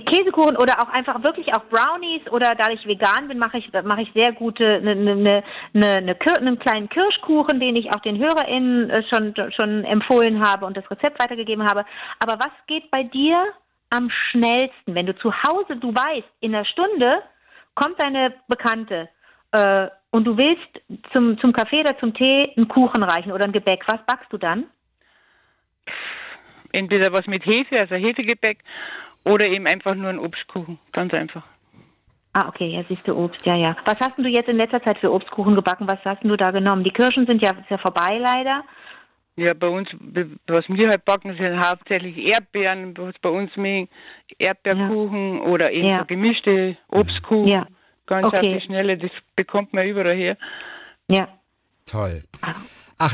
Käsekuchen 0.01 0.57
oder 0.57 0.81
auch 0.81 0.89
einfach 0.89 1.23
wirklich 1.23 1.55
auch 1.55 1.65
Brownies 1.67 2.27
oder 2.31 2.55
da 2.55 2.71
ich 2.73 2.87
vegan 2.87 3.29
bin, 3.29 3.39
mache 3.39 3.59
ich 3.59 3.71
mache 3.85 4.03
ich 4.03 4.13
sehr 4.15 4.33
gute 4.33 4.81
ne, 4.81 4.95
ne, 4.95 5.15
ne, 5.15 5.45
ne, 5.75 6.01
ne, 6.01 6.15
Kir- 6.15 6.39
einen 6.39 6.59
kleinen 6.59 6.89
Kirschkuchen, 6.89 7.61
den 7.61 7.77
ich 7.77 7.91
auch 7.95 8.01
den 8.01 8.19
HörerInnen 8.19 8.89
äh, 8.91 9.03
schon 9.13 9.35
schon 9.55 9.85
empfohlen 9.85 10.41
habe 10.43 10.65
und 10.65 10.77
das 10.77 10.91
Rezept 10.91 11.23
weitergegeben 11.23 11.69
habe. 11.69 11.85
Aber 12.21 12.39
was 12.39 12.53
geht 12.67 12.91
bei 12.91 13.03
dir 13.03 13.45
am 13.91 14.09
schnellsten, 14.31 14.95
wenn 14.95 15.05
du 15.07 15.15
zu 15.17 15.31
Hause, 15.43 15.77
du 15.77 15.95
weißt, 15.95 16.29
in 16.41 16.55
einer 16.55 16.65
Stunde 16.65 17.23
kommt 17.75 18.03
deine 18.03 18.33
Bekannte 18.49 19.11
äh, 19.53 19.89
und 20.11 20.25
du 20.25 20.37
willst 20.39 20.81
zum 21.13 21.39
zum 21.39 21.53
Kaffee 21.53 21.81
oder 21.81 21.99
zum 21.99 22.15
Tee 22.15 22.53
einen 22.57 22.69
Kuchen 22.69 23.03
reichen 23.03 23.33
oder 23.33 23.45
ein 23.45 23.53
Gebäck. 23.53 23.85
Was 23.87 24.01
backst 24.07 24.33
du 24.33 24.39
dann? 24.39 24.65
Entweder 26.73 27.13
was 27.13 27.27
mit 27.27 27.45
Hefe, 27.45 27.79
also 27.79 27.95
Hefegebäck, 27.97 28.59
oder 29.25 29.47
eben 29.47 29.67
einfach 29.67 29.95
nur 29.95 30.09
ein 30.11 30.19
Obstkuchen. 30.19 30.79
Ganz 30.93 31.13
einfach. 31.15 31.45
Ah, 32.35 32.49
okay, 32.49 32.69
ja, 32.69 32.83
siehst 32.89 33.07
du 33.07 33.15
Obst, 33.15 33.45
ja, 33.45 33.57
ja. 33.57 33.77
Was 33.85 34.01
hast 34.01 34.17
du 34.17 34.23
jetzt 34.27 34.49
in 34.49 34.57
letzter 34.57 34.83
Zeit 34.83 34.99
für 34.99 35.13
Obstkuchen 35.13 35.55
gebacken? 35.55 35.87
Was 35.87 36.03
hast 36.05 36.25
du 36.25 36.35
da 36.37 36.51
genommen? 36.51 36.83
Die 36.83 36.91
Kirschen 36.91 37.27
sind 37.27 37.43
ja, 37.43 37.53
ja 37.69 37.79
vorbei 37.79 38.19
leider. 38.19 38.65
Ja, 39.37 39.53
bei 39.55 39.69
uns, 39.69 39.89
was 40.47 40.69
wir 40.69 40.89
halt 40.89 41.05
backen, 41.05 41.35
sind 41.37 41.59
hauptsächlich 41.67 42.17
Erdbeeren, 42.19 42.97
was 42.97 43.15
bei 43.21 43.29
uns 43.29 43.55
mehr 43.57 43.87
Erdbeerkuchen 44.39 45.41
oder 45.41 45.73
eben 45.73 45.89
Ja. 45.89 46.01
so 46.01 46.05
gemischte 46.07 46.77
Obstkuchen. 46.89 47.49
Ja. 47.49 47.67
Ganz 48.07 48.27
auf 48.27 48.33
Okay. 48.35 48.55
die 48.55 48.61
Schnelle, 48.67 48.99
das 48.99 49.11
bekommt 49.37 49.73
man 49.73 49.87
überall 49.87 50.15
her. 50.17 50.37
Ja. 51.09 51.29
Toll. 51.87 52.23
Ach 52.43 52.57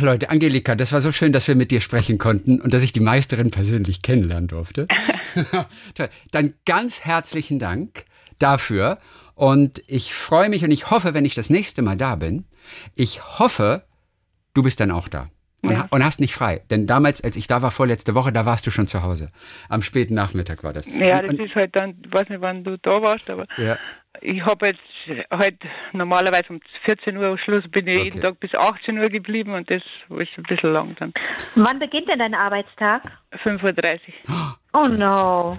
Leute, 0.01 0.31
Angelika, 0.31 0.74
das 0.74 0.92
war 0.92 1.01
so 1.01 1.12
schön, 1.12 1.33
dass 1.33 1.48
wir 1.48 1.55
mit 1.57 1.70
dir 1.70 1.81
sprechen 1.81 2.18
konnten 2.18 2.61
und 2.61 2.74
dass 2.74 2.83
ich 2.83 2.92
die 2.92 3.01
Meisterin 3.01 3.51
persönlich 3.51 4.03
kennenlernen 4.03 4.46
durfte. 4.46 4.87
Dann 6.31 6.55
ganz 6.66 7.05
herzlichen 7.05 7.59
Dank 7.59 8.05
dafür 8.38 8.98
und 9.35 9.83
ich 9.87 10.14
freue 10.14 10.48
mich 10.48 10.64
und 10.64 10.70
ich 10.70 10.90
hoffe, 10.90 11.14
wenn 11.14 11.24
ich 11.24 11.35
das 11.35 11.51
nächste 11.51 11.83
Mal 11.83 11.96
da 11.96 12.16
bin, 12.16 12.44
ich 12.94 13.38
hoffe, 13.38 13.83
du 14.55 14.62
bist 14.62 14.81
dann 14.81 14.90
auch 14.90 15.09
da. 15.09 15.31
Und, 15.62 15.72
Ja. 15.72 15.88
und 15.90 16.05
hast 16.05 16.20
nicht 16.20 16.35
frei. 16.35 16.62
Denn 16.70 16.87
damals, 16.87 17.22
als 17.24 17.35
ich 17.37 17.48
da 17.48 17.62
war, 17.62 17.72
vorletzte 17.72 18.14
Woche, 18.14 18.33
da 18.33 18.46
warst 18.46 18.64
du 18.66 18.70
schon 18.70 18.87
zu 18.87 19.03
Hause. 19.03 19.29
Am 19.68 19.83
späten 19.83 20.14
Nachmittag 20.14 20.62
war 20.62 20.72
das. 20.72 20.87
Ja, 20.87 21.20
das 21.20 21.31
und, 21.31 21.40
ist 21.40 21.55
halt 21.55 21.74
dann, 21.74 21.96
ich 22.05 22.12
weiß 22.12 22.29
nicht, 22.29 22.40
wann 22.40 22.62
du 22.62 22.79
da 22.79 23.03
warst, 23.03 23.29
aber 23.29 23.46
ja. 23.57 23.77
Ich 24.20 24.42
habe 24.44 24.66
jetzt 24.68 24.81
halt 25.31 25.57
normalerweise 25.92 26.46
um 26.50 26.61
14 26.85 27.16
Uhr 27.16 27.38
Schluss, 27.38 27.64
bin 27.70 27.87
ich 27.87 27.94
Okay. 27.96 28.04
jeden 28.04 28.20
Tag 28.20 28.40
bis 28.40 28.54
18 28.54 28.98
Uhr 28.98 29.09
geblieben 29.09 29.54
und 29.54 29.70
das 29.70 29.83
ist 30.18 30.28
ein 30.38 30.42
bisschen 30.44 30.72
lang 30.72 30.96
dann. 30.98 31.12
Wann 31.54 31.78
beginnt 31.78 32.09
denn 32.09 32.18
dein 32.18 32.35
Arbeitstag? 32.35 33.02
5.30 33.44 33.98
Uhr. 34.28 34.57
Oh 34.74 34.87
no. 34.88 35.59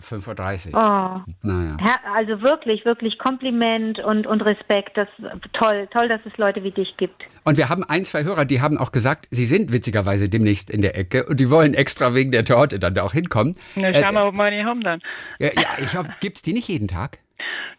5.30 0.00 0.72
Uhr. 0.74 1.24
Oh. 1.26 1.32
Naja. 1.42 1.76
Also 2.14 2.40
wirklich, 2.42 2.84
wirklich 2.84 3.18
Kompliment 3.18 3.98
und, 4.00 4.26
und 4.26 4.40
Respekt. 4.42 4.96
Das 4.96 5.08
toll, 5.52 5.88
toll, 5.92 6.08
dass 6.08 6.20
es 6.24 6.36
Leute 6.36 6.62
wie 6.62 6.70
dich 6.70 6.96
gibt. 6.96 7.22
Und 7.44 7.56
wir 7.56 7.68
haben 7.68 7.84
ein, 7.84 8.04
zwei 8.04 8.24
Hörer, 8.24 8.44
die 8.44 8.60
haben 8.60 8.78
auch 8.78 8.92
gesagt, 8.92 9.26
sie 9.30 9.46
sind 9.46 9.72
witzigerweise 9.72 10.28
demnächst 10.28 10.70
in 10.70 10.82
der 10.82 10.96
Ecke 10.96 11.24
und 11.26 11.38
die 11.40 11.50
wollen 11.50 11.74
extra 11.74 12.14
wegen 12.14 12.32
der 12.32 12.44
Torte 12.44 12.78
dann 12.78 12.94
da 12.94 13.02
auch 13.02 13.12
hinkommen. 13.12 13.56
Na, 13.74 13.88
Äh, 13.88 14.00
schauen 14.02 14.14
wir, 14.14 14.26
ob 14.26 14.34
wir 14.34 14.44
eine 14.44 14.64
haben 14.64 14.82
dann. 14.82 15.00
ja, 15.38 15.50
ja, 15.56 15.68
ich 15.78 15.96
hoffe, 15.96 16.10
gibt's 16.20 16.42
die 16.42 16.52
nicht 16.52 16.68
jeden 16.68 16.88
Tag? 16.88 17.18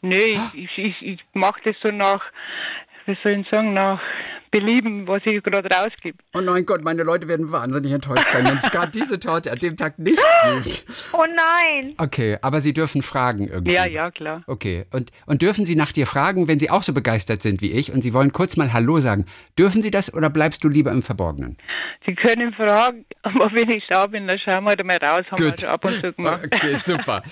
Nee, 0.02 0.40
ich, 0.54 0.54
ich, 0.54 0.78
ich, 0.78 1.02
ich 1.02 1.26
mache 1.34 1.62
das 1.64 1.76
so 1.82 1.92
nach, 1.92 2.24
wie 3.06 3.18
soll 3.24 3.34
ich 3.34 3.50
sagen, 3.50 3.74
nach 3.74 4.02
Belieben, 4.54 5.08
was 5.08 5.24
ich 5.26 5.42
gerade 5.42 5.68
rausgebe. 5.68 6.20
Oh 6.36 6.42
mein 6.42 6.64
Gott, 6.68 6.84
meine 6.84 7.02
Leute 7.02 7.28
werden 7.28 7.52
wahnsinnig 7.52 7.92
enttäuscht 7.92 8.30
sein, 8.30 8.46
wenn 8.46 8.58
es 8.58 8.70
gerade 8.70 8.92
diese 8.92 9.20
Torte 9.20 9.52
an 9.52 9.58
dem 9.58 9.78
Tag 9.78 9.98
nicht 9.98 10.22
gibt. 10.62 10.86
Oh 11.12 11.26
nein. 11.26 11.96
Okay, 11.98 12.38
aber 12.40 12.62
sie 12.62 12.72
dürfen 12.72 13.02
fragen 13.02 13.48
irgendwie. 13.48 13.74
Ja, 13.74 13.88
ja, 13.88 14.12
klar. 14.12 14.44
Okay, 14.46 14.86
und, 14.92 15.12
und 15.26 15.42
dürfen 15.42 15.66
Sie 15.66 15.76
nach 15.76 15.92
dir 15.92 16.06
fragen, 16.06 16.48
wenn 16.48 16.60
Sie 16.60 16.70
auch 16.70 16.84
so 16.84 16.94
begeistert 16.94 17.42
sind 17.42 17.62
wie 17.62 17.72
ich 17.72 17.92
und 17.92 18.02
Sie 18.02 18.14
wollen 18.14 18.32
kurz 18.32 18.56
mal 18.56 18.74
Hallo 18.74 19.00
sagen? 19.00 19.26
Dürfen 19.58 19.82
Sie 19.82 19.90
das 19.90 20.14
oder 20.14 20.30
bleibst 20.30 20.64
du 20.64 20.70
lieber 20.70 20.92
im 20.92 21.02
Verborgenen? 21.02 21.58
Sie 22.06 22.14
können 22.14 22.54
fragen, 22.54 23.06
aber 23.24 23.50
wenn 23.54 23.72
ich 23.72 23.84
da 23.90 24.06
bin, 24.06 24.28
dann 24.28 24.38
schauen 24.38 24.66
wir 24.66 24.70
halt 24.70 24.84
mal 24.86 24.98
raus, 24.98 25.26
haben 25.32 25.44
wir 25.44 25.50
Gut. 25.50 25.62
schon 25.62 25.70
ab 25.70 25.84
und 25.86 25.96
zu 25.96 26.12
gemacht. 26.14 26.46
Okay, 26.46 26.76
super. 26.76 27.24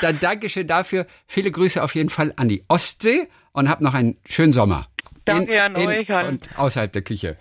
Dann 0.00 0.18
Dankeschön 0.18 0.66
dafür. 0.66 1.06
Viele 1.26 1.50
Grüße 1.50 1.82
auf 1.82 1.94
jeden 1.94 2.08
Fall 2.08 2.32
an 2.36 2.48
die 2.48 2.62
Ostsee 2.68 3.28
und 3.52 3.68
habt 3.68 3.82
noch 3.82 3.94
einen 3.94 4.16
schönen 4.24 4.52
Sommer. 4.52 4.86
Danke 5.34 5.62
an 5.62 5.76
euch 5.76 6.10
allen. 6.10 6.28
Und 6.28 6.58
außerhalb 6.58 6.92
der 6.92 7.02
Küche. 7.02 7.36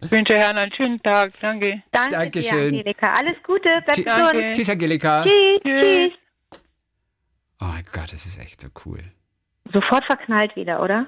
Ich 0.00 0.10
wünsche 0.10 0.34
Herrn 0.34 0.56
einen 0.56 0.72
schönen 0.72 1.02
Tag. 1.02 1.32
Danke. 1.40 1.82
Danke 1.90 2.14
Dankeschön. 2.14 2.72
dir, 2.72 2.78
Angelika. 2.78 3.12
Alles 3.12 3.36
Gute. 3.44 3.68
Bleib 3.84 3.96
gesund. 3.96 4.06
Danke. 4.06 4.52
Tschüss, 4.52 4.70
Angelika. 4.70 5.24
Tschüss. 5.24 5.32
Tschüss. 5.62 5.82
Tschüss. 5.82 6.12
Oh 7.60 7.64
mein 7.64 7.84
Gott, 7.92 8.12
das 8.12 8.24
ist 8.26 8.38
echt 8.38 8.60
so 8.60 8.68
cool. 8.84 9.00
Sofort 9.72 10.04
verknallt 10.04 10.54
wieder, 10.54 10.82
oder? 10.82 11.06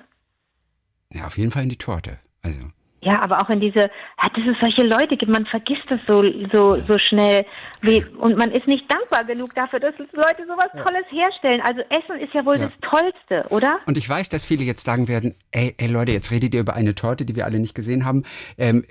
Ja, 1.12 1.26
auf 1.26 1.38
jeden 1.38 1.50
Fall 1.50 1.62
in 1.62 1.68
die 1.68 1.78
Torte. 1.78 2.18
Also, 2.42 2.61
Ja, 3.02 3.20
aber 3.20 3.40
auch 3.40 3.48
in 3.48 3.60
diese, 3.60 3.90
hat 4.18 4.32
es 4.36 4.60
solche 4.60 4.82
Leute 4.82 5.16
gibt, 5.16 5.32
man 5.32 5.46
vergisst 5.46 5.84
das 5.88 6.00
so, 6.06 6.22
so, 6.52 6.76
so 6.86 6.98
schnell. 6.98 7.46
Wie, 7.80 8.04
und 8.18 8.36
man 8.36 8.50
ist 8.50 8.66
nicht 8.66 8.84
dankbar 8.92 9.24
genug 9.24 9.54
dafür, 9.54 9.80
dass 9.80 9.94
Leute 9.98 10.44
sowas 10.46 10.68
Tolles 10.72 11.06
herstellen. 11.10 11.62
Also 11.62 11.80
Essen 11.88 12.20
ist 12.22 12.34
ja 12.34 12.44
wohl 12.44 12.58
Ja. 12.58 12.64
das 12.66 12.76
Tollste, 12.82 13.46
oder? 13.48 13.78
Und 13.86 13.96
ich 13.96 14.06
weiß, 14.06 14.28
dass 14.28 14.44
viele 14.44 14.64
jetzt 14.64 14.84
sagen 14.84 15.08
werden, 15.08 15.34
ey, 15.50 15.74
ey 15.78 15.86
Leute, 15.86 16.12
jetzt 16.12 16.30
redet 16.30 16.52
ihr 16.52 16.60
über 16.60 16.74
eine 16.74 16.94
Torte, 16.94 17.24
die 17.24 17.34
wir 17.36 17.46
alle 17.46 17.58
nicht 17.58 17.74
gesehen 17.74 18.04
haben, 18.04 18.24
ähm, 18.58 18.84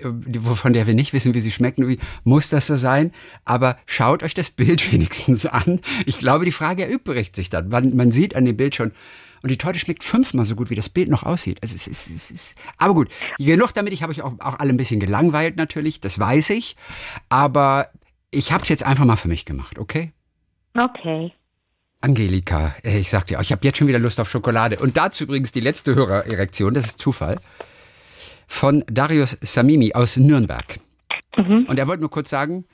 von 0.56 0.72
der 0.72 0.88
wir 0.88 0.94
nicht 0.94 1.12
wissen, 1.12 1.34
wie 1.34 1.40
sie 1.40 1.52
schmeckt. 1.52 1.78
Wie, 1.78 2.00
muss 2.24 2.48
das 2.50 2.66
so 2.66 2.74
sein? 2.76 3.12
Aber 3.44 3.76
schaut 3.86 4.24
euch 4.24 4.34
das 4.34 4.50
Bild 4.50 4.92
wenigstens 4.92 5.46
an. 5.46 5.80
Ich 6.04 6.18
glaube, 6.18 6.44
die 6.44 6.52
Frage 6.52 6.84
erübrigt 6.84 7.36
sich 7.36 7.48
dann. 7.48 7.68
Man, 7.68 7.94
man 7.94 8.10
sieht 8.10 8.34
an 8.34 8.44
dem 8.44 8.56
Bild 8.56 8.74
schon, 8.74 8.90
und 9.42 9.50
die 9.50 9.58
Torte 9.58 9.78
schmeckt 9.78 10.04
fünfmal 10.04 10.44
so 10.44 10.54
gut, 10.54 10.70
wie 10.70 10.74
das 10.74 10.88
Bild 10.88 11.08
noch 11.08 11.22
aussieht. 11.22 11.58
Also 11.62 11.74
es 11.74 11.86
ist, 11.86 12.10
es 12.10 12.30
ist, 12.30 12.54
aber 12.76 12.94
gut, 12.94 13.10
genug 13.38 13.72
damit. 13.72 13.92
Ich 13.92 14.02
habe 14.02 14.10
euch 14.10 14.22
auch, 14.22 14.34
auch 14.40 14.58
alle 14.58 14.70
ein 14.70 14.76
bisschen 14.76 15.00
gelangweilt 15.00 15.56
natürlich, 15.56 16.00
das 16.00 16.18
weiß 16.18 16.50
ich. 16.50 16.76
Aber 17.28 17.88
ich 18.30 18.52
habe 18.52 18.62
es 18.62 18.68
jetzt 18.68 18.82
einfach 18.82 19.04
mal 19.04 19.16
für 19.16 19.28
mich 19.28 19.44
gemacht, 19.44 19.78
okay? 19.78 20.12
Okay. 20.76 21.32
Angelika, 22.00 22.74
äh, 22.82 22.98
ich 22.98 23.10
sag 23.10 23.26
dir, 23.26 23.40
ich 23.40 23.52
habe 23.52 23.64
jetzt 23.64 23.78
schon 23.78 23.88
wieder 23.88 23.98
Lust 23.98 24.20
auf 24.20 24.30
Schokolade. 24.30 24.78
Und 24.78 24.96
dazu 24.96 25.24
übrigens 25.24 25.52
die 25.52 25.60
letzte 25.60 25.94
Hörererektion, 25.94 26.74
das 26.74 26.86
ist 26.86 26.98
Zufall, 26.98 27.40
von 28.46 28.84
Darius 28.86 29.36
Samimi 29.40 29.92
aus 29.94 30.16
Nürnberg. 30.16 30.80
Und 31.68 31.78
er 31.78 31.86
wollte 31.86 32.00
nur 32.00 32.10
kurz 32.10 32.30
sagen, 32.30 32.64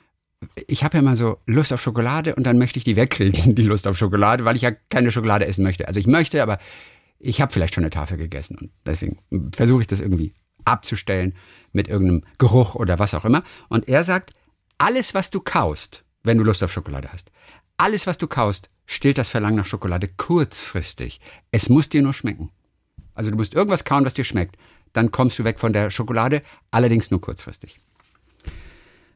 ich 0.67 0.83
habe 0.83 0.97
ja 0.97 1.01
mal 1.01 1.15
so 1.15 1.39
Lust 1.45 1.73
auf 1.73 1.81
Schokolade 1.81 2.35
und 2.35 2.43
dann 2.43 2.57
möchte 2.57 2.77
ich 2.77 2.83
die 2.83 2.95
wegkriegen, 2.95 3.55
die 3.55 3.63
Lust 3.63 3.87
auf 3.87 3.97
Schokolade, 3.97 4.45
weil 4.45 4.55
ich 4.55 4.61
ja 4.61 4.71
keine 4.71 5.11
Schokolade 5.11 5.45
essen 5.45 5.63
möchte. 5.63 5.87
Also 5.87 5.99
ich 5.99 6.07
möchte, 6.07 6.41
aber 6.41 6.59
ich 7.19 7.41
habe 7.41 7.51
vielleicht 7.51 7.73
schon 7.73 7.83
eine 7.83 7.91
Tafel 7.91 8.17
gegessen 8.17 8.57
und 8.57 8.71
deswegen 8.85 9.19
versuche 9.51 9.81
ich 9.81 9.87
das 9.87 9.99
irgendwie 9.99 10.33
abzustellen 10.65 11.33
mit 11.71 11.87
irgendeinem 11.87 12.23
Geruch 12.37 12.75
oder 12.75 12.99
was 12.99 13.13
auch 13.13 13.25
immer. 13.25 13.43
Und 13.69 13.87
er 13.87 14.03
sagt, 14.03 14.31
alles, 14.77 15.13
was 15.13 15.31
du 15.31 15.39
kaust, 15.39 16.03
wenn 16.23 16.37
du 16.37 16.43
Lust 16.43 16.63
auf 16.63 16.71
Schokolade 16.71 17.09
hast, 17.11 17.31
alles, 17.77 18.05
was 18.05 18.17
du 18.17 18.27
kaust, 18.27 18.69
stillt 18.85 19.17
das 19.17 19.29
Verlangen 19.29 19.57
nach 19.57 19.65
Schokolade 19.65 20.07
kurzfristig. 20.07 21.19
Es 21.51 21.69
muss 21.69 21.89
dir 21.89 22.01
nur 22.01 22.13
schmecken. 22.13 22.51
Also 23.13 23.31
du 23.31 23.37
musst 23.37 23.55
irgendwas 23.55 23.85
kauen, 23.85 24.05
was 24.05 24.13
dir 24.13 24.23
schmeckt. 24.23 24.57
Dann 24.93 25.11
kommst 25.11 25.39
du 25.39 25.43
weg 25.43 25.59
von 25.59 25.73
der 25.73 25.89
Schokolade, 25.89 26.41
allerdings 26.71 27.11
nur 27.11 27.21
kurzfristig. 27.21 27.77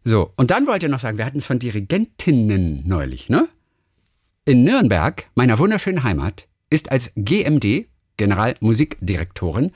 So, 0.03 0.33
und 0.35 0.49
dann 0.51 0.65
wollte 0.67 0.87
er 0.87 0.89
noch 0.89 0.99
sagen, 0.99 1.17
wir 1.17 1.25
hatten 1.25 1.37
es 1.37 1.45
von 1.45 1.59
Dirigentinnen 1.59 2.83
neulich, 2.87 3.29
ne? 3.29 3.47
In 4.45 4.63
Nürnberg, 4.63 5.25
meiner 5.35 5.59
wunderschönen 5.59 6.03
Heimat, 6.03 6.47
ist 6.69 6.91
als 6.91 7.11
GMD, 7.15 7.85
Generalmusikdirektorin, 8.17 9.71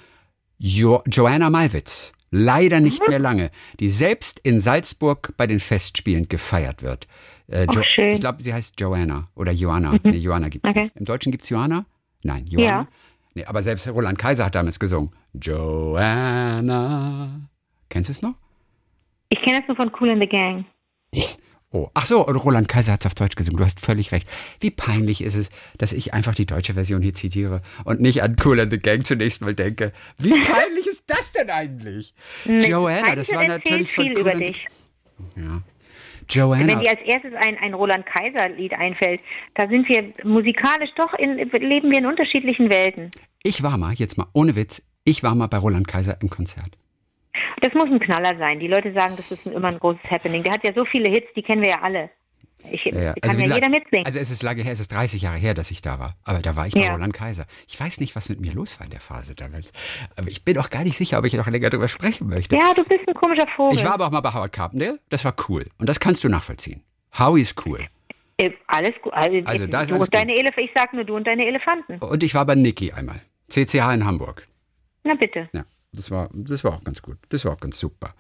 jo 0.58 1.04
Joanna 1.08 1.50
Malwitz. 1.50 2.14
Leider 2.32 2.80
nicht 2.80 3.02
mehr 3.08 3.20
lange, 3.20 3.52
die 3.80 3.90
selbst 3.90 4.40
in 4.40 4.60
Salzburg 4.60 5.34
bei 5.38 5.48
den 5.48 5.60
Festspielen 5.60 6.28
gefeiert 6.28 6.82
wird. 6.84 7.08
Äh, 7.48 7.68
Ach, 7.70 7.82
schön. 7.96 8.14
Ich 8.14 8.20
glaube, 8.20 8.42
sie 8.44 8.54
heißt 8.54 8.80
Joanna 8.80 9.30
oder 9.36 9.52
Joanna. 9.54 9.98
Nee, 10.04 10.18
Joanna 10.18 10.50
gibt 10.50 10.66
es 10.66 10.72
Okay. 10.72 10.84
nicht. 10.86 10.96
Im 10.98 11.06
Deutschen 11.06 11.32
gibt 11.32 11.44
es 11.46 11.50
Joanna? 11.50 11.86
Nein, 12.24 12.46
Joanna. 12.48 12.68
Ja. 12.68 12.88
Nee, 13.36 13.46
aber 13.46 13.62
selbst 13.64 13.88
Roland 13.88 14.18
Kaiser 14.18 14.46
hat 14.46 14.56
damals 14.56 14.80
gesungen. 14.80 15.12
Joanna. 16.26 17.42
Kennst 17.90 18.10
du 18.10 18.12
es 18.12 18.22
noch? 18.22 18.36
Ich 19.30 19.42
kenne 19.42 19.60
das 19.60 19.68
nur 19.68 19.78
von 19.78 19.92
Cool 20.00 20.10
in 20.10 20.20
the 20.20 20.28
Gang. 20.28 20.66
Oh, 21.76 21.90
ach 21.94 22.06
so, 22.06 22.26
und 22.26 22.38
Roland 22.38 22.70
Kaiser 22.70 22.94
hat 22.94 23.02
es 23.02 23.06
auf 23.06 23.16
Deutsch 23.16 23.36
gesungen. 23.36 23.58
Du 23.58 23.66
hast 23.66 23.82
völlig 23.82 24.14
recht. 24.14 24.30
Wie 24.62 24.72
peinlich 24.72 25.22
ist 25.22 25.36
es, 25.36 25.50
dass 25.78 25.92
ich 25.92 26.14
einfach 26.14 26.34
die 26.34 26.46
deutsche 26.46 26.74
Version 26.74 27.02
hier 27.02 27.14
zitiere 27.14 27.62
und 27.84 28.00
nicht 28.00 28.24
an 28.24 28.38
Cool 28.44 28.62
and 28.62 28.72
the 28.72 28.80
Gang 28.80 29.06
zunächst 29.06 29.42
mal 29.42 29.54
denke. 29.54 29.92
Wie 30.18 30.30
peinlich 30.42 30.88
ist 30.88 31.04
das 31.08 31.34
denn 31.34 31.50
eigentlich? 31.50 32.14
Joanna, 32.46 33.16
das 33.16 33.34
war 33.34 33.46
natürlich 33.46 33.94
von 33.94 34.06
viel 34.06 34.14
Cool 34.14 34.22
über 34.22 34.36
dich. 34.36 34.66
Ja. 35.36 35.62
Wenn 36.28 36.42
Joanna. 36.42 36.76
dir 36.76 36.90
als 36.90 37.02
erstes 37.02 37.34
ein, 37.36 37.58
ein 37.58 37.74
Roland 37.74 38.06
Kaiser-Lied 38.06 38.74
einfällt, 38.74 39.20
da 39.56 39.68
sind 39.68 39.88
wir 39.90 40.12
musikalisch 40.24 40.90
doch 40.96 41.14
in, 41.14 41.38
leben 41.38 41.92
wir 41.92 42.00
in 42.00 42.06
unterschiedlichen 42.06 42.70
Welten. 42.70 43.12
Ich 43.44 43.62
war 43.64 43.78
mal, 43.78 43.94
jetzt 43.94 44.18
mal 44.18 44.28
ohne 44.34 44.56
Witz, 44.56 44.82
ich 45.04 45.24
war 45.24 45.36
mal 45.36 45.48
bei 45.48 45.58
Roland 45.58 45.88
Kaiser 45.88 46.18
im 46.22 46.30
Konzert. 46.30 46.78
Das 47.62 47.74
muss 47.74 47.86
ein 47.86 48.00
Knaller 48.00 48.38
sein. 48.38 48.60
Die 48.60 48.68
Leute 48.68 48.94
sagen, 48.94 49.16
das 49.18 49.32
ist 49.32 49.46
ein, 49.46 49.54
immer 49.54 49.70
ein 49.70 49.80
großes 49.80 50.04
Happening. 50.10 50.44
Der 50.44 50.54
hat 50.54 50.64
ja 50.64 50.74
so 50.74 50.86
viele 50.86 51.10
Hits, 51.10 51.28
die 51.36 51.42
kennen 51.42 51.62
wir 51.62 51.70
ja 51.70 51.82
alle. 51.82 52.10
Ich, 52.72 52.84
Ja, 52.86 53.00
ja. 53.00 53.14
Kann 53.22 53.38
wie 53.38 53.46
ja 53.46 53.56
jeder 53.56 53.70
mitsingen. 53.70 54.06
Also 54.08 54.18
es 54.18 54.32
ist 54.32 54.42
lange 54.42 54.64
her, 54.64 54.72
es 54.74 54.80
ist 54.80 54.92
30 54.92 55.22
Jahre 55.22 55.38
her, 55.38 55.54
dass 55.54 55.70
ich 55.70 55.82
da 55.84 56.00
war. 56.00 56.16
Aber 56.24 56.40
da 56.40 56.56
war 56.56 56.66
ich 56.68 56.74
bei 56.74 56.82
Ja. 56.82 56.94
Roland 56.94 57.14
Kaiser. 57.14 57.46
Ich 57.68 57.80
weiß 57.80 58.00
nicht, 58.00 58.16
was 58.16 58.28
mit 58.30 58.42
mir 58.42 58.54
los 58.54 58.80
war 58.80 58.86
in 58.86 58.92
der 58.92 59.00
Phase 59.00 59.36
damals. 59.36 59.72
Aber 60.16 60.28
ich 60.30 60.44
bin 60.44 60.58
auch 60.58 60.70
gar 60.72 60.84
nicht 60.84 60.98
sicher, 60.98 61.20
ob 61.20 61.26
ich 61.26 61.34
noch 61.34 61.48
länger 61.48 61.70
darüber 61.70 61.88
sprechen 61.88 62.28
möchte. 62.28 62.56
ja, 62.56 62.74
du 62.74 62.84
bist 62.84 63.08
ein 63.08 63.14
komischer 63.14 63.46
Vogel. 63.56 63.78
Ich 63.78 63.86
war 63.86 63.94
aber 63.94 64.08
auch 64.08 64.12
mal 64.12 64.22
bei 64.22 64.34
Howard 64.34 64.52
Carpendale. 64.52 65.00
Das 65.10 65.24
war 65.24 65.36
cool. 65.48 65.66
Und 65.78 65.88
das 65.88 66.00
kannst 66.00 66.24
du 66.24 66.30
nachvollziehen. 66.30 66.82
Howie 67.18 67.42
ist 67.42 67.66
cool. 67.68 67.80
Äh, 68.38 68.52
alles 68.68 68.94
gut. 69.02 69.14
Also, 69.14 69.38
Also, 69.46 69.68
da 69.68 69.82
ist 69.84 69.92
du 69.92 69.96
alles 69.96 70.08
und 70.08 70.14
deine 70.16 70.36
Elef 70.36 70.58
ich 70.58 70.72
sag 70.76 70.92
nur 70.94 71.04
du 71.06 71.16
und 71.16 71.26
deine 71.28 71.46
Elefanten. 71.46 72.00
Und 72.00 72.24
ich 72.24 72.34
war 72.34 72.46
bei 72.46 72.56
Niki 72.56 72.92
einmal. 72.92 73.22
CCH 73.50 73.94
in 73.94 74.06
Hamburg. 74.06 74.48
Na 75.04 75.14
bitte. 75.14 75.48
Ja, 75.54 75.62
das 75.96 76.12
war, 76.12 76.30
das 76.34 76.64
war 76.64 76.74
auch 76.74 76.84
ganz 76.84 77.02
gut. 77.02 77.18
Das 77.30 77.46
war 77.46 77.54
auch 77.54 77.60
ganz 77.60 77.80
super. 77.80 78.14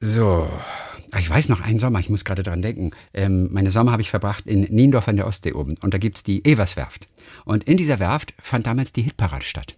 So. 0.00 0.50
Ah, 1.12 1.18
Ich 1.18 1.30
weiß 1.30 1.48
noch 1.48 1.60
einen 1.60 1.78
Sommer, 1.78 2.00
ich 2.00 2.10
muss 2.10 2.24
gerade 2.24 2.42
dran 2.42 2.62
denken. 2.62 2.90
Ähm, 3.14 3.48
meine 3.52 3.70
Sommer 3.70 3.92
habe 3.92 4.02
ich 4.02 4.10
verbracht 4.10 4.46
in 4.46 4.62
Niendorf 4.62 5.08
an 5.08 5.16
der 5.16 5.26
Ostsee 5.26 5.52
oben. 5.52 5.76
Und 5.82 5.94
da 5.94 5.98
gibt 5.98 6.18
es 6.18 6.22
die 6.22 6.44
Everswerft. 6.44 7.08
Und 7.44 7.64
in 7.64 7.76
dieser 7.76 8.00
Werft 8.00 8.34
fand 8.38 8.66
damals 8.66 8.92
die 8.92 9.02
Hitparade 9.02 9.44
statt. 9.44 9.76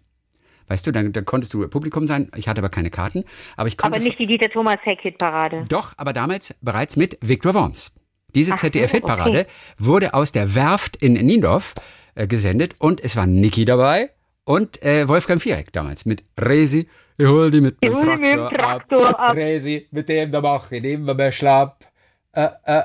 Weißt 0.69 0.87
du, 0.87 0.93
da, 0.93 1.03
da 1.03 1.23
konntest 1.23 1.55
du 1.55 1.67
Publikum 1.69 2.07
sein. 2.07 2.31
Ich 2.37 2.49
hatte 2.49 2.61
aber 2.61 2.69
keine 2.69 2.91
Karten. 2.91 3.25
Aber 3.57 3.69
ich 3.69 3.77
konnte. 3.77 3.97
Aber 3.97 4.05
nicht 4.05 4.19
die 4.19 4.27
Dieter 4.27 4.51
Thomas 4.51 4.79
Heck 4.83 5.01
Hitparade. 5.01 5.65
Doch, 5.69 5.95
aber 5.97 6.13
damals 6.13 6.55
bereits 6.61 6.97
mit 6.97 7.19
Viktor 7.21 7.55
Worms. 7.55 7.95
Diese 8.35 8.55
ZDF-Hitparade 8.55 9.41
okay. 9.41 9.47
wurde 9.79 10.13
aus 10.13 10.33
der 10.33 10.55
Werft 10.55 10.97
in 10.97 11.15
Niendorf 11.15 11.73
äh, 12.15 12.27
gesendet 12.27 12.75
und 12.79 13.03
es 13.03 13.17
war 13.17 13.27
Niki 13.27 13.65
dabei 13.65 14.11
und 14.49 14.83
äh, 14.83 15.07
Wolfgang 15.07 15.43
Viereck 15.43 15.73
damals 15.75 16.07
mit 16.07 16.25
Resi. 16.41 16.89
Ich 17.19 17.27
hol 17.27 17.51
die 17.51 17.61
mit 17.61 17.83
dem 17.83 17.99
die 17.99 18.07
mit 18.07 18.25
dem 18.25 18.49
Traktor, 18.49 18.51
Traktor 18.51 19.21
ab. 19.21 19.37
Resi, 19.37 19.87
mit 19.91 20.09
dem 20.09 20.31
da 20.31 20.41
mach 20.41 20.73
ich 20.73 20.83
immer 20.83 21.13
mehr 21.13 21.33
schlapp. 21.33 21.85
Äh, 22.33 22.49
äh. 22.67 22.85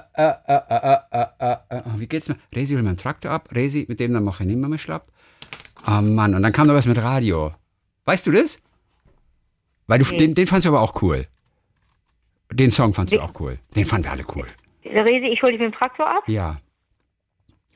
Wie 1.95 2.07
geht's 2.07 2.27
noch? 2.27 2.35
Resi 2.53 2.73
hol 2.73 2.83
mit 2.83 2.91
dem 2.91 2.97
Traktor 2.97 3.31
ab, 3.31 3.47
Resi, 3.53 3.85
mit 3.87 4.01
dem 4.01 4.13
da 4.13 4.19
mach 4.19 4.41
ich 4.41 4.47
nimmer 4.47 4.67
mehr 4.67 4.77
schlapp. 4.77 5.07
Oh 5.87 6.01
Mann, 6.01 6.35
und 6.35 6.43
dann 6.43 6.51
kam 6.51 6.67
da 6.67 6.73
was 6.73 6.85
mit 6.85 7.01
Radio. 7.01 7.53
Weißt 8.03 8.27
du 8.27 8.31
das? 8.31 8.61
Weil 9.87 9.99
du, 9.99 10.05
Nee. 10.11 10.17
den, 10.17 10.35
den 10.35 10.47
fandst 10.47 10.65
du 10.65 10.69
aber 10.69 10.81
auch 10.81 11.01
cool. 11.01 11.25
Den 12.51 12.71
Song 12.71 12.93
fandst 12.93 13.15
du 13.15 13.21
auch 13.21 13.31
cool. 13.39 13.57
Den 13.75 13.85
fanden 13.85 14.03
wir 14.05 14.11
alle 14.11 14.25
cool. 14.35 14.45
Resi, 14.83 15.27
ich 15.27 15.41
hol 15.41 15.51
dich 15.51 15.61
mit 15.61 15.71
dem 15.73 15.77
Traktor 15.77 16.09
ab? 16.09 16.23
Ja. 16.27 16.59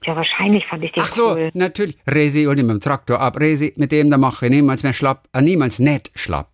Ja, 0.04 0.16
wahrscheinlich 0.16 0.66
fand 0.68 0.84
ich 0.84 0.92
den 0.94 1.04
Ach 1.04 1.08
so, 1.08 1.32
cool. 1.32 1.52
natürlich. 1.54 1.98
Resi 2.08 2.46
hol 2.46 2.58
ihn 2.58 2.66
mit 2.68 2.76
dem 2.76 2.82
Traktor 2.82 3.20
ab. 3.20 3.40
Resi, 3.40 3.74
mit 3.78 3.92
dem 3.92 4.10
da 4.10 4.18
mache 4.18 4.46
ich 4.46 4.52
niemals 4.52 4.84
mehr 4.84 4.94
schlapp. 4.94 5.28
Äh, 5.34 5.42
niemals 5.42 5.80
nicht 5.80 6.12
schlapp. 6.16 6.50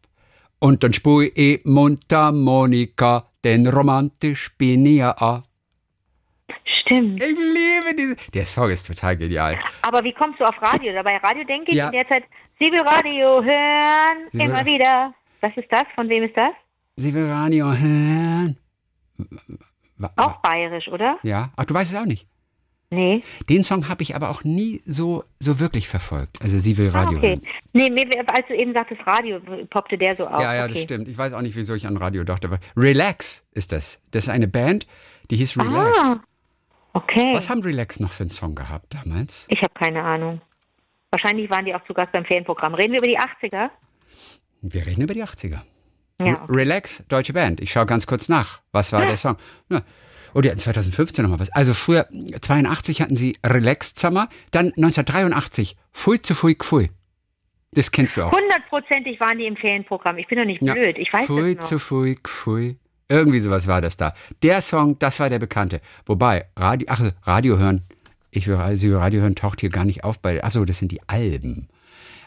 Und 0.59 0.83
dann 0.83 0.93
spui 0.93 1.27
ich 1.35 1.63
Mundharmonika, 1.65 3.25
denn 3.43 3.67
romantisch 3.67 4.55
bin 4.57 4.85
ich 4.85 4.97
ja 4.97 5.11
an. 5.11 5.43
Stimmt. 6.85 7.21
Ich 7.21 7.37
liebe 7.37 7.95
diese. 7.97 8.15
Der 8.33 8.45
Song 8.45 8.69
ist 8.69 8.87
total 8.87 9.17
genial. 9.17 9.59
Aber 9.81 10.03
wie 10.03 10.13
kommst 10.13 10.39
du 10.39 10.45
auf 10.45 10.59
Radio? 10.61 10.93
Dabei 10.93 11.17
Radio 11.17 11.43
denke 11.43 11.71
ich 11.71 11.77
Ja. 11.77 11.87
in 11.87 11.91
der 11.93 12.07
Zeit, 12.07 12.23
sie 12.59 12.65
will 12.71 12.81
Radio 12.81 13.43
hören, 13.43 14.29
Sie 14.31 14.39
will- 14.39 14.45
immer 14.45 14.65
wieder. 14.65 15.13
Was 15.41 15.51
ist 15.57 15.67
das? 15.71 15.83
Von 15.95 16.07
wem 16.09 16.23
ist 16.23 16.35
das? 16.37 16.53
Sie 16.95 17.13
will 17.13 17.25
Radio 17.29 17.73
hören. 17.73 18.57
Auch 20.15 20.37
bayerisch, 20.41 20.87
oder? 20.87 21.17
Ja. 21.23 21.51
Ach, 21.55 21.65
du 21.65 21.73
weißt 21.73 21.93
es 21.93 21.99
auch 21.99 22.05
nicht. 22.05 22.27
Nee. 22.93 23.23
Den 23.49 23.63
Song 23.63 23.89
habe 23.89 24.01
ich 24.03 24.15
aber 24.15 24.29
auch 24.29 24.43
nie 24.43 24.81
so, 24.85 25.23
so 25.39 25.59
wirklich 25.59 25.87
verfolgt. 25.87 26.41
Also 26.41 26.59
sie 26.59 26.77
will 26.77 26.89
Ah, 26.93 26.99
Radio 27.01 27.17
okay. 27.17 27.29
hören. 27.29 27.41
Nee, 27.73 28.07
als 28.27 28.47
du 28.47 28.55
eben 28.55 28.73
sagtest 28.73 29.01
Radio, 29.05 29.39
poppte 29.69 29.97
der 29.97 30.15
so 30.15 30.27
auf. 30.27 30.41
Ja, 30.41 30.53
ja, 30.55 30.63
okay. 30.65 30.73
das 30.73 30.83
stimmt. 30.83 31.07
Ich 31.07 31.17
weiß 31.17 31.33
auch 31.33 31.41
nicht, 31.41 31.55
wieso 31.55 31.73
ich 31.73 31.87
an 31.87 31.97
Radio 31.97 32.23
dachte. 32.23 32.47
Aber 32.47 32.59
Relax 32.77 33.45
ist 33.51 33.71
das. 33.71 34.01
Das 34.11 34.25
ist 34.25 34.29
eine 34.29 34.47
Band, 34.47 34.87
die 35.31 35.37
hieß 35.37 35.57
Relax. 35.57 35.97
Ah, 35.99 36.19
okay. 36.93 37.31
Was 37.33 37.49
haben 37.49 37.61
Relax 37.61 37.99
noch 37.99 38.11
für 38.11 38.23
einen 38.23 38.29
Song 38.29 38.55
gehabt 38.55 38.93
damals? 38.93 39.47
Ich 39.49 39.61
habe 39.61 39.73
keine 39.73 40.03
Ahnung. 40.03 40.41
Wahrscheinlich 41.11 41.49
waren 41.49 41.65
die 41.65 41.75
auch 41.75 41.83
zu 41.85 41.93
Gast 41.93 42.11
beim 42.11 42.25
Ferienprogramm. 42.25 42.73
Reden 42.73 42.93
wir 42.93 42.99
über 42.99 43.07
die 43.07 43.19
80er? 43.19 43.69
Wir 44.61 44.85
reden 44.85 45.01
über 45.03 45.13
die 45.13 45.23
80er. 45.23 45.59
Ja. 46.21 46.25
Re- 46.35 46.37
Relax, 46.49 47.03
deutsche 47.07 47.33
Band. 47.33 47.59
Ich 47.61 47.71
schaue 47.71 47.85
ganz 47.85 48.07
kurz 48.07 48.29
nach. 48.29 48.61
Was 48.71 48.91
war 48.93 49.05
der 49.05 49.17
Song? 49.17 49.37
Ja. 49.69 49.81
Oh, 50.33 50.41
die 50.41 50.49
hatten 50.49 50.59
2015 50.59 51.23
nochmal 51.23 51.39
was. 51.39 51.51
Also 51.51 51.73
früher, 51.73 52.07
82 52.41 53.01
hatten 53.01 53.15
sie 53.15 53.37
Relax 53.45 53.93
Summer, 53.95 54.29
dann 54.51 54.67
1983 54.67 55.75
Pfui 55.93 56.21
zu 56.21 56.33
Pfui 56.35 56.55
Pfui. 56.55 56.89
Das 57.71 57.91
kennst 57.91 58.17
du 58.17 58.23
auch. 58.23 58.31
Hundertprozentig 58.31 59.19
waren 59.19 59.37
die 59.37 59.45
im 59.45 59.55
Ferienprogramm. 59.55 60.17
Ich 60.17 60.27
bin 60.27 60.37
doch 60.37 60.45
nicht 60.45 60.61
Ja. 60.65 60.73
blöd. 60.73 60.97
Ich 60.97 61.11
weiß 61.11 61.25
Pfui 61.25 61.55
das 61.55 61.67
zu 61.69 61.75
noch. 61.75 61.81
Pfui 61.81 62.15
Pfui. 62.23 62.77
Irgendwie 63.09 63.39
sowas 63.39 63.67
war 63.67 63.81
das 63.81 63.97
da. 63.97 64.13
Der 64.41 64.61
Song, 64.61 64.97
das 64.99 65.19
war 65.19 65.29
der 65.29 65.39
bekannte. 65.39 65.81
Wobei, 66.05 66.45
Radio, 66.55 66.87
ach, 66.89 67.01
Radio 67.23 67.57
hören, 67.57 67.81
ich 68.31 68.47
will, 68.47 68.55
also 68.55 68.97
Radio 68.97 69.21
hören 69.21 69.35
taucht 69.35 69.61
hier 69.61 69.69
gar 69.69 69.85
nicht 69.85 70.03
auf 70.03 70.19
bei, 70.19 70.43
ach 70.43 70.51
so, 70.51 70.65
das 70.65 70.79
sind 70.79 70.91
die 70.91 71.01
Alben. 71.07 71.67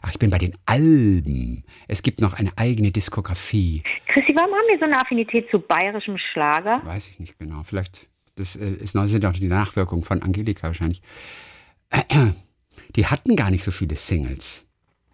Ach, 0.06 0.10
ich 0.12 0.18
bin 0.20 0.30
bei 0.30 0.38
den 0.38 0.54
Alben. 0.66 1.64
Es 1.88 2.02
gibt 2.02 2.20
noch 2.20 2.34
eine 2.34 2.52
eigene 2.56 2.92
Diskografie. 2.92 3.82
Chrissy, 4.06 4.32
warum 4.36 4.50
haben 4.52 4.68
wir 4.68 4.78
so 4.78 4.84
eine 4.84 5.00
Affinität 5.00 5.50
zu 5.50 5.58
bayerischem 5.58 6.16
Schlager? 6.32 6.80
Weiß 6.84 7.08
ich 7.08 7.18
nicht 7.18 7.36
genau. 7.38 7.64
Vielleicht 7.64 8.08
das 8.36 8.54
äh, 8.54 8.70
ist, 8.70 8.92
sind 8.92 9.24
auch 9.26 9.32
die 9.32 9.48
Nachwirkungen 9.48 10.04
von 10.04 10.22
Angelika 10.22 10.68
wahrscheinlich. 10.68 11.02
Die 12.94 13.06
hatten 13.06 13.36
gar 13.36 13.50
nicht 13.50 13.64
so 13.64 13.72
viele 13.72 13.96
Singles. 13.96 14.64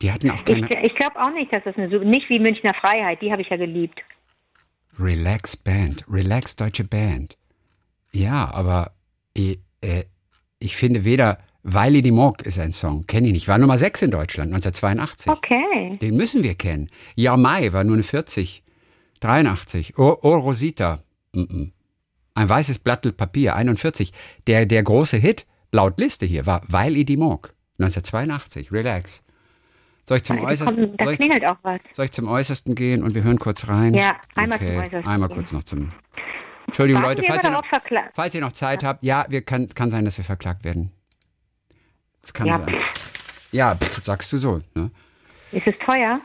Die 0.02 0.12
hatten 0.12 0.30
auch 0.30 0.44
keine. 0.44 0.68
Ich, 0.68 0.90
ich 0.90 0.94
glaube 0.96 1.20
auch 1.20 1.32
nicht, 1.32 1.52
dass 1.52 1.64
das 1.64 1.76
eine, 1.76 1.88
so- 1.88 2.04
nicht 2.04 2.28
wie 2.28 2.38
Münchner 2.38 2.74
Freiheit, 2.74 3.22
die 3.22 3.32
habe 3.32 3.40
ich 3.42 3.48
ja 3.48 3.56
geliebt. 3.56 4.00
Relax 4.98 5.56
Band, 5.56 6.04
Relax 6.10 6.56
Deutsche 6.56 6.84
Band. 6.84 7.36
Ja, 8.12 8.52
aber 8.52 8.92
ich, 9.32 9.58
äh, 9.80 10.04
ich 10.58 10.76
finde 10.76 11.04
weder 11.04 11.38
Weili 11.64 12.02
die 12.02 12.10
Mock 12.10 12.42
ist 12.42 12.58
ein 12.58 12.72
Song, 12.72 13.06
kenne 13.06 13.28
ich 13.28 13.32
nicht. 13.32 13.48
War 13.48 13.58
Nummer 13.58 13.78
6 13.78 14.02
in 14.02 14.10
Deutschland, 14.10 14.52
1982. 14.52 15.30
Okay. 15.30 15.96
Den 16.00 16.16
müssen 16.16 16.42
wir 16.42 16.54
kennen. 16.54 16.88
Ja 17.14 17.36
Mai 17.36 17.72
war 17.72 17.84
nur 17.84 17.94
eine 17.94 18.02
40. 18.02 18.62
83. 19.20 19.98
Oh, 19.98 20.18
oh 20.22 20.36
Rosita. 20.36 21.02
Mm 21.32 21.40
-mm. 21.40 21.72
Ein 22.34 22.48
weißes 22.48 22.80
Blatt 22.80 23.16
Papier, 23.16 23.54
41. 23.54 24.12
Der, 24.46 24.66
der 24.66 24.82
große 24.82 25.16
Hit, 25.16 25.46
laut 25.70 25.98
Liste 25.98 26.26
hier, 26.26 26.46
war 26.46 26.62
Weil 26.66 26.96
i 26.96 27.04
die 27.04 27.16
Mock. 27.16 27.54
1982. 27.78 28.72
Relax. 28.72 29.22
Soll 30.04 30.16
ich 30.16 30.24
zum 30.24 30.40
Da, 30.40 30.46
Äußersten, 30.46 30.86
kommt, 30.88 31.00
da 31.00 31.04
soll 31.04 31.14
ich, 31.14 31.94
soll 31.94 32.04
ich 32.06 32.12
zum 32.12 32.28
Äußersten 32.28 32.74
gehen 32.74 33.04
und 33.04 33.14
wir 33.14 33.22
hören 33.22 33.38
kurz 33.38 33.68
rein? 33.68 33.94
Ja, 33.94 34.16
einmal 34.34 34.58
okay. 34.58 34.66
zum 34.66 34.76
Äußersten 34.76 35.06
Einmal 35.12 35.28
gehen. 35.28 35.36
kurz 35.36 35.52
noch 35.52 35.62
zum. 35.62 35.88
Entschuldigung, 36.66 37.02
Warten 37.02 37.18
Leute, 37.20 37.32
falls 37.32 37.44
ihr, 37.44 37.50
noch, 37.50 37.64
falls 38.14 38.34
ihr 38.34 38.40
noch 38.40 38.52
Zeit 38.52 38.82
habt, 38.82 39.02
ja, 39.02 39.26
wir 39.28 39.42
kann, 39.42 39.68
kann 39.68 39.90
sein, 39.90 40.04
dass 40.04 40.16
wir 40.16 40.24
verklagt 40.24 40.64
werden. 40.64 40.90
Das 42.22 42.32
kann 42.32 42.46
Ja, 42.46 42.58
sein. 42.58 42.80
Ja, 43.52 43.74
pff, 43.74 44.02
sagst 44.02 44.32
du 44.32 44.38
so. 44.38 44.60
Ne? 44.74 44.90
Ist 45.50 45.66
es 45.66 45.74
teuer? 45.84 46.20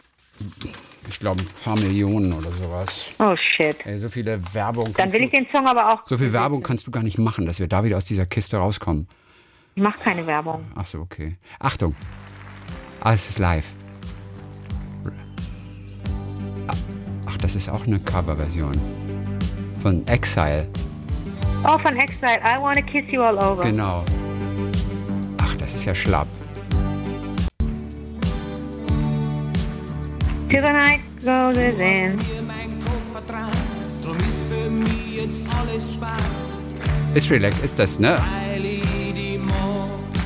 Ich 1.09 1.19
glaube, 1.19 1.41
ein 1.41 1.47
paar 1.63 1.77
Millionen 1.79 2.31
oder 2.33 2.51
sowas. 2.51 3.05
Oh 3.19 3.35
shit. 3.35 3.85
Ey, 3.85 3.97
so 3.97 4.09
viele 4.09 4.39
Werbung. 4.53 4.85
Dann 4.85 4.93
kannst 4.93 5.13
will 5.13 5.21
du, 5.21 5.27
ich 5.27 5.31
den 5.33 5.47
Song 5.51 5.65
aber 5.67 5.93
auch. 5.93 6.05
so 6.07 6.17
viel 6.17 6.31
Werbung 6.33 6.61
kannst 6.63 6.85
du 6.85 6.91
gar 6.91 7.03
nicht 7.03 7.17
machen, 7.17 7.45
dass 7.45 7.59
wir 7.59 7.67
da 7.67 7.83
wieder 7.83 7.97
aus 7.97 8.05
dieser 8.05 8.25
Kiste 8.25 8.57
rauskommen. 8.57 9.07
Ich 9.75 9.81
mach 9.83 9.97
keine 9.99 10.25
Werbung. 10.27 10.65
Ach 10.75 10.85
so, 10.85 10.99
okay. 10.99 11.37
Achtung. 11.59 11.95
Alles 13.01 13.29
ist 13.29 13.39
live. 13.39 13.65
Ach, 17.25 17.37
das 17.37 17.55
ist 17.55 17.69
auch 17.69 17.85
eine 17.85 17.99
Coverversion. 17.99 18.71
Von 19.81 20.05
Exile. 20.07 20.67
Oh, 21.63 21.77
von 21.77 21.95
Exile. 21.97 22.39
I 22.43 22.59
wanna 22.59 22.81
kiss 22.81 23.05
you 23.11 23.21
all 23.21 23.37
over. 23.37 23.63
Genau. 23.63 24.03
Das 25.68 25.76
ist 25.76 25.84
ja 25.84 25.93
schlapp. 25.93 26.28
Till 30.49 30.61
the 30.61 30.72
night 30.72 31.01
goes 31.26 31.57
in. 31.57 32.18
dir 32.18 32.41
mein 32.47 32.80
Kopf 32.80 33.11
vertraut, 33.11 33.51
drum 34.01 34.15
ist 35.76 35.93
spart, 35.93 36.22
Ist 37.15 37.30
relax, 37.30 37.61
ist 37.63 37.78
das, 37.78 37.99
ne? 37.99 38.18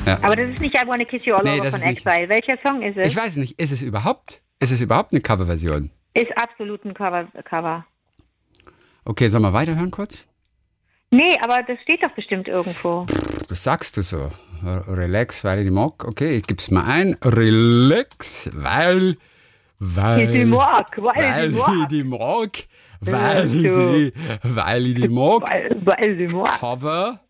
mag. 0.06 0.24
Aber 0.24 0.36
das 0.36 0.50
ist 0.50 0.60
nicht 0.60 0.76
I 0.76 0.86
wanna 0.86 1.04
kiss 1.04 1.22
you 1.24 1.34
all 1.34 1.42
Nee, 1.42 1.58
over 1.60 1.72
von 1.72 1.80
nicht- 1.80 2.06
Exile. 2.06 2.28
Welcher 2.28 2.56
Song 2.64 2.80
ist 2.82 2.96
es? 2.96 3.08
Ich 3.08 3.16
weiß 3.16 3.36
nicht, 3.38 3.58
ist 3.58 3.72
es 3.72 3.82
überhaupt? 3.82 4.40
Ist 4.60 4.70
es 4.70 4.80
überhaupt 4.80 5.12
eine 5.12 5.22
Coverversion? 5.22 5.90
Ist 6.14 6.30
absolut 6.40 6.84
ein 6.84 6.94
Cover. 6.94 7.26
Cover. 7.44 7.84
Okay, 9.04 9.26
sollen 9.26 9.42
wir 9.42 9.52
weiterhören 9.52 9.90
kurz? 9.90 10.28
Nee, 11.10 11.36
aber 11.42 11.64
das 11.64 11.80
steht 11.82 12.00
doch 12.04 12.12
bestimmt 12.12 12.46
irgendwo. 12.46 13.06
Das 13.48 13.64
sagst 13.64 13.96
du 13.96 14.02
so. 14.04 14.30
Relax, 14.64 15.44
weil 15.44 15.60
ich 15.60 15.64
die 15.66 15.70
mag. 15.70 16.04
Okay, 16.04 16.36
ich 16.36 16.46
gib's 16.46 16.70
mal 16.70 16.84
ein. 16.84 17.14
Relax, 17.24 18.50
weil. 18.54 19.16
Weil. 19.78 20.32
Die 20.32 20.44
mag, 20.44 20.96
weil 20.98 21.28
weil 21.28 21.50
die 21.50 21.58
mag. 21.58 21.70
ich 21.80 21.86
die 21.86 22.04
mag. 22.04 22.50
Weil 23.00 23.44
ich 23.46 23.52
so. 23.52 23.92
die, 23.92 24.12
weil 24.42 24.86
ich 24.86 24.94
die 24.94 25.08
mag. 25.20 25.42
Weil, 25.50 25.76
weil 25.84 26.16
sie 26.16 26.34
mag. 26.34 26.60
Cover. 26.60 27.20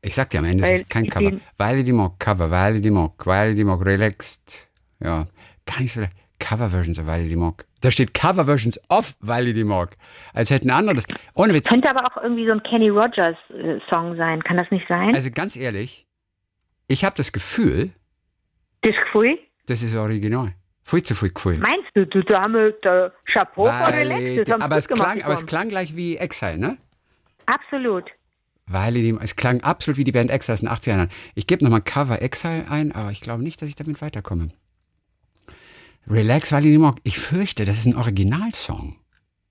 Ich 0.00 0.14
sag 0.14 0.30
dir 0.30 0.38
am 0.38 0.46
Ende, 0.46 0.64
es 0.64 0.80
ist 0.80 0.90
kein 0.90 1.04
ich 1.04 1.10
Cover. 1.10 1.32
Weil 1.58 1.78
ich 1.78 1.84
die 1.84 1.92
mag. 1.92 2.18
Cover, 2.18 2.50
weil 2.50 2.76
ich 2.76 2.82
die 2.82 2.90
mag. 2.90 3.12
Weil 3.26 3.50
ich 3.50 3.56
die 3.56 3.64
mag. 3.64 3.84
Relaxed. 3.84 4.68
Ja. 5.00 5.26
Gar 5.66 5.80
nicht 5.80 5.92
so. 5.92 6.02
Cover-Versions 6.38 6.98
of 6.98 7.06
weil 7.06 7.24
ich 7.24 7.28
die 7.28 7.36
mag. 7.36 7.66
Da 7.82 7.90
steht 7.90 8.14
Cover-Versions 8.14 8.80
of 8.88 9.14
weil 9.20 9.48
ich 9.48 9.54
die 9.54 9.64
mag. 9.64 9.96
Als 10.32 10.50
hätten 10.50 10.70
andere 10.70 10.94
das. 10.94 11.04
Ohne 11.34 11.52
Witz. 11.52 11.68
Könnte 11.68 11.90
aber 11.90 12.04
auch 12.06 12.22
irgendwie 12.22 12.46
so 12.46 12.52
ein 12.52 12.62
Kenny 12.62 12.88
Rogers 12.88 13.36
äh, 13.50 13.78
Song 13.92 14.16
sein. 14.16 14.42
Kann 14.42 14.56
das 14.56 14.70
nicht 14.70 14.86
sein? 14.88 15.14
Also 15.14 15.30
ganz 15.30 15.56
ehrlich, 15.56 16.06
ich 16.88 17.04
habe 17.04 17.16
das 17.16 17.32
Gefühl, 17.32 17.90
das 18.82 18.94
Gefühl? 18.96 19.38
das 19.66 19.82
ist 19.82 19.94
original. 19.96 20.54
Viel 20.84 21.02
zu 21.02 21.14
viel 21.14 21.30
Gefühl. 21.30 21.58
Meinst 21.58 21.90
du, 21.94 22.06
du 22.06 22.22
Dame, 22.22 22.72
der 22.84 23.12
Chapeau 23.26 23.66
Weil, 23.66 23.94
Relax? 23.94 24.48
Das 24.48 24.60
aber, 24.60 24.76
es 24.76 24.88
klang, 24.88 25.22
aber 25.22 25.34
es 25.34 25.46
klang 25.46 25.68
gleich 25.68 25.96
wie 25.96 26.16
Exile, 26.16 26.58
ne? 26.58 26.76
Absolut. 27.46 28.10
Weil 28.66 28.94
die, 28.94 29.16
es 29.20 29.36
klang 29.36 29.62
absolut 29.62 29.98
wie 29.98 30.04
die 30.04 30.12
Band 30.12 30.30
Exile 30.30 30.54
aus 30.54 30.60
den 30.60 30.68
80er 30.68 30.88
Jahren. 30.88 31.10
Ich 31.34 31.46
gebe 31.46 31.64
nochmal 31.64 31.82
Cover 31.82 32.20
Exile 32.20 32.68
ein, 32.70 32.92
aber 32.92 33.10
ich 33.10 33.20
glaube 33.20 33.42
nicht, 33.42 33.60
dass 33.62 33.68
ich 33.68 33.74
damit 33.74 34.00
weiterkomme. 34.00 34.48
Relax, 36.08 36.52
weil 36.52 36.66
ich 36.66 36.78
mag. 36.78 36.96
Ich 37.04 37.18
fürchte, 37.18 37.64
das 37.64 37.78
ist 37.78 37.86
ein 37.86 37.96
Originalsong. 37.96 38.96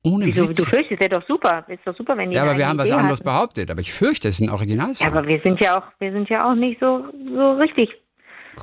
Ohne 0.04 0.26
Wieso, 0.26 0.50
Witz. 0.50 0.58
du 0.58 0.66
fürchtest, 0.66 1.00
wäre 1.00 1.20
doch 1.20 1.28
super. 1.28 1.64
Ist 1.68 1.86
doch 1.86 1.96
super, 1.96 2.18
wenn 2.18 2.32
die 2.32 2.36
ja, 2.36 2.42
aber 2.42 2.58
wir 2.58 2.68
haben 2.68 2.80
was 2.80 2.90
Idee 2.90 2.98
anderes 2.98 3.20
hatten. 3.20 3.26
behauptet. 3.28 3.70
Aber 3.70 3.82
ich 3.82 3.94
fürchte, 3.94 4.28
es 4.28 4.36
ist 4.40 4.42
ein 4.42 4.50
Originalsong. 4.50 5.06
Ja, 5.08 5.14
aber 5.16 5.28
wir 5.28 5.40
sind 5.44 5.60
ja 5.60 5.78
auch, 5.78 5.84
wir 6.00 6.12
sind 6.12 6.28
ja 6.30 6.50
auch 6.50 6.56
nicht 6.56 6.80
so, 6.80 7.06
so 7.36 7.52
richtig 7.54 7.90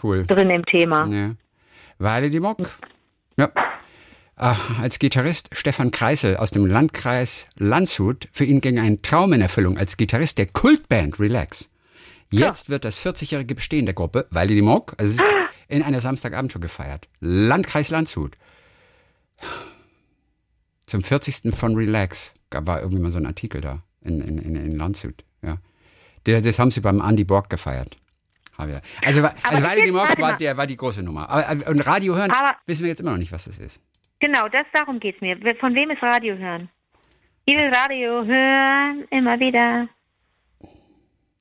cool. 0.03 0.27
drin 0.27 0.51
im 0.51 0.65
Thema. 0.67 1.07
Ja. 1.07 1.35
Weil 1.99 2.31
die 2.31 2.41
Mock. 2.41 2.71
Ja. 3.37 3.51
Ach, 4.35 4.81
als 4.81 4.99
Gitarrist 4.99 5.49
Stefan 5.53 5.91
Kreisel 5.93 6.37
aus 6.37 6.51
dem 6.51 6.67
Landkreis 6.67 7.49
Landshut. 7.57 8.29
Für 8.33 8.45
ihn 8.45 8.61
ging 8.61 8.79
ein 8.79 9.03
Traum 9.03 9.33
in 9.33 9.41
Erfüllung 9.41 9.79
als 9.79 9.97
Gitarrist 9.97 10.39
der 10.39 10.47
Kultband 10.47 11.21
Relax. 11.21 11.73
Jetzt 12.31 12.69
wird 12.69 12.85
das 12.85 12.99
40-jährige 13.05 13.55
Bestehen 13.55 13.87
der 13.87 13.95
Gruppe, 13.95 14.27
weil 14.31 14.49
die 14.49 14.61
Mock, 14.61 14.95
also 14.99 15.15
es 15.15 15.23
ist 15.23 15.38
in 15.69 15.83
einer 15.83 16.01
Samstagabendshow 16.01 16.59
gefeiert. 16.61 17.09
Landkreis 17.21 17.91
Landshut. 17.91 18.37
Zum 20.87 21.03
40. 21.03 21.55
von 21.55 21.75
Relax. 21.77 22.33
Da 22.51 22.67
war 22.67 22.81
irgendwie 22.81 23.03
mal 23.03 23.11
so 23.13 23.19
ein 23.19 23.27
Artikel 23.27 23.61
da 23.61 23.83
in, 24.03 24.21
in, 24.23 24.39
in, 24.39 24.57
in 24.57 24.71
Landshut. 24.79 25.25
Ja. 25.43 25.59
Das 26.25 26.59
haben 26.59 26.71
sie 26.71 26.81
beim 26.81 27.01
Andy 27.01 27.25
Borg 27.25 27.51
gefeiert. 27.51 27.97
Also, 28.57 28.73
also 29.45 29.63
weil 29.63 29.83
die 29.83 29.95
warte 29.95 30.21
war, 30.21 30.37
der, 30.37 30.57
war 30.57 30.67
die 30.67 30.77
große 30.77 31.03
Nummer. 31.03 31.29
Aber, 31.31 31.47
aber- 31.49 31.69
und 31.69 31.81
Radio 31.87 32.17
hören 32.17 32.33
Aber- 32.33 32.57
wissen 32.67 32.83
wir 32.83 32.89
jetzt 32.89 33.01
immer 33.01 33.13
noch 33.13 33.19
nicht, 33.19 33.31
was 33.31 33.45
das 33.45 33.59
ist. 33.59 33.81
Genau, 34.19 34.49
das 34.49 34.67
darum 34.73 34.99
geht's 34.99 35.21
mir. 35.21 35.37
Wer- 35.43 35.55
Von 35.57 35.75
wem 35.75 35.91
ist 35.91 36.03
Radio 36.03 36.37
hören? 36.37 36.69
Ich 37.45 37.55
will 37.57 37.73
Radio 37.73 38.25
hören, 38.25 39.05
immer 39.11 39.39
wieder. 39.39 39.89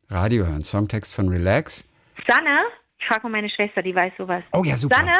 Radio 0.09 0.45
hören, 0.45 0.61
Songtext 0.61 1.13
von 1.13 1.27
Relax. 1.29 1.83
Sanne, 2.27 2.59
ich 2.99 3.05
frage 3.07 3.23
mal 3.23 3.29
meine 3.29 3.49
Schwester, 3.49 3.81
die 3.81 3.93
weiß 3.95 4.13
sowas. 4.17 4.43
Oh 4.53 4.63
ja, 4.65 4.77
super. 4.77 4.95
Sanne, 4.97 5.13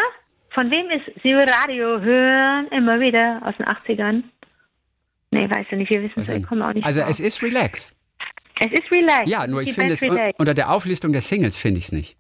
von 0.51 0.69
wem 0.71 0.89
ist 0.89 1.05
Sie 1.23 1.34
Radio 1.34 1.99
hören, 2.01 2.67
immer 2.69 2.99
wieder 2.99 3.41
aus 3.45 3.55
den 3.57 3.65
80ern? 3.65 4.23
Nee, 5.32 5.49
weißt 5.49 5.71
du 5.71 5.75
nicht, 5.75 5.89
wir 5.91 6.01
wissen 6.01 6.21
es, 6.21 6.30
Also, 6.30 6.41
ich 6.41 6.47
komme 6.47 6.67
auch 6.67 6.73
nicht 6.73 6.86
also 6.86 7.01
drauf. 7.01 7.09
es 7.09 7.19
ist 7.19 7.41
Relax. 7.43 7.93
es 8.59 8.71
ist 8.71 8.91
Relax. 8.91 9.30
Ja, 9.30 9.45
nur 9.45 9.61
ich 9.61 9.73
finde 9.73 9.93
es 9.93 10.01
un- 10.01 10.17
unter 10.38 10.53
der 10.53 10.71
Auflistung 10.71 11.11
der 11.11 11.21
Singles 11.21 11.57
finde 11.57 11.80
ich 11.80 11.86
es 11.86 11.91
nicht. 11.91 12.17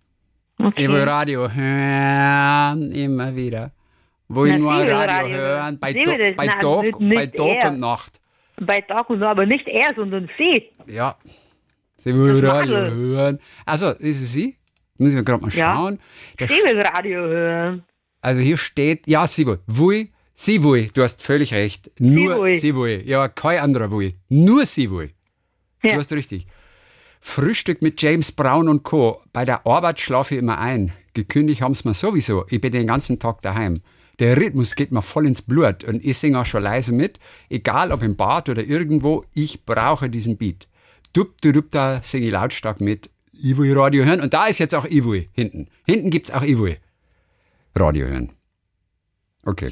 Okay. 0.59 0.83
Ich 0.83 0.89
will 0.89 1.03
Radio 1.03 1.49
hören, 1.51 2.91
immer 2.91 3.35
wieder. 3.35 3.71
Wo 4.27 4.45
ich 4.45 4.51
Na, 4.53 4.57
nur 4.57 4.71
Radio, 4.73 4.97
Radio 4.97 5.37
hören, 5.37 5.79
bei, 5.79 5.93
Do 5.93 5.99
das- 6.03 6.35
bei, 6.35 6.47
na, 6.47 6.81
nicht- 6.99 7.37
bei 7.37 7.47
er. 7.61 7.71
und 7.71 7.79
Nacht. 7.79 8.19
Bei 8.59 8.81
Tag 8.81 9.09
und 9.09 9.19
Nacht, 9.19 9.31
aber 9.31 9.45
nicht 9.45 9.67
er, 9.67 9.93
sondern 9.95 10.29
sie. 10.37 10.69
Ja. 10.87 11.15
Sie 11.97 12.13
will 12.13 12.45
Radio 12.45 12.75
hören. 12.77 13.39
Also, 13.65 13.87
ist 13.91 14.21
es 14.21 14.33
sie? 14.33 14.55
Müssen 14.97 15.15
wir 15.17 15.23
gerade 15.23 15.41
mal 15.43 15.51
Ja. 15.51 15.75
schauen. 15.75 15.99
Will 16.39 16.81
Radio 16.81 17.19
hören. 17.21 17.83
Also 18.21 18.41
hier 18.41 18.57
steht, 18.57 19.07
ja, 19.07 19.27
sie 19.27 19.45
will. 19.45 19.59
Will, 19.67 20.09
sie 20.33 20.63
will. 20.63 20.89
Du 20.93 21.03
hast 21.03 21.21
völlig 21.21 21.53
recht. 21.53 21.91
Nur 21.99 22.51
sie 22.53 22.75
will. 22.75 23.03
Ja, 23.05 23.27
kein 23.27 23.59
anderer 23.59 23.91
will. 23.91 24.15
Nur 24.29 24.65
sie 24.65 24.89
will. 24.91 25.11
Ja. 25.83 25.93
Du 25.93 25.99
hast 25.99 26.11
richtig. 26.13 26.47
Frühstück 27.21 27.81
mit 27.81 28.01
James 28.01 28.31
Brown 28.31 28.69
und 28.69 28.83
Co. 28.83 29.21
Bei 29.33 29.45
der 29.45 29.65
Arbeit 29.65 29.99
schlafe 29.99 30.35
ich 30.35 30.39
immer 30.39 30.57
ein. 30.59 30.91
Gekündigt 31.13 31.61
haben 31.61 31.73
sie 31.75 31.87
mir 31.87 31.93
sowieso. 31.93 32.45
Ich 32.49 32.61
bin 32.61 32.71
den 32.71 32.87
ganzen 32.87 33.19
Tag 33.19 33.41
daheim. 33.41 33.81
Der 34.19 34.37
Rhythmus 34.37 34.75
geht 34.75 34.91
mir 34.91 35.01
voll 35.03 35.27
ins 35.27 35.41
Blut 35.43 35.83
und 35.83 36.03
ich 36.03 36.17
singe 36.17 36.39
auch 36.39 36.45
schon 36.45 36.63
leise 36.63 36.91
mit. 36.91 37.19
Egal 37.49 37.91
ob 37.91 38.01
im 38.01 38.15
Bad 38.15 38.49
oder 38.49 38.63
irgendwo, 38.63 39.25
ich 39.35 39.63
brauche 39.65 40.09
diesen 40.09 40.37
Beat. 40.37 40.67
Dup, 41.13 41.39
du, 41.41 41.51
dup, 41.51 41.65
da 41.71 42.01
singe 42.03 42.25
ich 42.27 42.31
lautstark 42.31 42.81
mit. 42.81 43.09
Will 43.57 43.77
Radio 43.77 44.03
hören. 44.05 44.21
Und 44.21 44.33
da 44.33 44.47
ist 44.47 44.59
jetzt 44.59 44.73
auch 44.75 44.85
will 44.85 45.29
hinten. 45.33 45.65
Hinten 45.85 46.09
gibt's 46.09 46.31
auch 46.31 46.41
ich 46.43 46.57
will. 46.57 46.77
Radio 47.75 48.07
hören. 48.07 48.31
Okay. 49.43 49.71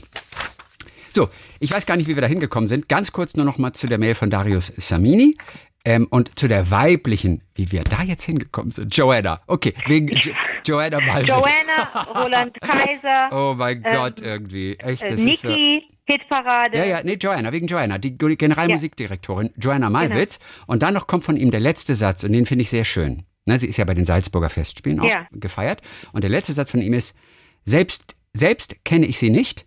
So, 1.12 1.30
ich 1.60 1.72
weiß 1.72 1.86
gar 1.86 1.96
nicht, 1.98 2.08
wie 2.08 2.16
wir 2.16 2.22
da 2.22 2.28
hingekommen 2.28 2.68
sind. 2.68 2.90
Ganz 2.90 3.12
kurz 3.12 3.36
nur 3.36 3.46
noch 3.46 3.58
mal 3.58 3.74
zu 3.74 3.88
der 3.88 3.98
Mail 3.98 4.16
von 4.16 4.30
Darius 4.30 4.72
Samini 4.78 5.38
ähm, 5.86 6.08
und 6.10 6.38
zu 6.38 6.48
der 6.48 6.72
weiblichen, 6.72 7.42
wie 7.56 7.72
wir 7.72 7.84
da 7.84 8.04
jetzt 8.04 8.24
hingekommen 8.24 8.72
sind. 8.72 8.96
Joanna. 8.96 9.42
Okay, 9.48 9.74
wegen, 9.86 10.10
Jo- 10.18 10.34
Joanna 10.66 11.00
Malwitz. 11.00 11.28
Joanna, 11.30 12.02
Roland 12.22 12.58
Kaiser, 12.62 13.30
Oh 13.32 13.54
mein 13.58 13.82
Gott, 13.82 14.22
irgendwie. 14.22 14.76
Echt, 14.80 15.04
äh, 15.04 15.12
das 15.12 15.22
ist 15.22 15.42
so. 15.42 15.50
Niki, 15.50 15.84
Hitparade. 16.06 16.78
Ja, 16.78 16.86
ja, 16.86 17.02
nee, 17.04 17.18
Joanna, 17.20 17.52
wegen 17.54 17.68
Joanna, 17.68 17.98
die 17.98 18.18
Generalmusikdirektorin 18.18 19.52
Joanna 19.58 19.90
Malwitz. 19.90 20.40
Und 20.68 20.84
dann 20.84 20.94
noch 20.94 21.08
kommt 21.08 21.24
von 21.24 21.38
ihm 21.38 21.50
der 21.52 21.62
letzte 21.62 21.96
Satz, 21.96 22.24
und 22.24 22.34
den 22.34 22.46
finde 22.46 22.64
ich 22.64 22.70
sehr 22.70 22.86
schön. 22.86 23.24
Ne, 23.46 23.60
sie 23.60 23.68
ist 23.68 23.78
ja 23.78 23.86
bei 23.86 23.94
den 23.94 24.06
Salzburger 24.06 24.50
Festspielen 24.50 25.00
auch 25.00 25.08
Ja. 25.10 25.28
gefeiert. 25.32 25.82
Und 26.14 26.24
der 26.24 26.30
letzte 26.32 26.54
Satz 26.54 26.72
von 26.72 26.82
ihm 26.82 26.94
ist, 26.94 27.16
selbst, 27.64 28.16
selbst 28.34 28.84
kenne 28.84 29.06
ich 29.06 29.20
sie 29.20 29.30
nicht, 29.30 29.66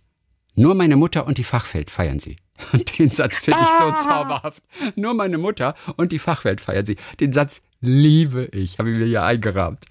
nur 0.55 0.75
meine 0.75 0.97
Mutter 0.97 1.25
und 1.25 1.37
die 1.37 1.43
Fachwelt 1.45 1.89
feiern 1.89 2.19
sie. 2.19 2.37
Und 2.73 2.99
den 2.99 3.09
Satz 3.09 3.37
finde 3.37 3.61
ich 3.61 3.69
so 3.79 4.03
zauberhaft. 4.03 4.61
Nur 4.97 5.13
meine 5.13 5.37
Mutter 5.37 5.75
und 5.95 6.11
die 6.11 6.19
Fachwelt 6.19 6.59
feiern 6.59 6.85
sie. 6.85 6.97
Den 7.21 7.31
Satz 7.31 7.61
liebe 7.79 8.49
ich, 8.51 8.79
habe 8.79 8.91
ich 8.91 8.97
mir 8.99 9.05
hier 9.05 9.23
eingerahmt. 9.23 9.85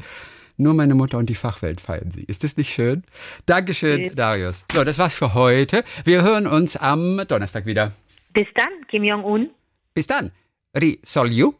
Nur 0.58 0.74
meine 0.74 0.94
Mutter 0.94 1.16
und 1.16 1.30
die 1.30 1.34
Fachwelt 1.34 1.80
feiern 1.80 2.10
sie. 2.10 2.24
Ist 2.24 2.44
das 2.44 2.58
nicht 2.58 2.70
schön? 2.70 3.04
Dankeschön, 3.46 4.14
Darius. 4.14 4.66
So, 4.74 4.84
das 4.84 4.98
war's 4.98 5.14
für 5.14 5.32
heute. 5.32 5.82
Wir 6.04 6.22
hören 6.22 6.46
uns 6.46 6.76
am 6.76 7.22
Donnerstag 7.26 7.64
wieder. 7.64 7.92
Bis 8.34 8.46
dann, 8.54 8.68
Kim 8.90 9.02
Jong-un. 9.02 9.48
Bis 9.94 10.06
dann. 10.06 10.30
Ri 10.78 10.98
Sol 11.02 11.32
Yu. 11.32 11.54